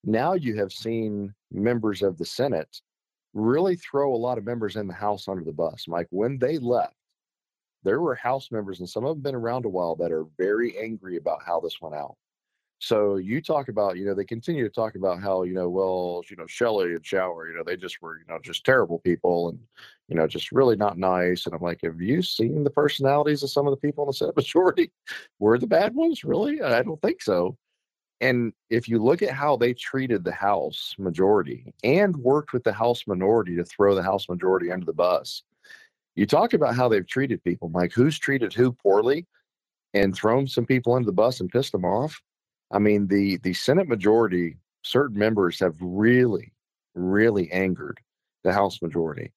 [0.02, 2.80] now you have seen members of the Senate
[3.34, 5.84] really throw a lot of members in the House under the bus.
[5.86, 6.96] Mike, when they left
[7.84, 10.78] there were House members, and some of them been around a while, that are very
[10.78, 12.16] angry about how this went out.
[12.82, 16.22] So you talk about, you know, they continue to talk about how, you know, well,
[16.28, 19.50] you know, Shelley and Shower, you know, they just were, you know, just terrible people
[19.50, 19.60] and,
[20.08, 21.46] you know, just really not nice.
[21.46, 24.14] And I'm like, have you seen the personalities of some of the people in the
[24.14, 24.90] Senate majority?
[25.38, 26.60] Were the bad ones really?
[26.60, 27.56] I don't think so.
[28.20, 32.72] And if you look at how they treated the House majority and worked with the
[32.72, 35.44] House minority to throw the House majority under the bus,
[36.14, 37.92] you talk about how they've treated people, Mike.
[37.94, 39.26] Who's treated who poorly
[39.94, 42.20] and thrown some people under the bus and pissed them off?
[42.70, 46.52] I mean, the the Senate majority, certain members have really,
[46.94, 48.00] really angered
[48.44, 49.32] the House majority.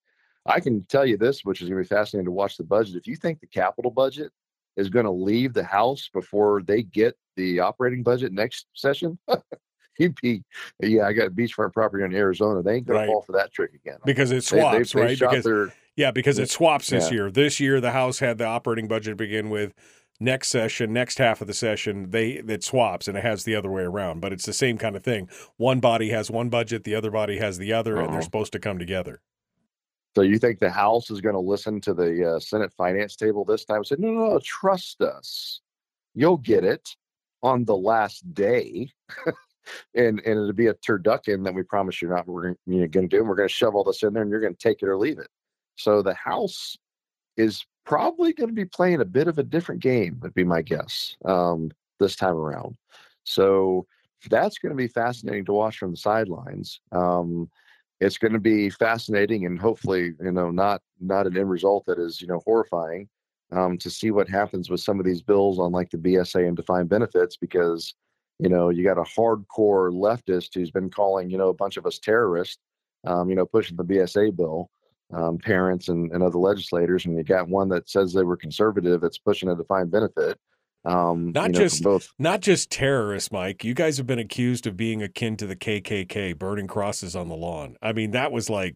[0.46, 2.96] I can tell you this, which is going to be fascinating to watch the budget.
[2.96, 4.32] If you think the capital budget
[4.78, 9.18] is going to leave the House before they get the operating budget next session,
[10.00, 10.44] you'd be,
[10.82, 12.62] yeah, I got a beachfront property in Arizona.
[12.62, 13.06] They ain't going Right.
[13.06, 13.98] to fall for that trick again.
[14.06, 15.20] because it They- they- they right?
[15.20, 17.16] Because their- yeah, because it swaps this Yeah.
[17.16, 17.32] year.
[17.32, 19.74] This year, the House had the operating budget to begin with.
[20.18, 23.70] Next session, next half of the session, they it swaps and it has the other
[23.70, 24.22] way around.
[24.22, 25.30] But it's the same kind of thing.
[25.58, 28.22] One body has one budget, the other body has the other, and they're Uh-huh.
[28.22, 29.22] supposed to come together.
[30.16, 33.44] So you think the House is going to listen to the uh, Senate finance table
[33.44, 35.60] this time and say, no, no, no, trust us.
[36.14, 36.88] You'll get it
[37.44, 38.90] on the last day.
[39.94, 43.18] and and it'll be a turducken that we promise you're not we're going to do.
[43.20, 44.88] And we're going to shove all this in there and you're going to take it
[44.88, 45.28] or leave it.
[45.76, 46.78] So the House
[47.38, 50.62] is probably going to be playing a bit of a different game, would be my
[50.62, 52.78] guess, um, this time around.
[53.24, 53.86] So
[54.30, 56.80] that's going to be fascinating to watch from the sidelines.
[56.92, 57.50] Um,
[58.00, 62.00] it's going to be fascinating and hopefully you know not not an end result that
[62.00, 63.08] is you know horrifying
[63.52, 66.58] um, to see what happens with some of these bills on like the bsa and
[66.58, 67.94] defined benefits because
[68.40, 71.86] you know you got a hardcore leftist who's been calling you know a bunch of
[71.86, 72.58] us terrorists
[73.06, 74.70] um, you know pushing the bsa bill
[75.14, 79.02] um, parents and, and other legislators and you got one that says they were conservative
[79.02, 80.40] that's pushing a defined benefit
[80.86, 83.64] um, Not you know, just- both Not just terrorists, Mike.
[83.64, 87.36] You guys have been accused of being akin to the KKK, burning crosses on the
[87.36, 87.76] lawn.
[87.82, 88.76] I mean, that was like,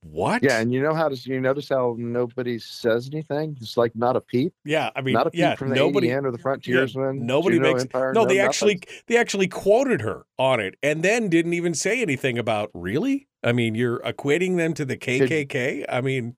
[0.00, 0.42] what?
[0.44, 4.14] yeah and you know how does you notice how nobody says anything it's like not
[4.14, 4.90] a peep yeah.
[4.94, 5.54] I mean, not a peep yeah.
[5.56, 7.26] from the nobody, ADN or the frontiersman.
[7.26, 8.48] nobody Juneau makes- Empire, no, they nothing.
[8.48, 13.27] actually they actually quoted her on it, and then didn't even say anything about really.
[13.42, 15.84] I mean, you're equating them to the KKK.
[15.88, 16.36] I mean,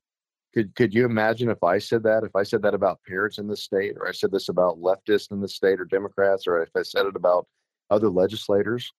[0.52, 2.24] could could you imagine if I said that?
[2.24, 5.30] If I said that about parents in the state, or I said this about leftists
[5.30, 7.46] in the state, or Democrats, or if I said it about
[7.90, 8.92] other legislators,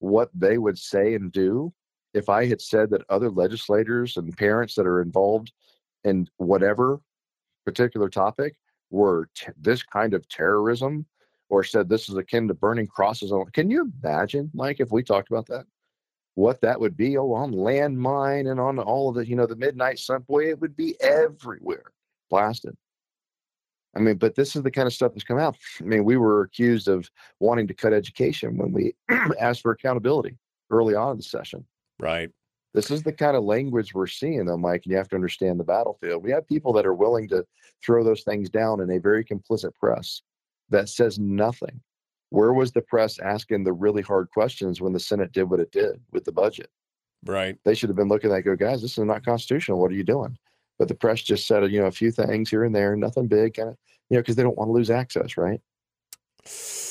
[0.00, 1.72] what they would say and do
[2.14, 5.52] if I had said that other legislators and parents that are involved
[6.04, 7.00] in whatever
[7.64, 8.56] particular topic
[8.90, 11.06] were t- this kind of terrorism,
[11.48, 13.46] or said this is akin to burning crosses on.
[13.52, 15.64] Can you imagine, Mike, if we talked about that?
[16.34, 19.56] What that would be oh on landmine and on all of the you know the
[19.56, 21.92] midnight sun boy it would be everywhere
[22.30, 22.74] blasted.
[23.94, 25.56] I mean but this is the kind of stuff that's come out.
[25.80, 27.08] I mean we were accused of
[27.40, 28.94] wanting to cut education when we
[29.40, 30.36] asked for accountability
[30.70, 31.66] early on in the session.
[32.00, 32.30] Right.
[32.74, 35.60] this is the kind of language we're seeing though mike and you have to understand
[35.60, 36.24] the battlefield.
[36.24, 37.44] We have people that are willing to
[37.84, 40.22] throw those things down in a very complicit press
[40.70, 41.80] that says nothing
[42.32, 45.70] where was the press asking the really hard questions when the senate did what it
[45.72, 46.70] did with the budget
[47.24, 47.56] Right.
[47.64, 49.78] they should have been looking at that and go, guys, this is not constitutional.
[49.78, 50.36] What are you doing?
[50.78, 53.54] But the press just said, you know, a few things here and there, nothing big,
[53.54, 53.76] kind of,
[54.10, 55.60] you know, because they don't want to lose access, right?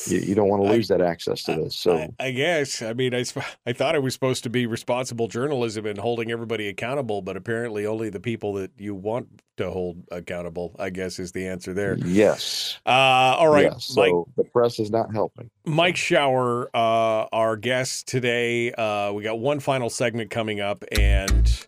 [0.08, 1.76] You, you don't want to I- lose that access to this.
[1.76, 2.82] So, I, I guess.
[2.82, 3.26] I mean, I,
[3.66, 7.86] I thought it was supposed to be responsible journalism and holding everybody accountable, but apparently
[7.86, 11.98] only the people that you want to hold accountable, I guess, is the answer there.
[11.98, 12.80] yes.
[12.86, 13.86] Uh, all right, yes.
[13.86, 14.36] So Mike.
[14.38, 15.50] the press is not helping.
[15.66, 18.72] Mike Shower, uh, our guest today.
[18.72, 21.68] Uh, we got one final segment coming up, and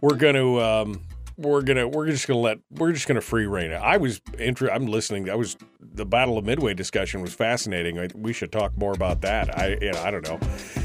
[0.00, 1.00] we're gonna um,
[1.36, 3.76] we're gonna we're just gonna let we're just gonna free reign it.
[3.76, 5.28] I was inter- I'm listening.
[5.28, 7.98] I was the Battle of Midway discussion was fascinating.
[7.98, 9.56] I, we should talk more about that.
[9.58, 10.40] I you know I don't know.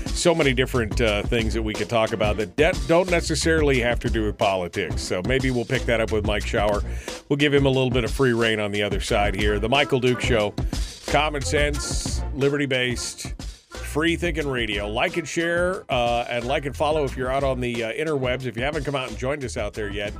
[0.07, 3.99] So many different uh, things that we could talk about that de- don't necessarily have
[4.01, 5.01] to do with politics.
[5.01, 6.83] So maybe we'll pick that up with Mike Shower.
[7.29, 9.57] We'll give him a little bit of free reign on the other side here.
[9.57, 10.53] The Michael Duke Show,
[11.07, 13.33] common sense, liberty based,
[13.91, 14.87] free thinking radio.
[14.87, 18.45] Like and share, uh, and like and follow if you're out on the uh, interwebs.
[18.45, 20.13] If you haven't come out and joined us out there yet,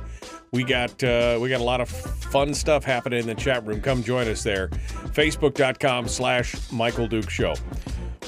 [0.52, 3.80] we got uh, we got a lot of fun stuff happening in the chat room.
[3.80, 4.68] Come join us there.
[4.68, 7.54] Facebook.com slash Michael Duke Show.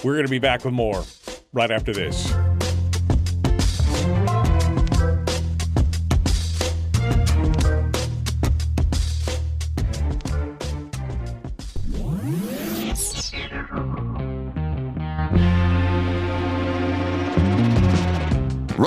[0.02, 1.04] We're going to be back with more
[1.52, 2.32] right after this.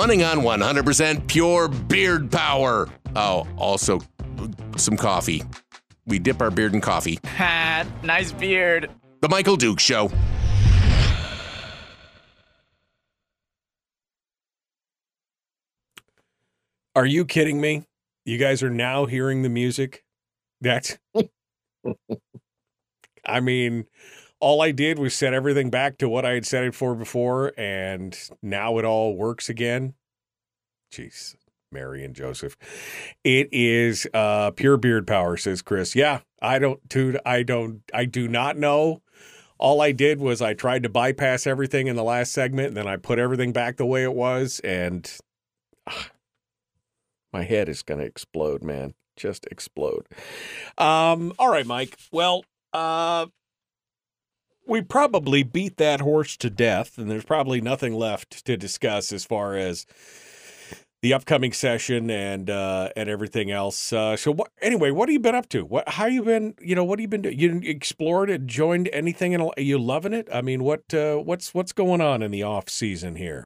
[0.08, 2.88] Running on 100% pure beard power.
[3.14, 4.00] Oh, also
[4.78, 5.42] some coffee.
[6.06, 7.18] We dip our beard in coffee.
[7.26, 8.90] Ha, nice beard.
[9.20, 10.10] The Michael Duke Show.
[16.96, 17.84] Are you kidding me?
[18.24, 20.04] You guys are now hearing the music?
[20.62, 20.96] That's.
[23.26, 23.84] I mean,
[24.40, 27.52] all I did was set everything back to what I had set it for before,
[27.58, 29.92] and now it all works again.
[30.92, 31.36] Jeez,
[31.70, 32.56] Mary and Joseph.
[33.24, 35.94] It is uh, pure beard power, says Chris.
[35.94, 39.02] Yeah, I don't, dude, I don't, I do not know.
[39.58, 42.86] All I did was I tried to bypass everything in the last segment, and then
[42.86, 45.10] I put everything back the way it was, and
[47.32, 48.94] my head is going to explode, man.
[49.16, 50.06] Just explode.
[50.76, 51.98] Um, all right, Mike.
[52.12, 53.26] Well, uh,
[54.64, 59.24] we probably beat that horse to death, and there's probably nothing left to discuss as
[59.24, 59.86] far as
[61.02, 63.92] the upcoming session and uh, and everything else.
[63.92, 65.64] Uh, so what, anyway, what have you been up to?
[65.64, 66.54] What how you been?
[66.60, 67.38] You know, what have you been doing?
[67.38, 70.28] You explored it, joined anything, and are you loving it?
[70.32, 73.44] I mean, what uh, what's what's going on in the off season here?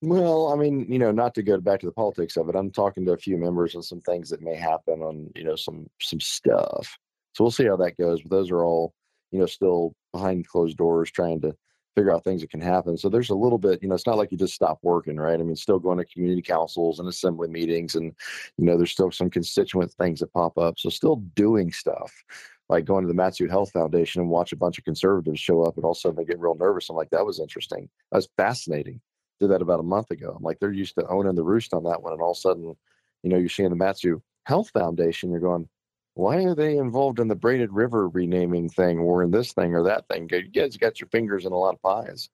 [0.00, 2.70] Well, I mean, you know, not to go back to the politics of it, I'm
[2.70, 5.88] talking to a few members and some things that may happen on, you know, some
[6.00, 6.96] some stuff.
[7.32, 8.22] So we'll see how that goes.
[8.22, 8.92] But those are all,
[9.32, 11.54] you know, still behind closed doors trying to
[11.94, 12.96] figure out things that can happen.
[12.96, 15.38] So there's a little bit, you know, it's not like you just stop working, right?
[15.38, 18.14] I mean, still going to community councils and assembly meetings, and
[18.56, 20.78] you know, there's still some constituent things that pop up.
[20.78, 22.12] So still doing stuff
[22.68, 25.76] like going to the Matsu Health Foundation and watch a bunch of conservatives show up,
[25.76, 26.88] and all of a sudden they get real nervous.
[26.90, 27.88] I'm like, that was interesting.
[28.12, 29.00] That was fascinating.
[29.40, 30.34] Did that about a month ago.
[30.36, 32.40] I'm like, they're used to owning the roost on that one, and all of a
[32.40, 32.76] sudden,
[33.22, 35.30] you know, you're seeing the Matsu Health Foundation.
[35.30, 35.68] You're going,
[36.18, 39.84] why are they involved in the Braided River renaming thing or in this thing or
[39.84, 40.28] that thing?
[40.28, 42.28] You guys got your fingers in a lot of pies.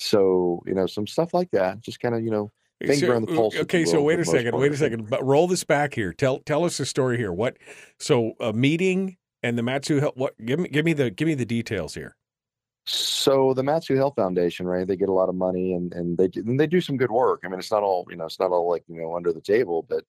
[0.00, 2.50] So, you know, some stuff like that, just kind of, you know,
[2.84, 3.54] finger so, on the pulse.
[3.54, 5.08] Okay, so wait a second, wait a second.
[5.08, 6.12] But roll this back here.
[6.12, 7.32] Tell tell us the story here.
[7.32, 7.58] What
[8.00, 11.46] so a meeting and the Matsu what give me give me the give me the
[11.46, 12.16] details here.
[12.90, 14.86] So the Matsu Health Foundation, right?
[14.86, 17.42] They get a lot of money and and they and they do some good work.
[17.44, 19.42] I mean, it's not all you know, it's not all like you know under the
[19.42, 20.04] table, but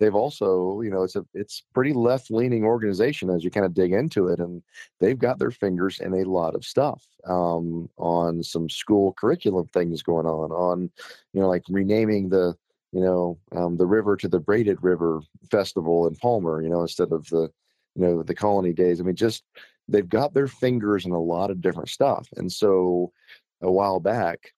[0.00, 3.74] they've also you know it's a it's pretty left leaning organization as you kind of
[3.74, 4.62] dig into it, and
[4.98, 10.02] they've got their fingers in a lot of stuff um, on some school curriculum things
[10.02, 10.90] going on, on
[11.34, 12.56] you know like renaming the
[12.92, 17.12] you know um, the river to the Braided River Festival in Palmer, you know instead
[17.12, 17.52] of the
[17.94, 19.00] you know the colony days.
[19.00, 19.44] I mean, just
[19.88, 22.28] they've got their fingers in a lot of different stuff.
[22.36, 23.12] And so
[23.60, 24.52] a while back,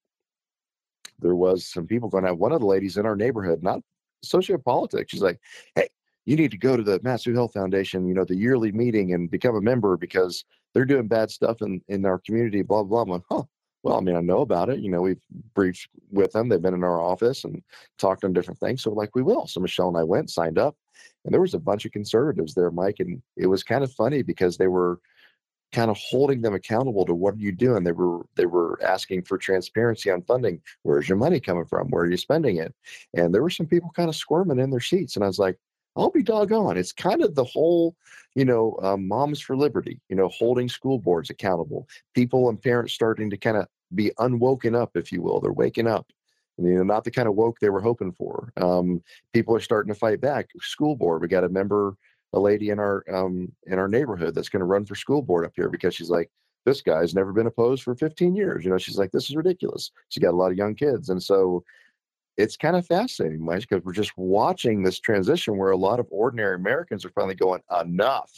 [1.19, 2.39] there was some people going out.
[2.39, 3.81] One of the ladies in our neighborhood, not
[4.25, 5.41] sociopolitics, she's like,
[5.75, 5.89] Hey,
[6.27, 9.31] you need to go to the Matsu Health Foundation, you know, the yearly meeting and
[9.31, 13.21] become a member because they're doing bad stuff in, in our community, blah, blah, blah.
[13.31, 13.43] huh.
[13.83, 14.81] Well, I mean, I know about it.
[14.81, 15.21] You know, we've
[15.55, 16.49] briefed with them.
[16.49, 17.63] They've been in our office and
[17.99, 18.83] talked on different things.
[18.83, 19.47] So, like, we will.
[19.47, 20.75] So, Michelle and I went, signed up,
[21.25, 22.97] and there was a bunch of conservatives there, Mike.
[23.01, 25.01] And it was kind of funny because they were
[25.75, 29.23] kind of holding them accountable to what are you doing they were they were asking
[29.23, 30.63] for transparency on funding.
[30.83, 31.89] Where's your money coming from?
[31.89, 32.73] Where are you spending it?
[33.15, 35.59] And there were some people kind of squirming in their seats and i was like
[35.97, 36.77] i'll be doggone.
[36.77, 37.97] It's kind of the whole
[38.37, 41.89] you know um, moms for liberty you know holding school boards accountable.
[42.15, 45.41] People and parents starting to kind of be unwoken up if you will.
[45.41, 46.07] They're waking up.
[46.57, 48.53] You know not the kind of woke they were hoping for.
[48.57, 49.03] Um,
[49.33, 50.51] people are starting to fight back.
[50.61, 51.97] School board we got a member
[52.35, 55.45] a lady in our um, in our neighborhood that's going to run for school board
[55.45, 56.31] up here because she's like
[56.67, 59.91] this guy's never been opposed for 15 years you know she's like this is ridiculous.
[60.09, 61.09] She's got a lot of young kids.
[61.09, 61.65] And so
[62.37, 66.07] it's kind of fascinating mike because we're just watching this transition where a lot of
[66.11, 68.31] ordinary americans are finally going enough.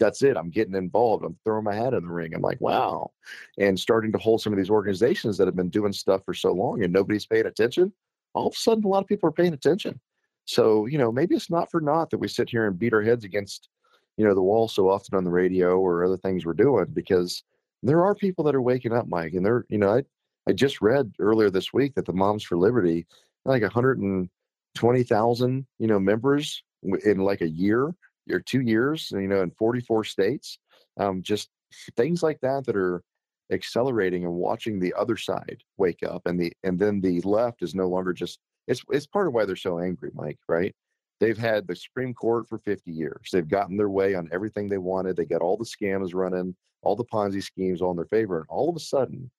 [0.00, 0.38] That's it.
[0.38, 1.26] I'm getting involved.
[1.26, 2.34] I'm throwing my hat in the ring.
[2.34, 3.10] I'm like wow.
[3.58, 6.52] And starting to hold some of these organizations that have been doing stuff for so
[6.52, 7.92] long and nobody's paying attention
[8.34, 9.98] all of a sudden a lot of people are paying attention
[10.44, 13.02] so, you know, maybe it's not for naught that we sit here and beat our
[13.02, 13.68] heads against,
[14.16, 17.42] you know, the wall so often on the radio or other things we're doing because
[17.82, 19.34] there are people that are waking up, Mike.
[19.34, 20.02] And they're, you know, I,
[20.48, 23.06] I just read earlier this week that the Moms for Liberty,
[23.44, 27.94] like 120,000, you know, members in like a year
[28.30, 30.58] or two years, you know, in 44 states.
[30.98, 31.48] Um, just
[31.96, 33.02] things like that that are
[33.50, 37.74] accelerating and watching the other side wake up and the and then the left is
[37.74, 40.38] no longer just it's it's part of why they're so angry, Mike.
[40.48, 40.74] Right?
[41.20, 43.30] They've had the Supreme Court for 50 years.
[43.32, 45.16] They've gotten their way on everything they wanted.
[45.16, 48.46] They got all the scams running, all the Ponzi schemes all in their favor, and
[48.48, 49.30] all of a sudden,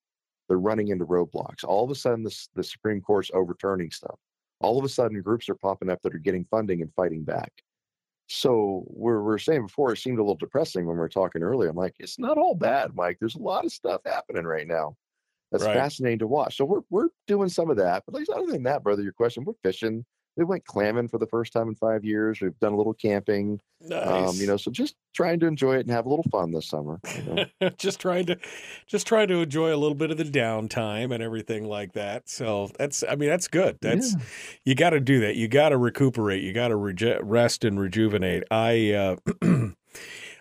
[0.48, 1.64] they're running into roadblocks.
[1.64, 4.18] All of a sudden, the, the Supreme Court's overturning stuff.
[4.60, 7.52] All of a sudden, groups are popping up that are getting funding and fighting back.
[8.28, 11.70] So we're we're saying before it seemed a little depressing when we were talking earlier.
[11.70, 13.18] I'm like, it's not all bad, Mike.
[13.20, 14.96] There's a lot of stuff happening right now
[15.52, 15.74] that's right.
[15.74, 16.56] fascinating to watch.
[16.56, 18.04] So we're we're doing some of that.
[18.06, 20.04] But like other than that, brother, your question, we're fishing,
[20.36, 22.40] we went clamming for the first time in five years.
[22.40, 23.58] We've done a little camping.
[23.80, 24.28] Nice.
[24.30, 26.68] Um, you know, so just trying to enjoy it and have a little fun this
[26.68, 27.00] summer.
[27.14, 27.70] You know?
[27.78, 28.38] just trying to
[28.86, 32.28] just trying to enjoy a little bit of the downtime and everything like that.
[32.28, 33.78] So that's I mean that's good.
[33.80, 34.20] That's Yeah.
[34.64, 35.36] you got to do that.
[35.36, 36.42] You got to recuperate.
[36.42, 38.44] You got to reje- rest and rejuvenate.
[38.50, 39.16] I uh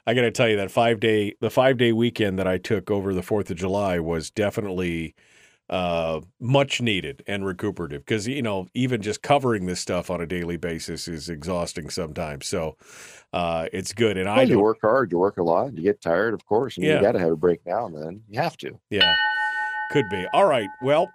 [0.07, 2.91] I got to tell you that 5 day the 5 day weekend that I took
[2.91, 5.15] over the 4th of July was definitely
[5.68, 10.27] uh much needed and recuperative because you know even just covering this stuff on a
[10.27, 12.77] daily basis is exhausting sometimes so
[13.34, 16.02] uh it's good and Well, i you work hard, you work a lot, you get
[16.02, 16.98] tired, of course, and Yeah.
[16.98, 18.22] you got to have a break now and then.
[18.30, 18.80] You have to.
[18.91, 19.11] Yeah,
[19.91, 20.27] could be.
[20.34, 20.69] All right.
[20.84, 21.11] Well,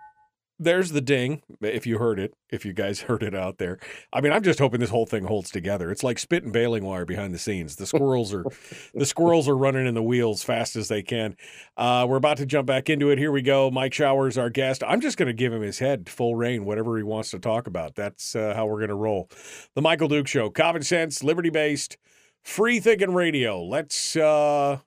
[0.61, 1.43] there's the ding.
[1.63, 3.79] If you heard it, if you guys heard it out there.
[4.13, 5.91] I mean, I'm just hoping this whole thing holds together.
[5.91, 7.77] It's like spit and baling wire behind the scenes.
[7.77, 8.45] The squirrels are,
[8.95, 11.37] the squirrels are running in the wheels fast as they can.
[11.77, 13.19] Uh, we're about to jump back into it.
[13.19, 13.71] Here we go.
[13.71, 14.85] Mike Showers, our guest.
[14.87, 17.67] I'm just going to give him his head full reign, whatever he wants to talk
[17.67, 17.95] about.
[17.95, 19.31] That's uh, how we're going to roll.
[19.75, 21.97] The Michael Duke Show, common sense, liberty based,
[22.45, 23.63] free thinking radio.
[23.63, 24.81] Let's uh,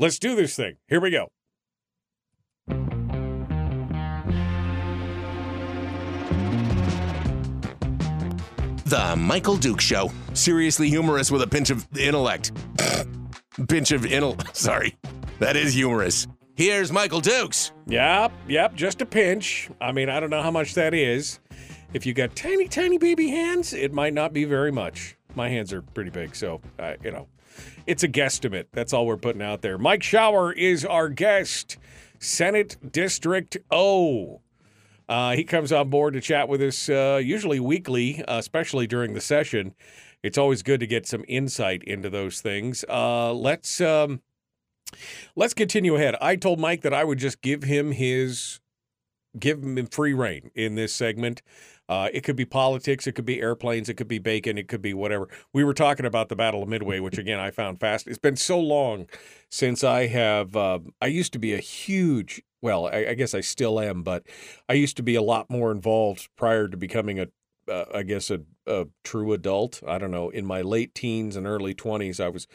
[0.00, 0.76] let's do this thing.
[0.88, 1.30] Here we go.
[8.84, 10.10] The Michael Duke Show.
[10.34, 12.52] Seriously humorous with a pinch of intellect.
[13.68, 14.54] pinch of intel.
[14.56, 14.94] Sorry.
[15.38, 16.26] That is humorous.
[16.54, 17.72] Here's Michael Dukes.
[17.86, 19.70] Yep, yep, just a pinch.
[19.80, 21.40] I mean, I don't know how much that is.
[21.92, 25.16] If you got tiny, tiny baby hands, it might not be very much.
[25.34, 27.26] My hands are pretty big, so uh, you know,
[27.86, 28.66] it's a guesstimate.
[28.72, 29.78] That's all we're putting out there.
[29.78, 31.78] Mike Shower is our guest,
[32.20, 34.40] Senate District O.
[35.08, 39.14] Uh, he comes on board to chat with us, uh, usually weekly, uh, especially during
[39.14, 39.74] the session.
[40.22, 42.84] It's always good to get some insight into those things.
[42.88, 44.22] Uh, let's um,
[45.36, 46.16] let's continue ahead.
[46.20, 48.60] I told Mike that I would just give him his
[49.38, 51.42] give him free reign in this segment.
[51.88, 54.80] Uh, it could be politics, it could be airplanes, it could be bacon, it could
[54.80, 55.28] be whatever.
[55.52, 58.06] We were talking about the Battle of Midway, which again I found fast.
[58.06, 59.06] It's been so long
[59.50, 60.56] since I have.
[60.56, 62.42] Uh, I used to be a huge.
[62.64, 64.22] Well, I, I guess I still am, but
[64.70, 67.26] I used to be a lot more involved prior to becoming a.
[67.70, 69.82] Uh, I guess a, a true adult.
[69.86, 70.30] I don't know.
[70.30, 72.46] In my late teens and early twenties, I was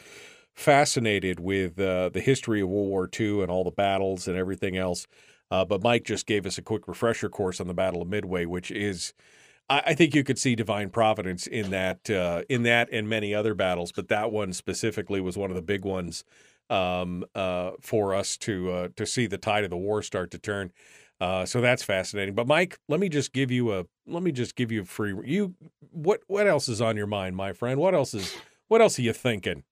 [0.54, 4.76] fascinated with uh, the history of World War II and all the battles and everything
[4.76, 5.06] else.
[5.52, 8.46] Uh, but Mike just gave us a quick refresher course on the Battle of Midway,
[8.46, 9.14] which is,
[9.68, 13.34] I, I think you could see divine providence in that, uh, in that and many
[13.34, 16.24] other battles, but that one specifically was one of the big ones
[16.70, 20.38] um, uh, for us to uh, to see the tide of the war start to
[20.38, 20.72] turn.
[21.20, 22.34] Uh, so that's fascinating.
[22.34, 25.14] But Mike, let me just give you a let me just give you a free
[25.24, 25.54] you
[25.90, 27.78] what what else is on your mind, my friend?
[27.78, 28.34] What else is
[28.68, 29.64] what else are you thinking?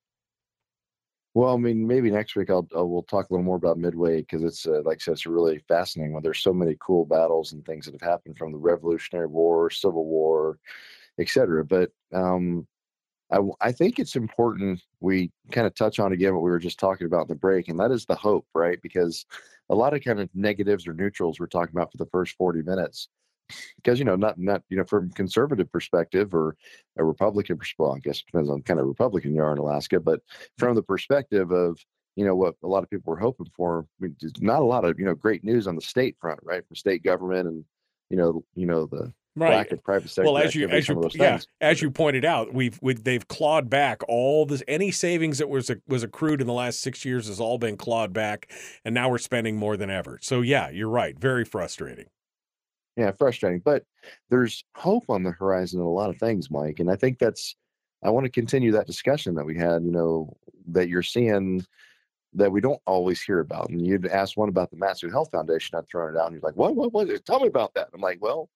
[1.34, 4.20] Well, I mean, maybe next week I'll, I'll we'll talk a little more about Midway
[4.20, 6.12] because it's uh, like I said, it's really fascinating.
[6.12, 9.70] When there's so many cool battles and things that have happened from the Revolutionary War,
[9.70, 10.58] Civil War,
[11.18, 11.64] etc.
[11.64, 12.66] But um,
[13.30, 16.78] I I think it's important we kind of touch on again what we were just
[16.78, 18.80] talking about in the break, and that is the hope, right?
[18.82, 19.26] Because
[19.70, 22.62] a lot of kind of negatives or neutrals we're talking about for the first 40
[22.62, 23.09] minutes
[23.76, 26.56] because you know not not you know from conservative perspective or
[26.98, 29.98] a republican perspective i guess it depends on kind of republican you are in alaska
[29.98, 30.20] but
[30.59, 31.78] from the perspective of
[32.16, 34.84] you know what a lot of people were hoping for I mean, not a lot
[34.84, 37.64] of you know great news on the state front right from state government and
[38.10, 39.12] you know you know the
[39.47, 41.48] lack of private sector Well, as you as you yeah, things.
[41.60, 45.70] as you pointed out, we've we, they've clawed back all this any savings that was
[45.86, 48.51] was accrued in the last six years has all been clawed back,
[48.85, 50.19] and now we're spending more than ever.
[50.23, 51.19] So yeah, you're right.
[51.19, 52.06] Very frustrating.
[52.97, 53.85] yeah frustrating but
[54.31, 57.55] there's hope on the horizon in a lot of things mike and i think that's
[58.02, 60.36] i want to continue that discussion that we had you know
[60.66, 61.65] that you're seeing
[62.35, 65.78] that we don't always hear about and you'd ask one about the matsu health foundation
[65.78, 68.01] i'd thrown it out and you're like what what what tell me about that i'm
[68.01, 68.48] like well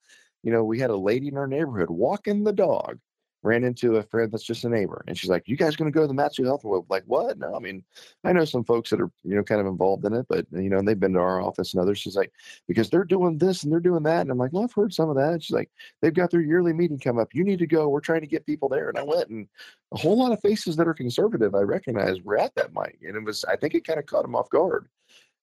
[0.42, 2.98] you know we had a lady in our neighborhood walking the dog
[3.44, 6.02] ran into a friend that's just a neighbor and she's like you guys to go
[6.02, 7.82] to the matsu health We're like what no i mean
[8.22, 10.70] i know some folks that are you know kind of involved in it but you
[10.70, 12.32] know and they've been to our office and others she's like
[12.68, 14.22] because they're doing this and they're doing that.
[14.22, 15.32] And I'm like, well, I've heard some of that.
[15.32, 15.70] And she's like,
[16.00, 17.34] they've got their yearly meeting come up.
[17.34, 17.88] You need to go.
[17.88, 18.88] We're trying to get people there.
[18.88, 19.48] And I went and
[19.92, 22.98] a whole lot of faces that are conservative, I recognized were at that mic.
[23.02, 24.88] And it was, I think it kind of caught them off guard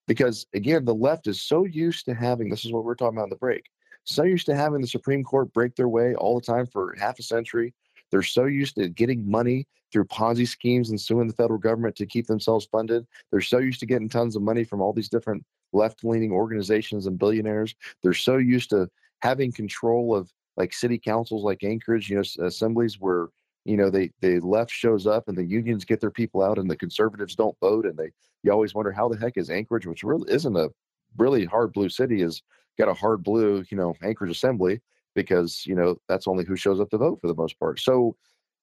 [0.08, 3.26] because again, the left is so used to having, this is what we're talking about
[3.26, 3.66] in the break,
[4.10, 7.20] so used to having the Supreme Court break their way all the time for half
[7.20, 7.74] a century.
[8.12, 12.06] They're so used to getting money through Ponzi schemes and suing the federal government to
[12.06, 13.06] keep themselves funded.
[13.32, 17.06] They're so used to getting tons of money from all these different left leaning organizations
[17.06, 17.76] and billionaires.
[18.02, 18.90] They're so used to
[19.22, 23.28] having control of like city councils like Anchorage, you know, assemblies where,
[23.66, 26.70] you know, they, the left shows up and the unions get their people out and
[26.70, 27.86] the conservatives don't vote.
[27.86, 28.10] And they,
[28.44, 30.70] you always wonder how the heck is Anchorage, which really isn't a
[31.18, 32.42] really hard blue city, is
[32.80, 34.82] got a hard blue, you know, Anchorage assembly
[35.14, 37.80] because you know that's only who shows up to vote for the most part.
[37.80, 38.16] So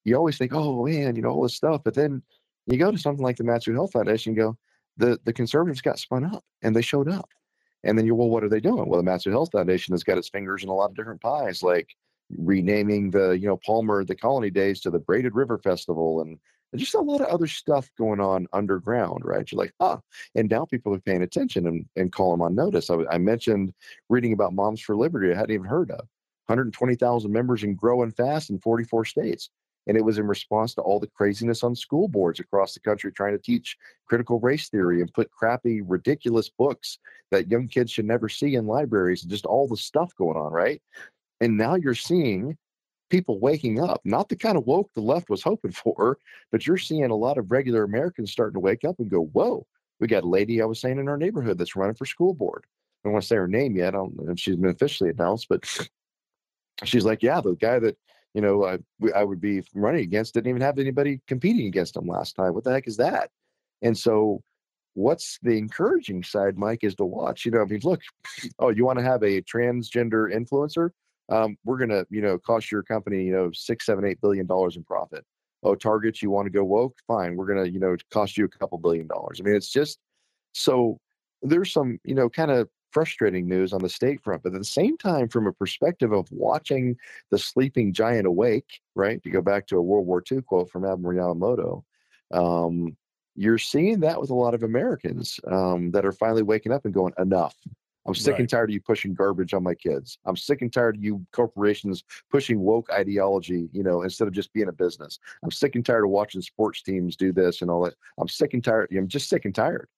[0.03, 2.21] you always think, oh man, you know all this stuff, but then
[2.65, 4.57] you go to something like the Mat-Su Health Foundation, and go,
[4.97, 7.29] the the conservatives got spun up and they showed up,
[7.83, 8.89] and then you're well, what are they doing?
[8.89, 11.63] Well, the Mat-Su Health Foundation has got its fingers in a lot of different pies,
[11.63, 11.95] like
[12.37, 16.39] renaming the you know Palmer the Colony Days to the Braided River Festival and
[16.75, 19.49] just a lot of other stuff going on underground, right?
[19.51, 19.99] You're like, ah,
[20.35, 22.89] and now people are paying attention and, and call them on notice.
[22.89, 23.73] I, I mentioned
[24.09, 26.07] reading about Moms for Liberty, I hadn't even heard of.
[26.47, 29.49] 120,000 members and growing fast in 44 states.
[29.85, 33.11] And it was in response to all the craziness on school boards across the country
[33.11, 36.99] trying to teach critical race theory and put crappy, ridiculous books
[37.31, 40.51] that young kids should never see in libraries and just all the stuff going on,
[40.51, 40.81] right?
[41.39, 42.57] And now you're seeing
[43.09, 46.17] people waking up, not the kind of woke the left was hoping for,
[46.51, 49.65] but you're seeing a lot of regular Americans starting to wake up and go, whoa,
[49.99, 52.65] we got a lady I was saying in our neighborhood that's running for school board.
[52.65, 53.89] I don't want to say her name yet.
[53.89, 55.65] I don't know if she's been officially announced, but
[56.83, 57.97] she's like, yeah, the guy that,
[58.33, 58.77] you know, I,
[59.15, 62.53] I would be running against didn't even have anybody competing against him last time.
[62.53, 63.29] What the heck is that?
[63.81, 64.41] And so
[64.93, 67.45] what's the encouraging side, Mike, is to watch.
[67.45, 68.01] You know, I mean, look,
[68.59, 70.89] oh, you want to have a transgender influencer?
[71.29, 74.45] Um, we're going to, you know, cost your company, you know, six, seven, eight billion
[74.45, 75.25] dollars in profit.
[75.63, 76.97] Oh, targets, you want to go woke?
[77.07, 77.35] Fine.
[77.35, 79.39] We're going to, you know, cost you a couple billion dollars.
[79.39, 79.99] I mean, it's just
[80.53, 80.99] so
[81.41, 84.43] there's some, you know, kind of frustrating news on the state front.
[84.43, 86.95] But at the same time, from a perspective of watching
[87.31, 89.21] the sleeping giant awake, right?
[89.23, 91.83] To go back to a World War II quote from Admiral Yamamoto,
[92.31, 92.95] um,
[93.35, 96.93] you're seeing that with a lot of Americans um, that are finally waking up and
[96.93, 97.55] going, enough.
[98.07, 98.39] I'm sick right.
[98.41, 100.17] and tired of you pushing garbage on my kids.
[100.25, 104.53] I'm sick and tired of you corporations pushing woke ideology, you know, instead of just
[104.53, 105.19] being a business.
[105.43, 107.95] I'm sick and tired of watching sports teams do this and all that.
[108.17, 108.89] I'm sick and tired.
[108.91, 109.89] I'm just sick and tired.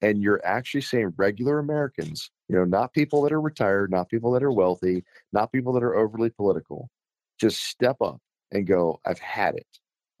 [0.00, 4.32] And you're actually saying regular Americans, you know, not people that are retired, not people
[4.32, 6.90] that are wealthy, not people that are overly political,
[7.38, 8.20] just step up
[8.50, 9.66] and go, I've had it.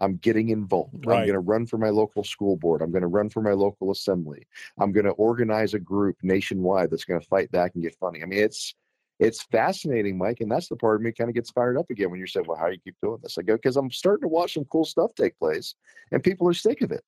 [0.02, 1.06] I'm getting involved.
[1.06, 1.20] Right.
[1.20, 2.82] I'm going to run for my local school board.
[2.82, 4.46] I'm going to run for my local assembly.
[4.78, 8.20] I'm going to organize a group nationwide that's going to fight back and get funny.
[8.22, 8.74] I mean, it's
[9.20, 12.10] it's fascinating, Mike, and that's the part of me kind of gets fired up again
[12.10, 14.22] when you say, "Well, how do you keep doing this?" I go, "Because I'm starting
[14.22, 15.76] to watch some cool stuff take place,
[16.10, 17.04] and people are sick of it."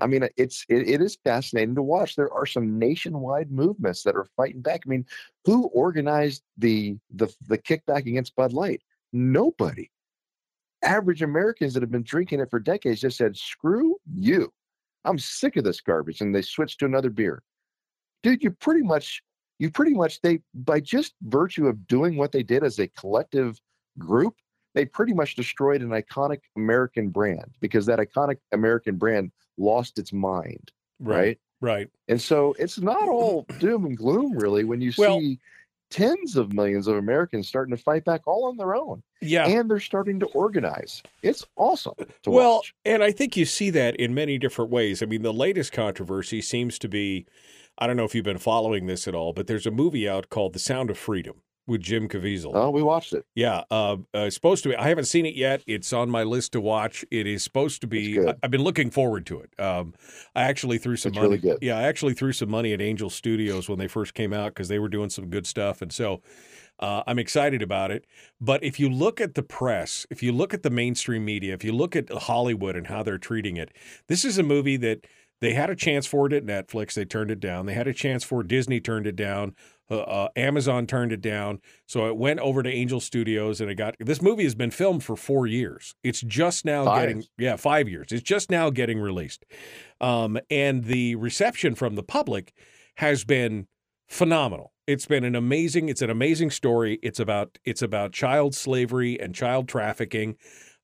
[0.00, 2.16] I mean, it's it, it is fascinating to watch.
[2.16, 4.82] There are some nationwide movements that are fighting back.
[4.84, 5.06] I mean,
[5.44, 8.82] who organized the the the kickback against Bud Light?
[9.12, 9.90] Nobody
[10.86, 14.52] average Americans that have been drinking it for decades just said, screw you.
[15.04, 16.20] I'm sick of this garbage.
[16.20, 17.42] And they switched to another beer.
[18.22, 19.22] Dude, you pretty much,
[19.58, 23.60] you pretty much, they, by just virtue of doing what they did as a collective
[23.98, 24.34] group,
[24.74, 30.12] they pretty much destroyed an iconic American brand because that iconic American brand lost its
[30.12, 30.72] mind.
[30.98, 31.38] Right.
[31.60, 31.72] Right.
[31.72, 31.88] right.
[32.08, 35.38] And so it's not all doom and gloom, really, when you well, see
[35.94, 39.00] tens of millions of Americans starting to fight back all on their own.
[39.20, 39.46] Yeah.
[39.46, 41.02] And they're starting to organize.
[41.22, 41.94] It's awesome
[42.26, 42.74] well, watch.
[42.84, 45.02] and I think you see that in many different ways.
[45.02, 47.26] I mean, the latest controversy seems to be
[47.78, 50.30] I don't know if you've been following this at all, but there's a movie out
[50.30, 52.52] called The Sound of Freedom with Jim Caviezel.
[52.54, 53.24] Oh, we watched it.
[53.34, 54.76] Yeah, uh, uh, supposed to be.
[54.76, 55.62] I haven't seen it yet.
[55.66, 57.04] It's on my list to watch.
[57.10, 58.20] It is supposed to be.
[58.20, 59.60] I, have been looking forward to it.
[59.60, 59.94] Um,
[60.34, 61.36] I actually threw some it's money.
[61.38, 61.58] Really.
[61.62, 64.68] Yeah, I actually threw some money at Angel Studios when they first came out because
[64.68, 66.22] they were doing some good stuff, and so.
[66.80, 68.04] Uh, I'm excited about it.
[68.40, 71.62] But if you look at the press, if you look at the mainstream media, if
[71.62, 73.70] you look at Hollywood and how they're treating it,
[74.08, 75.06] this is a movie that
[75.40, 76.94] they had a chance for it at Netflix.
[76.94, 77.66] They turned it down.
[77.66, 78.48] They had a chance for it.
[78.48, 79.54] Disney turned it down.
[79.90, 83.74] Uh, uh, Amazon turned it down, so it went over to Angel Studios, and it
[83.74, 83.94] got.
[84.00, 85.94] This movie has been filmed for four years.
[86.02, 87.08] It's just now five.
[87.08, 88.08] getting, yeah, five years.
[88.10, 89.44] It's just now getting released,
[90.00, 92.54] um, and the reception from the public
[92.96, 93.66] has been
[94.08, 94.72] phenomenal.
[94.86, 95.88] It's been an amazing.
[95.88, 96.98] It's an amazing story.
[97.02, 100.36] It's about it's about child slavery and child trafficking.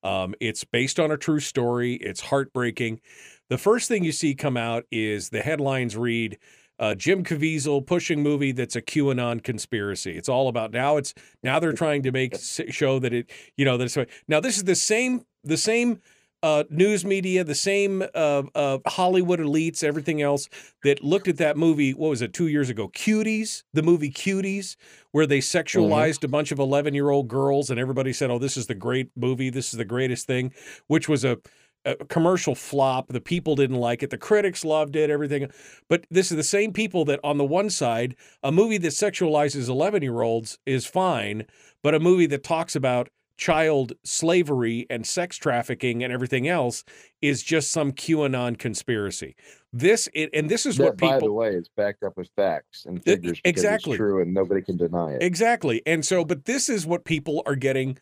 [0.03, 1.93] Um, it's based on a true story.
[1.95, 3.01] It's heartbreaking.
[3.49, 6.37] The first thing you see come out is the headlines read
[6.81, 10.17] uh, Jim Caviezel pushing movie that's a QAnon conspiracy.
[10.17, 10.97] It's all about now.
[10.97, 11.13] It's
[11.43, 14.63] now they're trying to make show that it you know that it's now this is
[14.63, 16.01] the same the same
[16.43, 20.49] uh, news media, the same uh, uh, Hollywood elites, everything else
[20.83, 21.93] that looked at that movie.
[21.93, 22.33] What was it?
[22.33, 24.75] Two years ago, Cuties, the movie Cuties,
[25.11, 25.57] where they mm-hmm.
[25.57, 26.25] sexualized mm-hmm.
[26.25, 29.51] a bunch of eleven-year-old girls, and everybody said, "Oh, this is the great movie.
[29.51, 30.51] This is the greatest thing,"
[30.87, 31.37] which was a
[31.85, 33.07] a commercial flop.
[33.09, 34.09] The people didn't like it.
[34.09, 35.49] The critics loved it, everything.
[35.89, 39.67] But this is the same people that, on the one side, a movie that sexualizes
[39.69, 41.45] 11 year olds is fine,
[41.81, 43.09] but a movie that talks about
[43.41, 46.83] child slavery and sex trafficking and everything else
[47.23, 49.35] is just some QAnon conspiracy.
[49.73, 52.29] This it, and this is that, what people by the way, is backed up with
[52.35, 53.39] facts and figures.
[53.41, 53.93] because exactly.
[53.93, 55.23] it's true, and nobody can deny it.
[55.23, 55.81] Exactly.
[55.87, 57.97] And so, but this is what people are getting,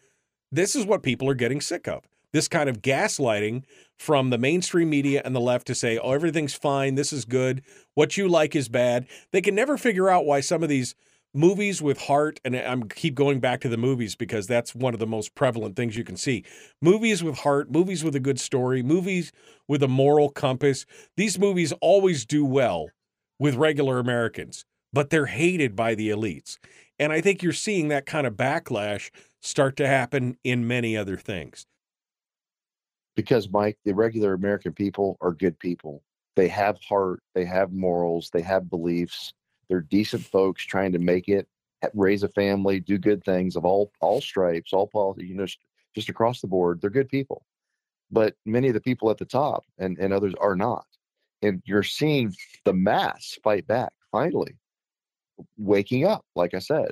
[0.51, 2.03] this is what people are getting sick of.
[2.33, 3.63] This kind of gaslighting
[3.97, 6.95] from the mainstream media and the left to say, oh, everything's fine.
[6.95, 7.63] This is good.
[7.95, 9.07] What you like is bad.
[9.31, 10.95] They can never figure out why some of these
[11.33, 14.99] movies with heart, and I'm keep going back to the movies because that's one of
[14.99, 16.43] the most prevalent things you can see.
[16.81, 19.31] Movies with heart, movies with a good story, movies
[19.67, 20.85] with a moral compass.
[21.17, 22.89] These movies always do well
[23.37, 26.57] with regular Americans, but they're hated by the elites.
[26.97, 29.09] And I think you're seeing that kind of backlash
[29.41, 31.65] start to happen in many other things.
[33.19, 36.01] Because Mike, the regular American people are good people.
[36.37, 39.33] They have heart, they have morals, they have beliefs.
[39.67, 41.45] They're decent folks trying to make it,
[41.93, 45.47] raise a family, do good things of all all stripes, all politics, you know,
[45.93, 46.79] just across the board.
[46.79, 47.43] They're good people.
[48.09, 50.85] But many of the people at the top and, and others are not.
[51.41, 52.33] And you're seeing
[52.63, 54.55] the mass fight back finally,
[55.57, 56.91] waking up, like I said.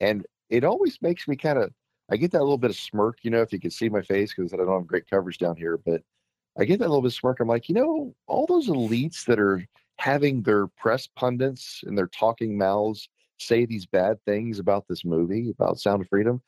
[0.00, 1.72] And it always makes me kind of
[2.10, 4.32] I get that little bit of smirk, you know, if you can see my face
[4.34, 6.02] because I don't have great coverage down here, but
[6.58, 7.40] I get that little bit of smirk.
[7.40, 9.66] I'm like, you know, all those elites that are
[9.96, 13.08] having their press pundits and their talking mouths
[13.38, 16.40] say these bad things about this movie, about Sound of Freedom.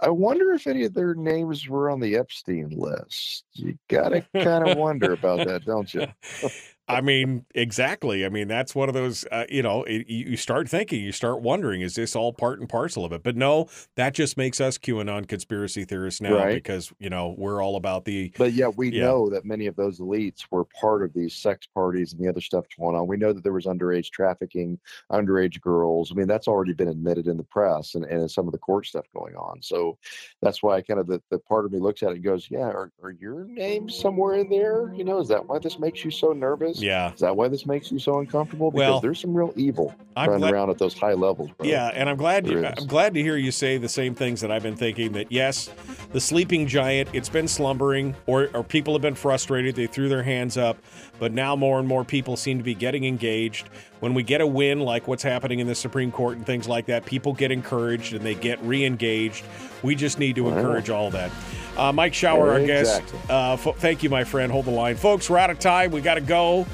[0.00, 3.44] I wonder if any of their names were on the Epstein list.
[3.54, 6.06] You gotta kind of wonder about that, don't you?
[6.88, 8.26] I mean, exactly.
[8.26, 11.40] I mean, that's one of those, uh, you know, it, you start thinking, you start
[11.40, 13.22] wondering, is this all part and parcel of it?
[13.22, 16.54] But no, that just makes us QAnon conspiracy theorists now Right.
[16.56, 19.04] because, you know, we're all about the, But yeah, we Yeah.
[19.04, 22.40] know that many of those elites were part of these sex parties and the other
[22.40, 23.06] stuff going on.
[23.06, 24.78] We know that there was underage trafficking,
[25.10, 26.10] underage girls.
[26.10, 28.58] I mean, that's already been admitted in the press and, and in some of the
[28.58, 29.62] court stuff going on.
[29.62, 29.98] So
[30.42, 32.50] that's why I kind of the, the part of me looks at it and goes,
[32.50, 34.92] Yeah, are, are your names somewhere in there?
[34.94, 36.71] You know, is that why this makes you so nervous?
[36.80, 37.12] Yeah.
[37.12, 38.70] Is that why this makes you so uncomfortable?
[38.70, 41.66] Because Well, there's some real evil I'm running glad, around at those high levels, bro.
[41.66, 44.50] Yeah, and I'm glad you, I'm glad to hear you say the same things that
[44.52, 45.12] I've been thinking.
[45.12, 45.70] That yes,
[46.12, 49.74] the sleeping giant, it's been slumbering, or or people have been frustrated.
[49.74, 50.76] They threw their hands up,
[51.18, 53.68] but now more and more people seem to be getting engaged.
[54.00, 56.86] When we get a win, like what's happening in the Supreme Court and things like
[56.86, 59.44] that, people get encouraged and they get re-engaged.
[59.82, 60.56] We just need to Wow.
[60.56, 61.30] encourage all that.
[61.76, 63.00] Uh, Mike Shower, our guest.
[63.00, 63.20] Exactly.
[63.28, 64.52] Uh, thank you, my friend.
[64.52, 65.30] Hold the line, folks.
[65.30, 65.90] We're out of time.
[65.90, 66.66] We got to go.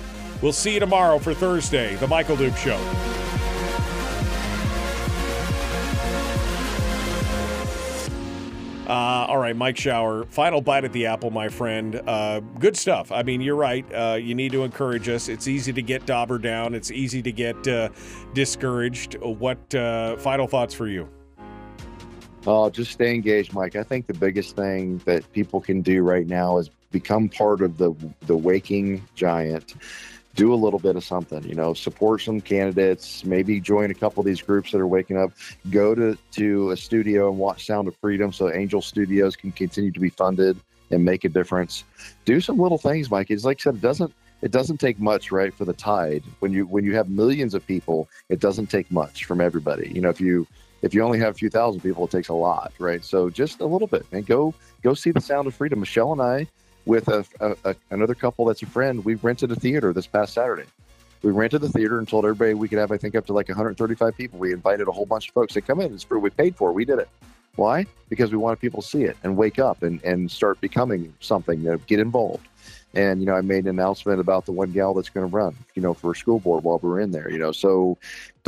[0.43, 2.79] We'll see you tomorrow for Thursday, the Michael Duke Show.
[8.89, 10.25] Uh, all right, Mike Shower.
[10.31, 11.97] Final bite at the apple, my friend.
[12.07, 13.13] Uh, good stuff.
[13.13, 13.85] I mean, you're right.
[13.93, 15.29] Uh, you need to encourage us.
[15.29, 16.75] It's easy to get dauber down.
[16.75, 17.91] It's easy to get uh,
[18.33, 19.17] discouraged.
[19.21, 21.07] What uh, final thoughts for you?
[22.47, 23.77] Oh, just stay engaged, Mike.
[23.77, 27.79] I think the biggest thing that people can do right now is become part of
[27.79, 27.95] the
[28.27, 29.75] the waking giant.
[30.35, 34.21] Do a little bit of something, you know, support some candidates, maybe join a couple
[34.21, 35.33] of these groups that are waking up.
[35.71, 39.91] Go to to a studio and watch Sound of Freedom so Angel Studios can continue
[39.91, 40.57] to be funded
[40.91, 41.85] and make a difference.
[42.25, 43.31] Do some little things, Mike.
[43.31, 46.23] It's like I said, it doesn't it doesn't take much, right, for the tide.
[46.39, 49.91] When you when you have millions of people, it doesn't take much from everybody.
[49.93, 50.47] You know, if you
[50.83, 53.05] if you only have a few thousand people, it takes a lot, right?
[53.05, 55.81] So just a little bit, and go go see the Sound of Freedom.
[55.81, 56.47] Michelle and I,
[56.87, 60.35] with a, a, a another couple that's a friend, we rented a theater this past
[60.35, 60.67] Saturday.
[61.23, 63.49] We rented the theater and told everybody we could have, I think, up to like
[63.49, 64.39] 135 people.
[64.39, 65.93] We invited a whole bunch of folks to come in.
[65.93, 66.21] It's free.
[66.21, 66.75] We paid for it.
[66.75, 67.09] We did it.
[67.57, 67.87] Why?
[68.09, 71.61] Because we wanted people to see it and wake up and, and start becoming something,
[71.61, 72.47] you know, get involved.
[72.95, 75.57] And, you know, I made an announcement about the one gal that's going to run,
[75.75, 77.51] you know, for a school board while we're in there, you know.
[77.51, 77.99] So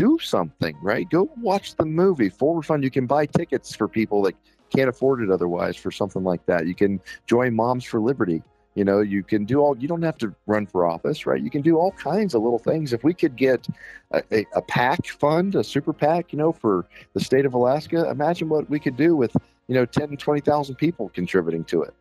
[0.00, 1.08] do something, right?
[1.10, 2.30] Go watch the movie.
[2.30, 4.34] Forward Fund, you can buy tickets for people that
[4.74, 6.66] can't afford it otherwise for something like that.
[6.66, 8.42] You can join Moms for Liberty.
[8.76, 11.42] You know, you can do all, you don't have to run for office, right?
[11.42, 12.92] You can do all kinds of little things.
[12.92, 13.66] If we could get
[14.12, 18.08] a, a, a PAC fund, a super PAC, you know, for the state of Alaska,
[18.08, 19.36] imagine what we could do with,
[19.66, 21.92] you know, 10, 20,000 people contributing to it.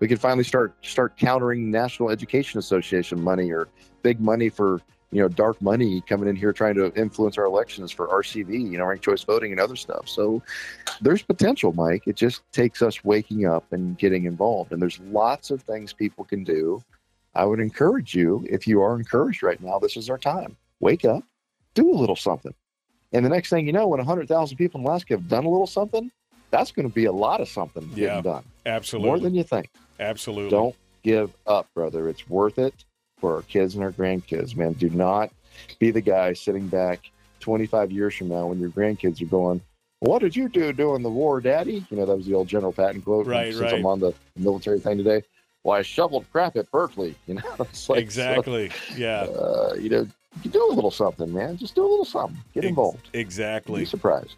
[0.00, 3.68] We could finally start start countering National Education Association money or
[4.02, 4.80] big money for
[5.10, 8.78] you know dark money coming in here trying to influence our elections for RCV, you
[8.78, 10.08] know, ranked choice voting and other stuff.
[10.08, 10.42] So
[11.00, 12.02] there's potential, Mike.
[12.06, 14.72] It just takes us waking up and getting involved.
[14.72, 16.82] And there's lots of things people can do.
[17.34, 20.56] I would encourage you, if you are encouraged right now, this is our time.
[20.80, 21.22] Wake up,
[21.74, 22.54] do a little something.
[23.12, 25.66] And the next thing you know, when 100,000 people in Alaska have done a little
[25.66, 26.10] something,
[26.50, 28.20] that's going to be a lot of something getting Yeah.
[28.20, 28.44] done.
[28.66, 29.08] Absolutely.
[29.08, 29.70] More than you think.
[30.00, 30.50] Absolutely.
[30.50, 32.08] Don't give up, brother.
[32.08, 32.74] It's worth it
[33.20, 34.72] for our kids and our grandkids, man.
[34.74, 35.30] Do not
[35.78, 39.60] be the guy sitting back 25 years from now when your grandkids are going,
[40.00, 41.84] What did you do during the war, Daddy?
[41.90, 43.26] You know, that was the old General Patton quote.
[43.26, 43.74] Right, Since right.
[43.74, 45.22] I'm on the military thing today.
[45.64, 47.14] Well, I shoveled crap at Berkeley.
[47.26, 48.70] You know, it's like, so, exactly.
[48.96, 49.22] yeah.
[49.22, 50.06] uh, you know,
[50.42, 51.56] you do a little something, man.
[51.56, 52.38] Just do a little something.
[52.54, 53.10] Get involved.
[53.12, 53.84] Be Exactly.
[53.84, 54.34] surprised.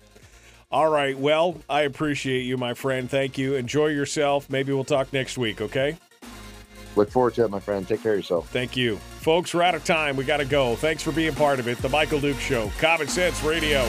[0.73, 1.19] All right.
[1.19, 3.11] Well, I appreciate you, my friend.
[3.11, 3.57] Thank you.
[3.57, 4.49] Enjoy yourself.
[4.49, 5.97] Maybe we'll talk next week, okay?
[6.97, 7.87] Look forward to it, my friend.
[7.87, 8.49] Take care of yourself.
[8.51, 8.97] Thank you.
[9.21, 10.17] Folks, we're out of time.
[10.17, 10.77] We got to go.
[10.77, 11.79] Thanks for being part of it.
[11.79, 13.89] The Michael Duke Show, Common Sense Radio.